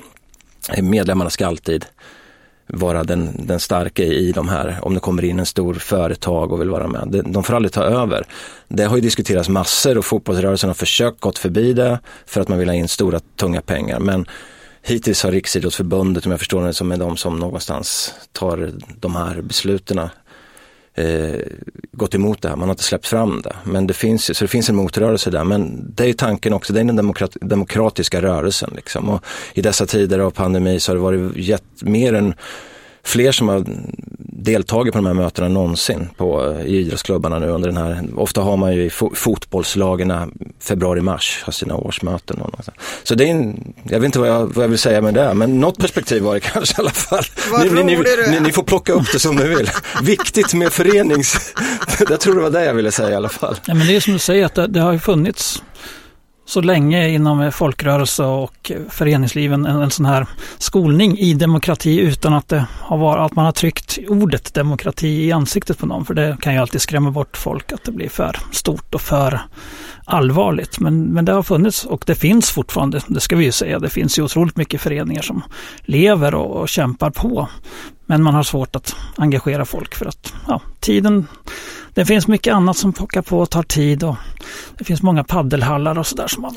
medlemmarna 0.81 1.29
ska 1.29 1.47
alltid 1.47 1.85
vara 2.73 3.03
den, 3.03 3.47
den 3.47 3.59
starka 3.59 4.03
i 4.03 4.31
de 4.31 4.49
här, 4.49 4.79
om 4.81 4.93
det 4.93 4.99
kommer 4.99 5.25
in 5.25 5.39
en 5.39 5.45
stor 5.45 5.73
företag 5.73 6.51
och 6.51 6.61
vill 6.61 6.69
vara 6.69 6.87
med. 6.87 7.23
De, 7.25 7.43
får 7.43 7.53
aldrig 7.53 7.71
ta 7.71 7.83
över. 7.83 8.25
Det 8.67 8.83
har 8.83 8.95
ju 8.95 9.01
diskuterats 9.01 9.49
massor 9.49 9.97
och 9.97 10.05
fotbollsrörelsen 10.05 10.69
har 10.69 10.75
försökt 10.75 11.19
gått 11.19 11.37
förbi 11.37 11.73
det 11.73 11.99
för 12.25 12.41
att 12.41 12.47
man 12.47 12.59
vill 12.59 12.69
ha 12.69 12.75
in 12.75 12.87
stora 12.87 13.19
tunga 13.19 13.61
pengar. 13.61 13.99
Men 13.99 14.25
hittills 14.81 15.23
har 15.23 15.31
Riksidrottsförbundet, 15.31 16.25
om 16.25 16.31
jag 16.31 16.39
förstår 16.39 16.65
det 16.65 16.73
som 16.73 16.91
är 16.91 16.97
de 16.97 17.17
som 17.17 17.39
någonstans 17.39 18.13
tar 18.31 18.71
de 18.99 19.15
här 19.15 19.41
besluten, 19.41 19.99
eh, 20.99 21.39
gått 21.91 22.15
emot 22.15 22.41
det 22.41 22.49
här. 22.49 22.55
Man 22.55 22.67
har 22.69 22.73
inte 22.73 22.83
släppt 22.83 23.07
fram 23.07 23.41
det. 23.41 23.55
Men 23.63 23.87
det 23.87 23.93
finns, 23.93 24.29
ju- 24.29 24.33
så 24.33 24.43
det 24.43 24.47
finns 24.47 24.69
en 24.69 24.75
motrörelse 24.75 25.29
där. 25.29 25.43
Men 25.43 25.91
det 25.95 26.05
är 26.09 26.13
tanken 26.13 26.53
också, 26.53 26.73
det 26.73 26.79
är 26.79 26.83
den 26.83 26.95
demokrat, 26.95 27.37
demokratiska 27.41 28.21
rörelsen. 28.21 28.71
Liksom. 28.75 29.09
Och 29.09 29.23
I 29.53 29.61
dessa 29.61 29.85
tider 29.85 30.19
av 30.19 30.31
pandemi 30.31 30.79
så 30.79 30.91
har 30.91 30.95
det 30.95 31.01
varit 31.01 31.35
gett, 31.37 31.63
mer 31.81 32.13
än 32.13 32.33
fler 33.03 33.31
som 33.31 33.47
har 33.47 33.65
deltagit 34.43 34.93
på 34.93 34.97
de 34.97 35.05
här 35.05 35.13
mötena 35.13 35.47
någonsin 35.47 36.09
på, 36.17 36.55
i 36.65 36.77
idrottsklubbarna 36.77 37.39
nu 37.39 37.47
under 37.47 37.69
den 37.69 37.77
här, 37.77 38.03
ofta 38.15 38.41
har 38.41 38.57
man 38.57 38.75
ju 38.75 38.83
i 38.83 38.89
fo, 38.89 39.15
fotbollslagen 39.15 40.13
februari-mars 40.59 41.41
har 41.45 41.53
sina 41.53 41.75
årsmöten. 41.75 42.41
Och 42.41 42.51
något. 42.51 42.69
Så 43.03 43.15
det 43.15 43.23
är 43.23 43.31
en, 43.31 43.73
jag 43.83 43.99
vet 43.99 44.05
inte 44.05 44.19
vad 44.19 44.29
jag, 44.29 44.45
vad 44.45 44.63
jag 44.63 44.69
vill 44.69 44.79
säga 44.79 45.01
med 45.01 45.13
det, 45.13 45.33
men 45.33 45.59
något 45.59 45.77
perspektiv 45.77 46.23
var 46.23 46.33
det 46.33 46.39
kanske 46.53 46.81
i 46.81 46.81
alla 46.81 46.89
fall. 46.89 47.23
Ni, 47.63 47.83
ni, 47.83 47.97
ni, 48.29 48.39
ni 48.39 48.51
får 48.51 48.63
plocka 48.63 48.93
upp 48.93 49.11
det 49.11 49.19
som 49.19 49.35
ni 49.35 49.47
vill. 49.47 49.69
Viktigt 50.03 50.53
med 50.53 50.73
förenings... 50.73 51.53
jag 52.09 52.19
tror 52.19 52.35
det 52.35 52.41
var 52.41 52.49
det 52.49 52.65
jag 52.65 52.73
ville 52.73 52.91
säga 52.91 53.09
i 53.09 53.15
alla 53.15 53.29
fall. 53.29 53.55
Ja, 53.65 53.73
men 53.73 53.87
det 53.87 53.95
är 53.95 53.99
som 53.99 54.13
du 54.13 54.19
säger, 54.19 54.45
att 54.45 54.55
det, 54.55 54.67
det 54.67 54.79
har 54.79 54.91
ju 54.91 54.99
funnits 54.99 55.63
så 56.49 56.61
länge 56.61 57.09
inom 57.09 57.51
folkrörelse 57.51 58.23
och 58.23 58.71
föreningsliven 58.89 59.65
en, 59.65 59.81
en 59.81 59.91
sån 59.91 60.05
här 60.05 60.27
skolning 60.57 61.17
i 61.17 61.33
demokrati 61.33 61.99
utan 61.99 62.33
att, 62.33 62.47
det 62.47 62.65
har 62.79 62.97
varit, 62.97 63.21
att 63.21 63.35
man 63.35 63.45
har 63.45 63.51
tryckt 63.51 63.99
ordet 64.07 64.53
demokrati 64.53 65.07
i 65.07 65.31
ansiktet 65.31 65.77
på 65.77 65.85
någon. 65.85 66.05
För 66.05 66.13
det 66.13 66.37
kan 66.41 66.53
ju 66.53 66.59
alltid 66.59 66.81
skrämma 66.81 67.11
bort 67.11 67.37
folk 67.37 67.71
att 67.71 67.83
det 67.83 67.91
blir 67.91 68.09
för 68.09 68.37
stort 68.51 68.95
och 68.95 69.01
för 69.01 69.39
allvarligt. 70.05 70.79
Men, 70.79 71.03
men 71.03 71.25
det 71.25 71.31
har 71.31 71.43
funnits 71.43 71.85
och 71.85 72.03
det 72.07 72.15
finns 72.15 72.51
fortfarande, 72.51 73.01
det 73.07 73.19
ska 73.19 73.35
vi 73.35 73.45
ju 73.45 73.51
säga, 73.51 73.79
det 73.79 73.89
finns 73.89 74.19
ju 74.19 74.23
otroligt 74.23 74.57
mycket 74.57 74.81
föreningar 74.81 75.21
som 75.21 75.41
lever 75.81 76.35
och, 76.35 76.61
och 76.61 76.69
kämpar 76.69 77.09
på. 77.09 77.47
Men 78.05 78.23
man 78.23 78.33
har 78.33 78.43
svårt 78.43 78.75
att 78.75 78.95
engagera 79.17 79.65
folk 79.65 79.95
för 79.95 80.05
att 80.05 80.33
ja, 80.47 80.61
tiden 80.79 81.27
det 81.99 82.05
finns 82.05 82.27
mycket 82.27 82.53
annat 82.53 82.77
som 82.77 82.93
pockar 82.93 83.21
på 83.21 83.39
och 83.39 83.49
tar 83.49 83.63
tid 83.63 84.03
och 84.03 84.15
det 84.77 84.83
finns 84.83 85.01
många 85.01 85.23
paddelhallar 85.23 85.99
och 85.99 86.07
sådär 86.07 86.27
som 86.27 86.41
man 86.41 86.55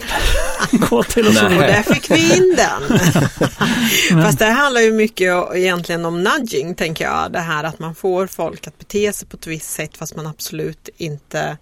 vill 0.70 0.80
gå 0.88 1.02
till 1.02 1.26
och 1.26 1.34
så 1.34 1.42
Nej. 1.42 1.46
Och 1.46 1.52
vidare. 1.52 1.72
där 1.72 1.94
fick 1.94 2.10
vi 2.10 2.36
in 2.36 2.56
den. 2.56 2.98
Fast 4.22 4.38
det 4.38 4.44
här 4.44 4.52
handlar 4.52 4.80
ju 4.80 4.92
mycket 4.92 5.54
egentligen 5.54 6.04
om 6.04 6.22
nudging, 6.22 6.74
tänker 6.74 7.04
jag. 7.04 7.32
Det 7.32 7.38
här 7.38 7.64
att 7.64 7.78
man 7.78 7.94
får 7.94 8.26
folk 8.26 8.66
att 8.66 8.78
bete 8.78 9.12
sig 9.12 9.28
på 9.28 9.36
ett 9.36 9.46
visst 9.46 9.70
sätt 9.70 9.96
fast 9.96 10.16
man 10.16 10.26
absolut 10.26 10.88
inte 10.96 11.58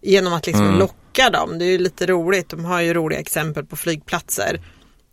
genom 0.00 0.32
att 0.32 0.46
liksom 0.46 0.78
locka 0.78 1.30
dem. 1.30 1.58
Det 1.58 1.64
är 1.64 1.70
ju 1.70 1.78
lite 1.78 2.06
roligt. 2.06 2.48
De 2.48 2.64
har 2.64 2.80
ju 2.80 2.94
roliga 2.94 3.20
exempel 3.20 3.64
på 3.64 3.76
flygplatser 3.76 4.60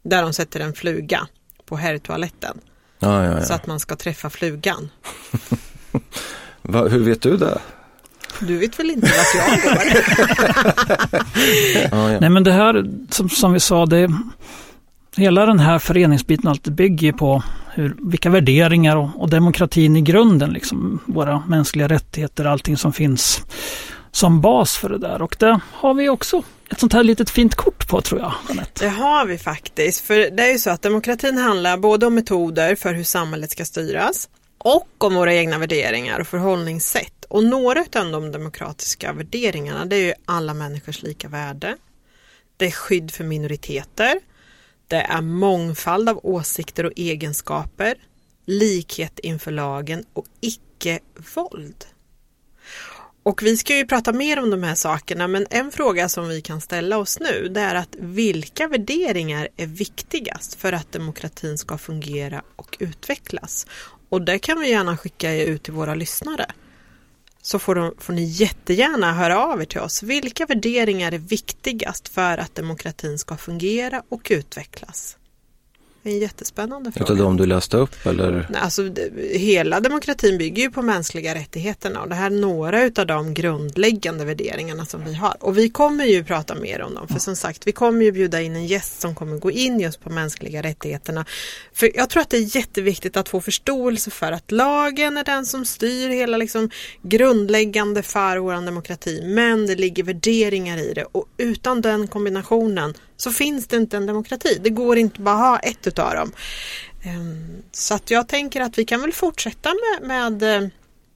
där 0.03 0.21
de 0.21 0.33
sätter 0.33 0.59
en 0.59 0.73
fluga 0.73 1.27
på 1.65 1.75
herrtoaletten 1.75 2.57
Ja, 2.99 3.25
ja, 3.25 3.41
så 3.41 3.53
att 3.53 3.67
man 3.67 3.79
ska 3.79 3.95
träffa 3.95 4.29
flugan. 4.29 4.89
Va, 6.61 6.87
hur 6.87 6.99
vet 6.99 7.21
du 7.21 7.37
det? 7.37 7.59
Du 8.39 8.57
vet 8.57 8.79
väl 8.79 8.89
inte 8.89 9.07
vart 9.07 9.35
jag 9.35 9.61
går? 9.61 9.83
Ja. 11.91 12.19
Nej 12.19 12.29
men 12.29 12.43
det 12.43 12.51
här 12.51 12.85
som, 13.09 13.29
som 13.29 13.53
vi 13.53 13.59
sa, 13.59 13.85
det, 13.85 14.11
hela 15.15 15.45
den 15.45 15.59
här 15.59 15.79
föreningsbiten 15.79 16.45
och 16.45 16.51
allt 16.51 16.63
det 16.63 16.71
bygger 16.71 17.11
på 17.11 17.43
hur, 17.73 17.95
vilka 17.99 18.29
värderingar 18.29 18.95
och, 18.95 19.09
och 19.15 19.29
demokratin 19.29 19.95
i 19.95 20.01
grunden, 20.01 20.53
liksom 20.53 20.99
våra 21.05 21.43
mänskliga 21.47 21.87
rättigheter, 21.87 22.45
allting 22.45 22.77
som 22.77 22.93
finns 22.93 23.43
som 24.11 24.41
bas 24.41 24.77
för 24.77 24.89
det 24.89 24.97
där. 24.97 25.21
Och 25.21 25.35
det 25.39 25.59
har 25.71 25.93
vi 25.93 26.09
också 26.09 26.43
ett 26.69 26.79
sånt 26.79 26.93
här 26.93 27.03
litet 27.03 27.29
fint 27.29 27.55
kort 27.55 27.89
på 27.89 28.01
tror 28.01 28.21
jag, 28.21 28.33
Jeanette. 28.47 28.85
Det 28.85 28.89
har 28.89 29.25
vi 29.25 29.37
faktiskt. 29.37 30.05
För 30.05 30.15
det 30.15 30.43
är 30.43 30.51
ju 30.51 30.57
så 30.57 30.69
att 30.69 30.81
demokratin 30.81 31.37
handlar 31.37 31.77
både 31.77 32.05
om 32.05 32.15
metoder 32.15 32.75
för 32.75 32.93
hur 32.93 33.03
samhället 33.03 33.51
ska 33.51 33.65
styras 33.65 34.29
och 34.59 35.03
om 35.03 35.15
våra 35.15 35.33
egna 35.33 35.57
värderingar 35.57 36.19
och 36.19 36.27
förhållningssätt. 36.27 37.25
Och 37.27 37.43
några 37.43 37.79
av 37.79 38.11
de 38.11 38.31
demokratiska 38.31 39.13
värderingarna 39.13 39.85
det 39.85 39.95
är 39.95 40.05
ju 40.05 40.13
alla 40.25 40.53
människors 40.53 41.01
lika 41.01 41.27
värde. 41.27 41.77
Det 42.57 42.65
är 42.65 42.71
skydd 42.71 43.11
för 43.11 43.23
minoriteter. 43.23 44.19
Det 44.87 45.01
är 45.01 45.21
mångfald 45.21 46.09
av 46.09 46.19
åsikter 46.23 46.85
och 46.85 46.93
egenskaper. 46.95 47.95
Likhet 48.45 49.19
inför 49.19 49.51
lagen 49.51 50.05
och 50.13 50.25
icke-våld. 50.41 51.85
Och 53.23 53.43
vi 53.43 53.57
ska 53.57 53.75
ju 53.75 53.85
prata 53.85 54.13
mer 54.13 54.39
om 54.39 54.49
de 54.49 54.63
här 54.63 54.75
sakerna 54.75 55.27
men 55.27 55.47
en 55.49 55.71
fråga 55.71 56.09
som 56.09 56.27
vi 56.27 56.41
kan 56.41 56.61
ställa 56.61 56.97
oss 56.97 57.19
nu 57.19 57.47
det 57.49 57.61
är 57.61 57.75
att 57.75 57.95
vilka 57.99 58.67
värderingar 58.67 59.47
är 59.57 59.67
viktigast 59.67 60.55
för 60.55 60.73
att 60.73 60.91
demokratin 60.91 61.57
ska 61.57 61.77
fungera 61.77 62.43
och 62.55 62.77
utvecklas? 62.79 63.65
Och 64.09 64.21
det 64.21 64.39
kan 64.39 64.59
vi 64.59 64.69
gärna 64.69 64.97
skicka 64.97 65.33
ut 65.33 65.63
till 65.63 65.73
våra 65.73 65.95
lyssnare. 65.95 66.45
Så 67.41 67.59
får, 67.59 67.75
de, 67.75 67.93
får 67.97 68.13
ni 68.13 68.23
jättegärna 68.23 69.13
höra 69.13 69.45
av 69.45 69.61
er 69.61 69.65
till 69.65 69.79
oss. 69.79 70.03
Vilka 70.03 70.45
värderingar 70.45 71.11
är 71.11 71.17
viktigast 71.17 72.07
för 72.07 72.37
att 72.37 72.55
demokratin 72.55 73.19
ska 73.19 73.37
fungera 73.37 74.03
och 74.09 74.27
utvecklas? 74.29 75.18
En 76.03 76.19
jättespännande 76.19 76.91
fråga. 76.91 77.05
Utav 77.05 77.17
de 77.17 77.37
du 77.37 77.45
läste 77.45 77.77
upp 77.77 78.05
eller? 78.05 78.47
Alltså, 78.55 78.89
hela 79.33 79.79
demokratin 79.79 80.37
bygger 80.37 80.63
ju 80.63 80.71
på 80.71 80.81
mänskliga 80.81 81.35
rättigheterna 81.35 82.01
och 82.01 82.09
det 82.09 82.15
här 82.15 82.25
är 82.25 82.35
några 82.35 82.83
utav 82.83 83.07
de 83.07 83.33
grundläggande 83.33 84.25
värderingarna 84.25 84.85
som 84.85 85.05
vi 85.05 85.13
har. 85.13 85.35
Och 85.39 85.57
vi 85.57 85.69
kommer 85.69 86.05
ju 86.05 86.23
prata 86.23 86.55
mer 86.55 86.81
om 86.81 86.93
dem 86.93 87.07
för 87.07 87.19
som 87.19 87.35
sagt 87.35 87.67
vi 87.67 87.71
kommer 87.71 88.05
ju 88.05 88.11
bjuda 88.11 88.41
in 88.41 88.55
en 88.55 88.67
gäst 88.67 89.01
som 89.01 89.15
kommer 89.15 89.37
gå 89.37 89.51
in 89.51 89.79
just 89.79 90.03
på 90.03 90.09
mänskliga 90.09 90.61
rättigheterna. 90.61 91.25
För 91.73 91.91
jag 91.95 92.09
tror 92.09 92.21
att 92.21 92.29
det 92.29 92.37
är 92.37 92.55
jätteviktigt 92.55 93.17
att 93.17 93.29
få 93.29 93.41
förståelse 93.41 94.11
för 94.11 94.31
att 94.31 94.51
lagen 94.51 95.17
är 95.17 95.23
den 95.23 95.45
som 95.45 95.65
styr 95.65 96.09
hela 96.09 96.37
liksom 96.37 96.69
grundläggande 97.01 98.03
för 98.03 98.37
vår 98.37 98.65
demokrati 98.65 99.21
men 99.25 99.67
det 99.67 99.75
ligger 99.75 100.03
värderingar 100.03 100.77
i 100.77 100.93
det 100.93 101.05
och 101.11 101.25
utan 101.37 101.81
den 101.81 102.07
kombinationen 102.07 102.93
så 103.21 103.31
finns 103.31 103.67
det 103.67 103.77
inte 103.77 103.97
en 103.97 104.05
demokrati. 104.05 104.59
Det 104.63 104.69
går 104.69 104.97
inte 104.97 105.21
bara 105.21 105.35
att 105.35 105.41
ha 105.41 105.59
ett 105.59 105.87
utav 105.87 106.13
dem. 106.13 106.31
Ehm, 107.03 107.63
så 107.71 107.93
att 107.95 108.11
jag 108.11 108.27
tänker 108.27 108.61
att 108.61 108.77
vi 108.77 108.85
kan 108.85 109.01
väl 109.01 109.13
fortsätta 109.13 109.69
med, 109.69 110.07
med 110.07 110.55
eh, 110.55 110.69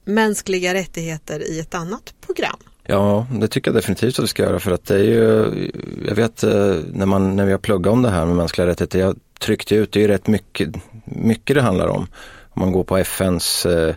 mänskliga 0.04 0.74
rättigheter 0.74 1.50
i 1.50 1.60
ett 1.60 1.74
annat 1.74 2.14
program. 2.26 2.56
Ja, 2.82 3.26
det 3.32 3.48
tycker 3.48 3.70
jag 3.70 3.76
definitivt 3.76 4.18
att 4.18 4.24
vi 4.24 4.28
ska 4.28 4.42
göra 4.42 4.60
för 4.60 4.70
att 4.70 4.84
det 4.84 4.94
är 4.94 5.04
ju, 5.04 5.72
jag 6.08 6.14
vet 6.14 6.42
eh, 6.42 6.76
när, 6.92 7.06
man, 7.06 7.36
när 7.36 7.44
vi 7.44 7.52
har 7.52 7.58
pluggat 7.58 7.92
om 7.92 8.02
det 8.02 8.10
här 8.10 8.26
med 8.26 8.36
mänskliga 8.36 8.66
rättigheter, 8.66 8.98
jag 8.98 9.16
tryckte 9.40 9.74
ut, 9.74 9.92
det 9.92 9.98
är 9.98 10.02
ju 10.02 10.08
rätt 10.08 10.26
mycket, 10.26 10.68
mycket 11.04 11.56
det 11.56 11.62
handlar 11.62 11.88
om. 11.88 12.06
Om 12.50 12.60
man 12.60 12.72
går 12.72 12.84
på 12.84 12.98
FNs 12.98 13.66
eh, 13.66 13.94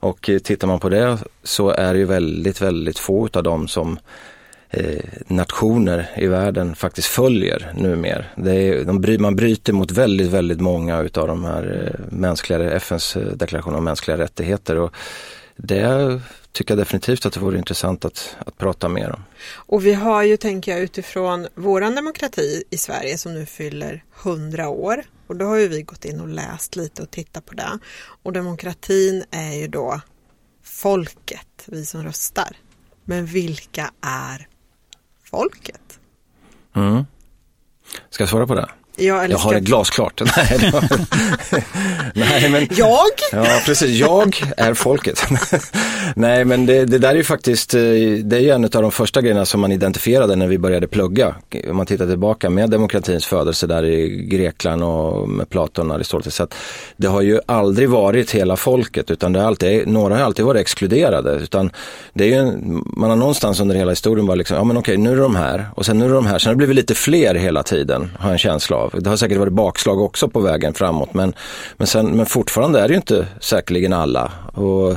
och 0.00 0.30
tittar 0.44 0.66
man 0.66 0.80
på 0.80 0.88
det 0.88 1.18
så 1.42 1.70
är 1.70 1.92
det 1.92 1.98
ju 1.98 2.04
väldigt, 2.04 2.60
väldigt 2.60 2.98
få 2.98 3.28
av 3.32 3.42
dem 3.42 3.68
som 3.68 3.98
Eh, 4.70 5.04
nationer 5.26 6.10
i 6.16 6.26
världen 6.26 6.74
faktiskt 6.74 7.08
följer 7.08 7.72
numer. 7.76 8.32
Det 8.36 8.52
är, 8.52 8.84
de 8.84 9.00
bry, 9.00 9.18
man 9.18 9.36
bryter 9.36 9.72
mot 9.72 9.90
väldigt, 9.90 10.28
väldigt 10.28 10.60
många 10.60 11.00
utav 11.00 11.26
de 11.26 11.44
här 11.44 11.84
eh, 11.84 12.16
mänskliga, 12.16 12.70
FNs 12.70 13.16
eh, 13.16 13.26
deklaration 13.26 13.74
om 13.74 13.84
mänskliga 13.84 14.18
rättigheter. 14.18 14.76
Och 14.76 14.92
det 15.56 16.20
tycker 16.52 16.74
jag 16.74 16.78
definitivt 16.78 17.26
att 17.26 17.32
det 17.32 17.40
vore 17.40 17.58
intressant 17.58 18.04
att, 18.04 18.36
att 18.38 18.58
prata 18.58 18.88
mer 18.88 19.10
om. 19.10 19.24
Och 19.54 19.86
vi 19.86 19.94
har 19.94 20.22
ju, 20.22 20.36
tänker 20.36 20.72
jag, 20.72 20.80
utifrån 20.80 21.46
våran 21.54 21.94
demokrati 21.94 22.64
i 22.70 22.78
Sverige 22.78 23.18
som 23.18 23.34
nu 23.34 23.46
fyller 23.46 24.04
100 24.22 24.68
år. 24.68 25.04
Och 25.26 25.36
då 25.36 25.46
har 25.46 25.56
ju 25.56 25.68
vi 25.68 25.82
gått 25.82 26.04
in 26.04 26.20
och 26.20 26.28
läst 26.28 26.76
lite 26.76 27.02
och 27.02 27.10
tittat 27.10 27.46
på 27.46 27.54
det. 27.54 27.78
Och 28.22 28.32
demokratin 28.32 29.24
är 29.30 29.52
ju 29.52 29.68
då 29.68 30.00
folket, 30.64 31.64
vi 31.66 31.86
som 31.86 32.02
röstar. 32.02 32.56
Men 33.04 33.26
vilka 33.26 33.90
är 34.00 34.48
folket? 35.30 36.00
Mm. 36.74 37.04
Ska 38.10 38.22
jag 38.22 38.28
svara 38.28 38.46
på 38.46 38.54
det? 38.54 38.68
Ja, 38.98 39.22
eller 39.22 39.34
Jag 39.34 39.38
har 39.38 39.54
det 39.54 39.60
glasklart. 39.60 40.22
Nej. 40.36 40.72
Nej 42.14 42.48
men 42.50 42.68
Jag? 42.70 42.98
Ja, 43.32 43.46
precis. 43.66 43.90
Jag 43.90 44.36
är 44.56 44.74
folket. 44.74 45.22
Nej, 46.14 46.44
men 46.44 46.66
det, 46.66 46.84
det 46.84 46.98
där 46.98 47.08
är 47.10 47.14
ju 47.14 47.24
faktiskt, 47.24 47.74
eh, 47.74 47.80
det 48.24 48.36
är 48.36 48.40
ju 48.40 48.50
en 48.50 48.64
av 48.64 48.70
de 48.70 48.90
första 48.92 49.20
grejerna 49.20 49.44
som 49.44 49.60
man 49.60 49.72
identifierade 49.72 50.36
när 50.36 50.46
vi 50.46 50.58
började 50.58 50.86
plugga. 50.86 51.34
Om 51.70 51.76
man 51.76 51.86
tittar 51.86 52.06
tillbaka 52.06 52.50
med 52.50 52.70
demokratins 52.70 53.26
födelse 53.26 53.66
där 53.66 53.84
i 53.84 54.08
Grekland 54.30 54.82
och 54.84 55.28
med 55.28 55.48
Platon 55.50 55.90
och 55.90 55.96
Aristoteles. 55.96 56.34
Så 56.34 56.46
det 56.96 57.06
har 57.06 57.20
ju 57.22 57.40
aldrig 57.46 57.88
varit 57.90 58.30
hela 58.30 58.56
folket 58.56 59.10
utan 59.10 59.32
det 59.32 59.40
har 59.40 59.46
alltid, 59.46 59.88
några 59.88 60.16
har 60.16 60.22
alltid 60.24 60.44
varit 60.44 60.60
exkluderade. 60.60 61.32
Utan 61.32 61.70
det 62.12 62.24
är 62.24 62.28
ju, 62.28 62.34
en- 62.34 62.84
man 62.96 63.10
har 63.10 63.16
någonstans 63.16 63.60
under 63.60 63.76
hela 63.76 63.90
historien 63.92 64.26
bara 64.26 64.34
liksom, 64.34 64.56
ja 64.56 64.64
men 64.64 64.76
okej 64.76 64.96
nu 64.96 65.12
är 65.12 65.16
de 65.16 65.36
här 65.36 65.66
och 65.74 65.86
sen 65.86 65.98
nu 65.98 66.04
är 66.04 66.14
de 66.14 66.26
här. 66.26 66.38
Sen 66.38 66.48
har 66.48 66.54
det 66.54 66.56
blivit 66.58 66.76
lite 66.76 66.94
fler 66.94 67.34
hela 67.34 67.62
tiden, 67.62 68.10
har 68.18 68.28
jag 68.28 68.32
en 68.32 68.38
känsla 68.38 68.76
av. 68.76 68.87
Det 68.92 69.10
har 69.10 69.16
säkert 69.16 69.38
varit 69.38 69.52
bakslag 69.52 70.00
också 70.00 70.28
på 70.28 70.40
vägen 70.40 70.74
framåt 70.74 71.14
men, 71.14 71.34
men, 71.76 71.86
sen, 71.86 72.16
men 72.16 72.26
fortfarande 72.26 72.80
är 72.80 72.88
det 72.88 72.92
ju 72.92 72.96
inte 72.96 73.26
säkerligen 73.40 73.92
alla. 73.92 74.32
Och, 74.54 74.96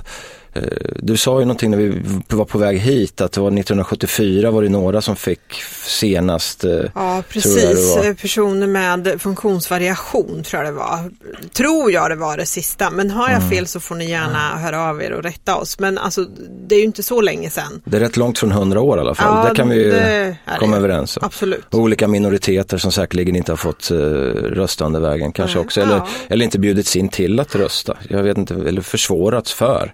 du 0.95 1.18
sa 1.18 1.39
ju 1.39 1.45
någonting 1.45 1.72
när 1.72 1.78
vi 1.78 2.02
var 2.30 2.45
på 2.45 2.58
väg 2.58 2.78
hit 2.80 3.22
att 3.22 3.32
det 3.32 3.41
var 3.41 3.47
1974 3.47 4.52
var 4.52 4.64
det 4.64 4.70
några 4.70 5.02
som 5.02 5.16
fick 5.16 5.54
senast. 5.86 6.64
eh, 6.64 6.72
Ja, 6.95 7.24
precis. 7.30 7.95
var. 7.97 8.14
Personer 8.14 8.68
med 8.68 9.22
funktionsvariation 9.22 10.43
tror 10.43 10.64
jag 10.64 10.74
det 10.74 10.78
var. 10.78 11.12
Tror 11.54 11.91
jag 11.91 12.10
det 12.12 12.16
var 12.16 12.38
det 12.38 12.45
sista. 12.45 12.89
Men 12.91 13.12
har 13.12 13.30
jag 13.30 13.38
Mm. 13.38 13.49
fel 13.49 13.68
så 13.68 13.80
får 13.80 13.95
ni 13.95 14.10
gärna 14.10 14.58
höra 14.58 14.89
av 14.89 15.02
er 15.04 15.12
och 15.12 15.24
rätta 15.24 15.56
oss. 15.56 15.80
Men 15.80 15.97
alltså, 15.97 16.26
det 16.68 16.76
är 16.76 16.80
ju 16.80 16.86
inte 16.86 17.04
så 17.04 17.22
länge 17.22 17.49
sedan. 17.49 17.82
Det 17.86 17.97
är 17.97 18.02
rätt 18.02 18.18
långt 18.18 18.39
från 18.39 18.52
100 18.52 18.82
år 18.82 18.97
i 18.97 19.02
alla 19.02 19.16
fall. 19.16 19.43
Ja, 19.43 19.49
det 19.49 19.56
kan 19.56 19.70
vi 19.70 19.76
ju 19.76 20.36
komma 20.60 20.72
det. 20.76 20.78
överens 20.78 21.18
om. 21.18 21.24
Absolut. 21.26 21.66
Och 21.74 21.80
olika 21.80 22.08
minoriteter 22.08 22.78
som 22.78 22.91
säkerligen 22.91 23.36
inte 23.36 23.52
har 23.52 23.58
fått 23.58 23.91
uh, 23.91 23.97
rösta 24.34 24.86
under 24.86 24.99
vägen 24.99 25.32
kanske 25.32 25.58
Nej, 25.58 25.66
också. 25.66 25.82
Eller, 25.82 25.95
ja. 25.95 26.08
eller 26.28 26.45
inte 26.45 26.60
bjudits 26.60 26.95
in 26.95 27.10
till 27.10 27.39
att 27.39 27.56
rösta. 27.56 27.97
Jag 28.10 28.24
vet 28.24 28.38
inte, 28.38 28.54
eller 28.54 28.82
försvårats 28.82 29.54
för. 29.54 29.93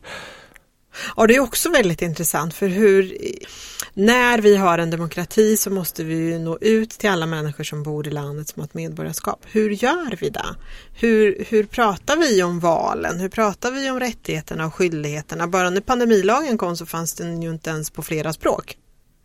Ja, 1.15 1.27
det 1.27 1.35
är 1.35 1.39
också 1.39 1.69
väldigt 1.69 2.01
intressant 2.01 2.53
för 2.53 2.67
hur 2.67 3.17
när 3.93 4.41
vi 4.41 4.55
har 4.55 4.77
en 4.77 4.89
demokrati 4.89 5.57
så 5.57 5.69
måste 5.69 6.03
vi 6.03 6.15
ju 6.15 6.39
nå 6.39 6.57
ut 6.61 6.89
till 6.89 7.09
alla 7.09 7.25
människor 7.25 7.63
som 7.63 7.83
bor 7.83 8.07
i 8.07 8.11
landet 8.11 8.47
som 8.47 8.59
har 8.59 8.65
ett 8.67 8.73
medborgarskap. 8.73 9.45
Hur 9.45 9.69
gör 9.69 10.15
vi 10.19 10.29
det? 10.29 10.55
Hur, 10.93 11.45
hur 11.49 11.63
pratar 11.63 12.17
vi 12.17 12.43
om 12.43 12.59
valen? 12.59 13.19
Hur 13.19 13.29
pratar 13.29 13.71
vi 13.71 13.91
om 13.91 13.99
rättigheterna 13.99 14.65
och 14.65 14.73
skyldigheterna? 14.73 15.47
Bara 15.47 15.69
när 15.69 15.81
pandemilagen 15.81 16.57
kom 16.57 16.77
så 16.77 16.85
fanns 16.85 17.13
den 17.13 17.41
ju 17.41 17.49
inte 17.49 17.69
ens 17.69 17.89
på 17.89 18.01
flera 18.01 18.33
språk. 18.33 18.77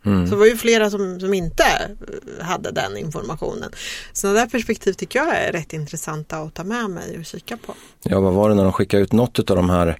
Så 0.03 0.09
det 0.09 0.35
var 0.35 0.45
ju 0.45 0.57
flera 0.57 0.89
som, 0.89 1.19
som 1.19 1.33
inte 1.33 1.63
eh, 1.63 2.45
hade 2.45 2.71
den 2.71 2.97
informationen. 2.97 3.71
Sådana 4.13 4.39
där 4.39 4.47
perspektiv 4.47 4.93
tycker 4.93 5.19
jag 5.19 5.35
är 5.35 5.51
rätt 5.51 5.73
intressanta 5.73 6.37
att 6.37 6.53
ta 6.53 6.63
med 6.63 6.89
mig 6.89 7.17
och 7.19 7.25
kika 7.25 7.57
på. 7.57 7.73
Ja, 8.03 8.19
vad 8.19 8.33
var 8.33 8.49
det 8.49 8.55
när 8.55 8.63
de 8.63 8.73
skickade 8.73 9.03
ut 9.03 9.11
något 9.11 9.49
av 9.49 9.55
de 9.55 9.69
här 9.69 9.99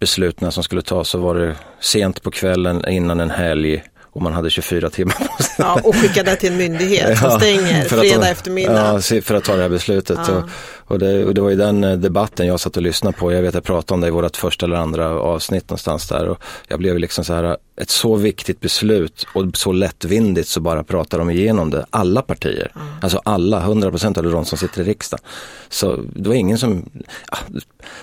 besluten 0.00 0.52
som 0.52 0.62
skulle 0.62 0.82
tas 0.82 1.08
så 1.08 1.18
var 1.18 1.34
det 1.34 1.54
sent 1.80 2.22
på 2.22 2.30
kvällen 2.30 2.88
innan 2.88 3.20
en 3.20 3.30
helg 3.30 3.82
och 4.12 4.22
man 4.22 4.32
hade 4.32 4.50
24 4.50 4.90
timmar 4.90 5.14
på 5.36 5.42
sig. 5.42 5.54
Ja, 5.58 5.80
och 5.84 5.96
skicka 5.96 6.22
det 6.22 6.36
till 6.36 6.52
en 6.52 6.58
myndighet 6.58 7.18
som 7.18 7.28
Ja, 7.30 7.38
stänger 7.38 7.84
fredag 7.84 8.20
ta- 8.20 8.28
eftermiddag. 8.28 9.00
Ja, 9.10 9.20
för 9.22 9.34
att 9.34 9.44
ta 9.44 9.56
det 9.56 9.62
här 9.62 9.68
beslutet. 9.68 10.18
Ja. 10.28 10.32
Och, 10.36 10.44
och, 10.90 10.98
det, 10.98 11.24
och 11.24 11.34
det 11.34 11.40
var 11.40 11.50
ju 11.50 11.56
den 11.56 11.84
eh, 11.84 11.96
debatten 11.96 12.46
jag 12.46 12.60
satt 12.60 12.76
och 12.76 12.82
lyssnade 12.82 13.16
på. 13.16 13.32
Jag 13.32 13.42
vet 13.42 13.48
att 13.48 13.54
jag 13.54 13.64
pratade 13.64 13.94
om 13.94 14.00
det 14.00 14.06
i 14.06 14.10
vårt 14.10 14.36
första 14.36 14.66
eller 14.66 14.76
andra 14.76 15.08
avsnitt 15.08 15.68
någonstans 15.68 16.08
där. 16.08 16.28
Och 16.28 16.42
jag 16.68 16.78
blev 16.78 16.98
liksom 16.98 17.24
så 17.24 17.34
här, 17.34 17.56
ett 17.76 17.90
så 17.90 18.16
viktigt 18.16 18.60
beslut 18.60 19.26
och 19.34 19.56
så 19.56 19.72
lättvindigt 19.72 20.48
så 20.48 20.60
bara 20.60 20.84
pratar 20.84 21.18
de 21.18 21.30
igenom 21.30 21.70
det. 21.70 21.86
Alla 21.90 22.22
partier, 22.22 22.72
alltså 23.02 23.20
alla, 23.24 23.66
100% 23.66 24.18
av 24.18 24.24
de 24.24 24.44
som 24.44 24.58
sitter 24.58 24.80
i 24.80 24.84
riksdagen. 24.84 25.24
Så 25.68 25.96
det 25.96 26.28
var 26.28 26.36
ingen 26.36 26.58
som, 26.58 26.90
ja, 27.30 27.38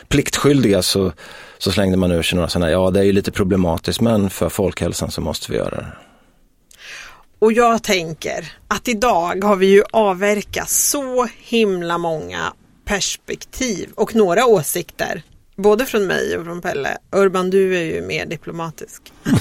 pliktskyldiga 0.08 0.82
så, 0.82 1.12
så 1.58 1.72
slängde 1.72 1.98
man 1.98 2.12
ur 2.12 2.22
sig 2.22 2.36
några 2.36 2.50
sådana, 2.50 2.72
ja 2.72 2.92
det 2.92 3.00
är 3.00 3.04
ju 3.04 3.12
lite 3.12 3.32
problematiskt 3.32 4.02
men 4.02 4.30
för 4.30 4.50
folkhälsan 4.50 5.12
så 5.12 5.22
måste 5.22 5.52
vi 5.52 5.58
göra 5.58 5.76
det. 5.78 5.88
Och 7.40 7.54
jag 7.54 7.84
tänker 7.84 8.52
att 8.68 8.88
idag 8.88 9.44
har 9.44 9.56
vi 9.56 9.68
ju 9.68 9.84
avverkat 9.92 10.70
så 10.70 11.28
himla 11.38 11.98
många 11.98 12.54
perspektiv 12.88 13.90
och 13.96 14.16
några 14.16 14.46
åsikter. 14.46 15.22
Både 15.56 15.86
från 15.86 16.08
mig 16.08 16.38
och 16.38 16.46
från 16.46 16.62
Pelle. 16.62 16.98
Urban, 17.12 17.50
du 17.50 17.78
är 17.78 17.84
ju 17.84 18.02
mer 18.02 18.26
diplomatisk. 18.26 19.14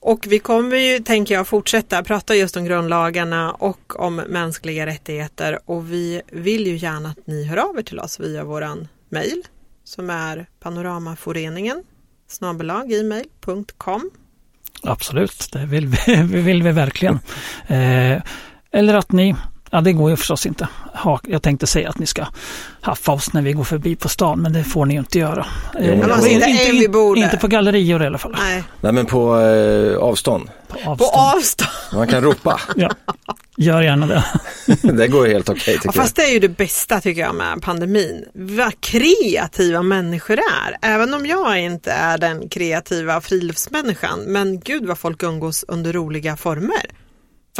och 0.00 0.26
vi 0.28 0.38
kommer 0.38 0.76
ju, 0.76 0.98
tänker 0.98 1.34
jag, 1.34 1.48
fortsätta 1.48 2.02
prata 2.02 2.34
just 2.34 2.56
om 2.56 2.64
grundlagarna 2.64 3.52
och 3.52 4.00
om 4.00 4.16
mänskliga 4.16 4.86
rättigheter. 4.86 5.58
Och 5.64 5.92
vi 5.92 6.22
vill 6.32 6.66
ju 6.66 6.76
gärna 6.76 7.08
att 7.08 7.26
ni 7.26 7.44
hör 7.44 7.56
av 7.56 7.78
er 7.78 7.82
till 7.82 8.00
oss 8.00 8.20
via 8.20 8.44
våran 8.44 8.88
mejl 9.08 9.42
som 9.84 10.10
är 10.10 10.46
panoramaforeningen 10.60 11.82
snabelaggmail.com 12.28 14.10
Absolut, 14.82 15.48
det 15.52 15.66
vill 15.66 15.86
vi, 15.86 16.14
vi, 16.22 16.40
vill 16.40 16.62
vi 16.62 16.72
verkligen. 16.72 17.18
Eh, 17.66 18.22
eller 18.70 18.94
att 18.94 19.12
ni 19.12 19.36
Ja, 19.70 19.80
det 19.80 19.92
går 19.92 20.10
ju 20.10 20.16
förstås 20.16 20.46
inte. 20.46 20.68
Ha, 20.94 21.20
jag 21.26 21.42
tänkte 21.42 21.66
säga 21.66 21.88
att 21.88 21.98
ni 21.98 22.06
ska 22.06 22.26
haffa 22.80 23.12
oss 23.12 23.32
när 23.32 23.42
vi 23.42 23.52
går 23.52 23.64
förbi 23.64 23.96
på 23.96 24.08
stan, 24.08 24.38
men 24.40 24.52
det 24.52 24.64
får 24.64 24.86
ni 24.86 24.94
ju 24.94 25.00
inte 25.00 25.18
göra. 25.18 25.46
Jo, 25.80 25.96
men 25.96 26.10
Eh, 26.10 26.74
inte, 26.76 26.88
bordet. 26.88 27.24
inte 27.24 27.36
på 27.36 27.46
gallerior 27.48 28.02
i 28.02 28.06
alla 28.06 28.18
fall. 28.18 28.36
Nej, 28.38 28.64
Nej 28.80 28.92
men 28.92 29.06
på 29.06 29.38
eh, 29.40 29.96
avstånd. 29.98 30.50
På 30.68 30.74
på 30.76 30.88
avstånd. 30.90 31.36
avstånd. 31.36 31.70
Man 31.92 32.08
kan 32.08 32.22
ropa. 32.22 32.60
Ja. 32.76 32.90
Gör 33.56 33.82
gärna 33.82 34.06
det. 34.06 34.24
det 34.92 35.08
går 35.08 35.26
helt 35.26 35.48
okej 35.48 35.62
Ja, 35.66 35.72
tycker 35.72 35.86
jag. 35.88 35.94
fast 35.94 36.16
det 36.16 36.22
är 36.22 36.32
ju 36.32 36.38
det 36.38 36.48
bästa 36.48 37.00
tycker 37.00 37.20
jag 37.20 37.34
med 37.34 37.62
pandemin. 37.62 38.24
Vad 38.34 38.80
kreativa 38.80 39.82
människor 39.82 40.38
är. 40.38 40.76
Även 40.94 41.14
om 41.14 41.26
jag 41.26 41.60
inte 41.60 41.92
är 41.92 42.18
den 42.18 42.48
kreativa 42.48 43.20
friluftsmänniskan. 43.20 44.20
Men 44.20 44.60
gud 44.60 44.86
vad 44.86 44.98
folk 44.98 45.22
umgås 45.22 45.64
under 45.68 45.92
roliga 45.92 46.36
former. 46.36 46.82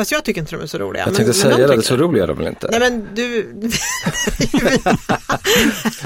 Fast 0.01 0.13
jag 0.13 0.25
tycker 0.25 0.41
inte 0.41 0.57
de 0.57 0.63
är 0.63 0.67
så 0.67 0.79
roliga. 0.79 1.03
Jag 1.03 1.15
tänkte 1.15 1.25
men 1.25 1.35
säga 1.35 1.67
de 1.69 1.77
det, 1.77 1.83
så 1.83 1.97
roliga 1.97 2.23
är 2.23 2.29
de 2.29 2.37
väl 2.37 2.47
inte? 2.47 2.69
Nej 2.71 2.81
men 2.81 3.09
du, 3.15 3.55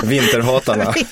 Vinterhatarna. 0.09 0.95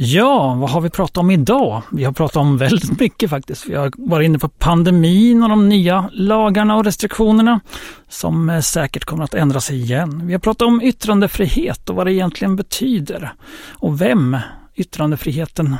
Ja, 0.00 0.54
vad 0.54 0.70
har 0.70 0.80
vi 0.80 0.90
pratat 0.90 1.16
om 1.16 1.30
idag? 1.30 1.82
Vi 1.92 2.04
har 2.04 2.12
pratat 2.12 2.36
om 2.36 2.58
väldigt 2.58 3.00
mycket 3.00 3.30
faktiskt. 3.30 3.66
Vi 3.66 3.74
har 3.74 3.92
varit 3.96 4.24
inne 4.24 4.38
på 4.38 4.48
pandemin 4.48 5.42
och 5.42 5.48
de 5.48 5.68
nya 5.68 6.10
lagarna 6.12 6.76
och 6.76 6.84
restriktionerna 6.84 7.60
som 8.08 8.50
eh, 8.50 8.60
säkert 8.60 9.04
kommer 9.04 9.24
att 9.24 9.34
ändras 9.34 9.70
igen. 9.70 10.26
Vi 10.26 10.32
har 10.32 10.40
pratat 10.40 10.68
om 10.68 10.82
yttrandefrihet 10.82 11.90
och 11.90 11.96
vad 11.96 12.06
det 12.06 12.12
egentligen 12.12 12.56
betyder 12.56 13.32
och 13.72 14.00
vem 14.00 14.36
yttrandefriheten 14.76 15.76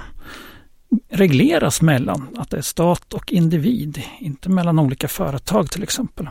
regleras 1.09 1.82
mellan. 1.82 2.28
Att 2.36 2.51
det 2.51 2.57
är 2.57 2.62
stat 2.62 3.14
och 3.14 3.32
individ, 3.32 4.03
inte 4.18 4.49
mellan 4.49 4.78
olika 4.78 5.09
företag 5.09 5.70
till 5.70 5.82
exempel. 5.82 6.28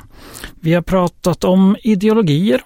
Vi 0.60 0.74
har 0.74 0.82
pratat 0.82 1.44
om 1.44 1.78
ideologier 1.84 2.62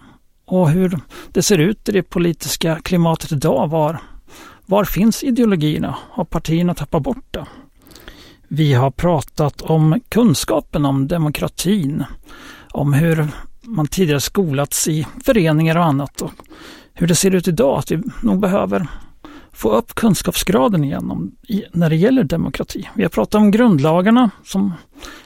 och 0.45 0.69
hur 0.69 0.99
det 1.31 1.41
ser 1.41 1.57
ut 1.57 1.89
i 1.89 1.91
det 1.91 2.03
politiska 2.03 2.79
klimatet 2.83 3.31
idag. 3.31 3.69
Var 3.69 4.01
var 4.65 4.85
finns 4.85 5.23
ideologierna? 5.23 5.97
Har 6.09 6.25
partierna 6.25 6.73
tappat 6.73 7.03
bort 7.03 7.25
det? 7.31 7.45
Vi 8.47 8.73
har 8.73 8.91
pratat 8.91 9.61
om 9.61 10.01
kunskapen 10.09 10.85
om 10.85 11.07
demokratin, 11.07 12.03
om 12.71 12.93
hur 12.93 13.27
man 13.61 13.87
tidigare 13.87 14.19
skolats 14.19 14.87
i 14.87 15.07
föreningar 15.25 15.77
och 15.77 15.85
annat 15.85 16.21
och 16.21 16.31
hur 16.93 17.07
det 17.07 17.15
ser 17.15 17.35
ut 17.35 17.47
idag, 17.47 17.79
att 17.79 17.91
vi 17.91 18.03
nog 18.21 18.39
behöver 18.39 18.87
få 19.61 19.69
upp 19.69 19.95
kunskapsgraden 19.95 20.83
igen 20.83 21.11
om, 21.11 21.31
i, 21.47 21.63
när 21.73 21.89
det 21.89 21.95
gäller 21.95 22.23
demokrati. 22.23 22.89
Vi 22.93 23.03
har 23.03 23.09
pratat 23.09 23.35
om 23.35 23.51
grundlagarna 23.51 24.29
som 24.43 24.73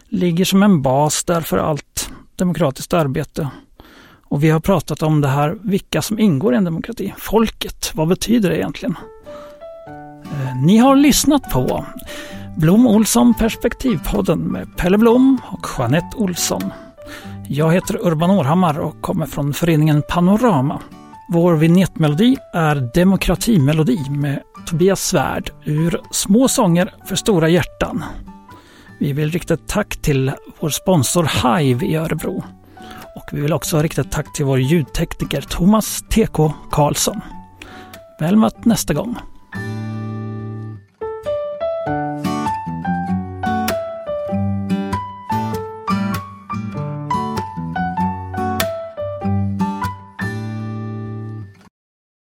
ligger 0.09 0.45
som 0.45 0.63
en 0.63 0.81
bas 0.81 1.23
där 1.23 1.41
för 1.41 1.57
allt 1.57 2.09
demokratiskt 2.35 2.93
arbete. 2.93 3.49
Och 4.23 4.43
vi 4.43 4.49
har 4.49 4.59
pratat 4.59 5.01
om 5.03 5.21
det 5.21 5.27
här, 5.27 5.57
vilka 5.63 6.01
som 6.01 6.19
ingår 6.19 6.53
i 6.53 6.57
en 6.57 6.63
demokrati. 6.63 7.13
Folket, 7.17 7.91
vad 7.95 8.07
betyder 8.07 8.49
det 8.49 8.57
egentligen? 8.57 8.95
Eh, 10.31 10.61
Ni 10.65 10.77
har 10.77 10.95
lyssnat 10.95 11.49
på 11.51 11.85
Blom 12.57 12.87
Olsson 12.87 13.33
Perspektivpodden 13.33 14.39
med 14.39 14.77
Pelle 14.77 14.97
Blom 14.97 15.37
och 15.51 15.67
Jeanette 15.77 16.17
Olsson. 16.17 16.73
Jag 17.47 17.73
heter 17.73 18.07
Urban 18.07 18.29
Århammar 18.29 18.79
och 18.79 19.01
kommer 19.01 19.25
från 19.25 19.53
föreningen 19.53 20.03
Panorama. 20.09 20.81
Vår 21.27 21.55
vignettmelodi 21.55 22.37
är 22.53 22.75
Demokratimelodi 22.93 24.09
med 24.09 24.41
Tobias 24.65 25.01
Svärd 25.01 25.51
ur 25.63 26.01
Små 26.11 26.47
sånger 26.47 26.93
för 27.05 27.15
stora 27.15 27.49
hjärtan. 27.49 28.03
Vi 28.99 29.13
vill 29.13 29.31
rikta 29.31 29.53
ett 29.53 29.67
tack 29.67 30.01
till 30.01 30.31
vår 30.59 30.69
sponsor 30.69 31.57
Hive 31.57 31.85
i 31.85 31.95
Örebro. 31.95 32.43
Och 33.15 33.29
vi 33.31 33.41
vill 33.41 33.53
också 33.53 33.81
rikta 33.81 34.01
ett 34.01 34.11
tack 34.11 34.33
till 34.33 34.45
vår 34.45 34.59
ljudtekniker 34.59 35.41
Thomas 35.41 36.01
TK 36.09 36.53
Karlsson. 36.71 37.21
Väl 38.19 38.35
mött 38.35 38.65
nästa 38.65 38.93
gång! 38.93 39.17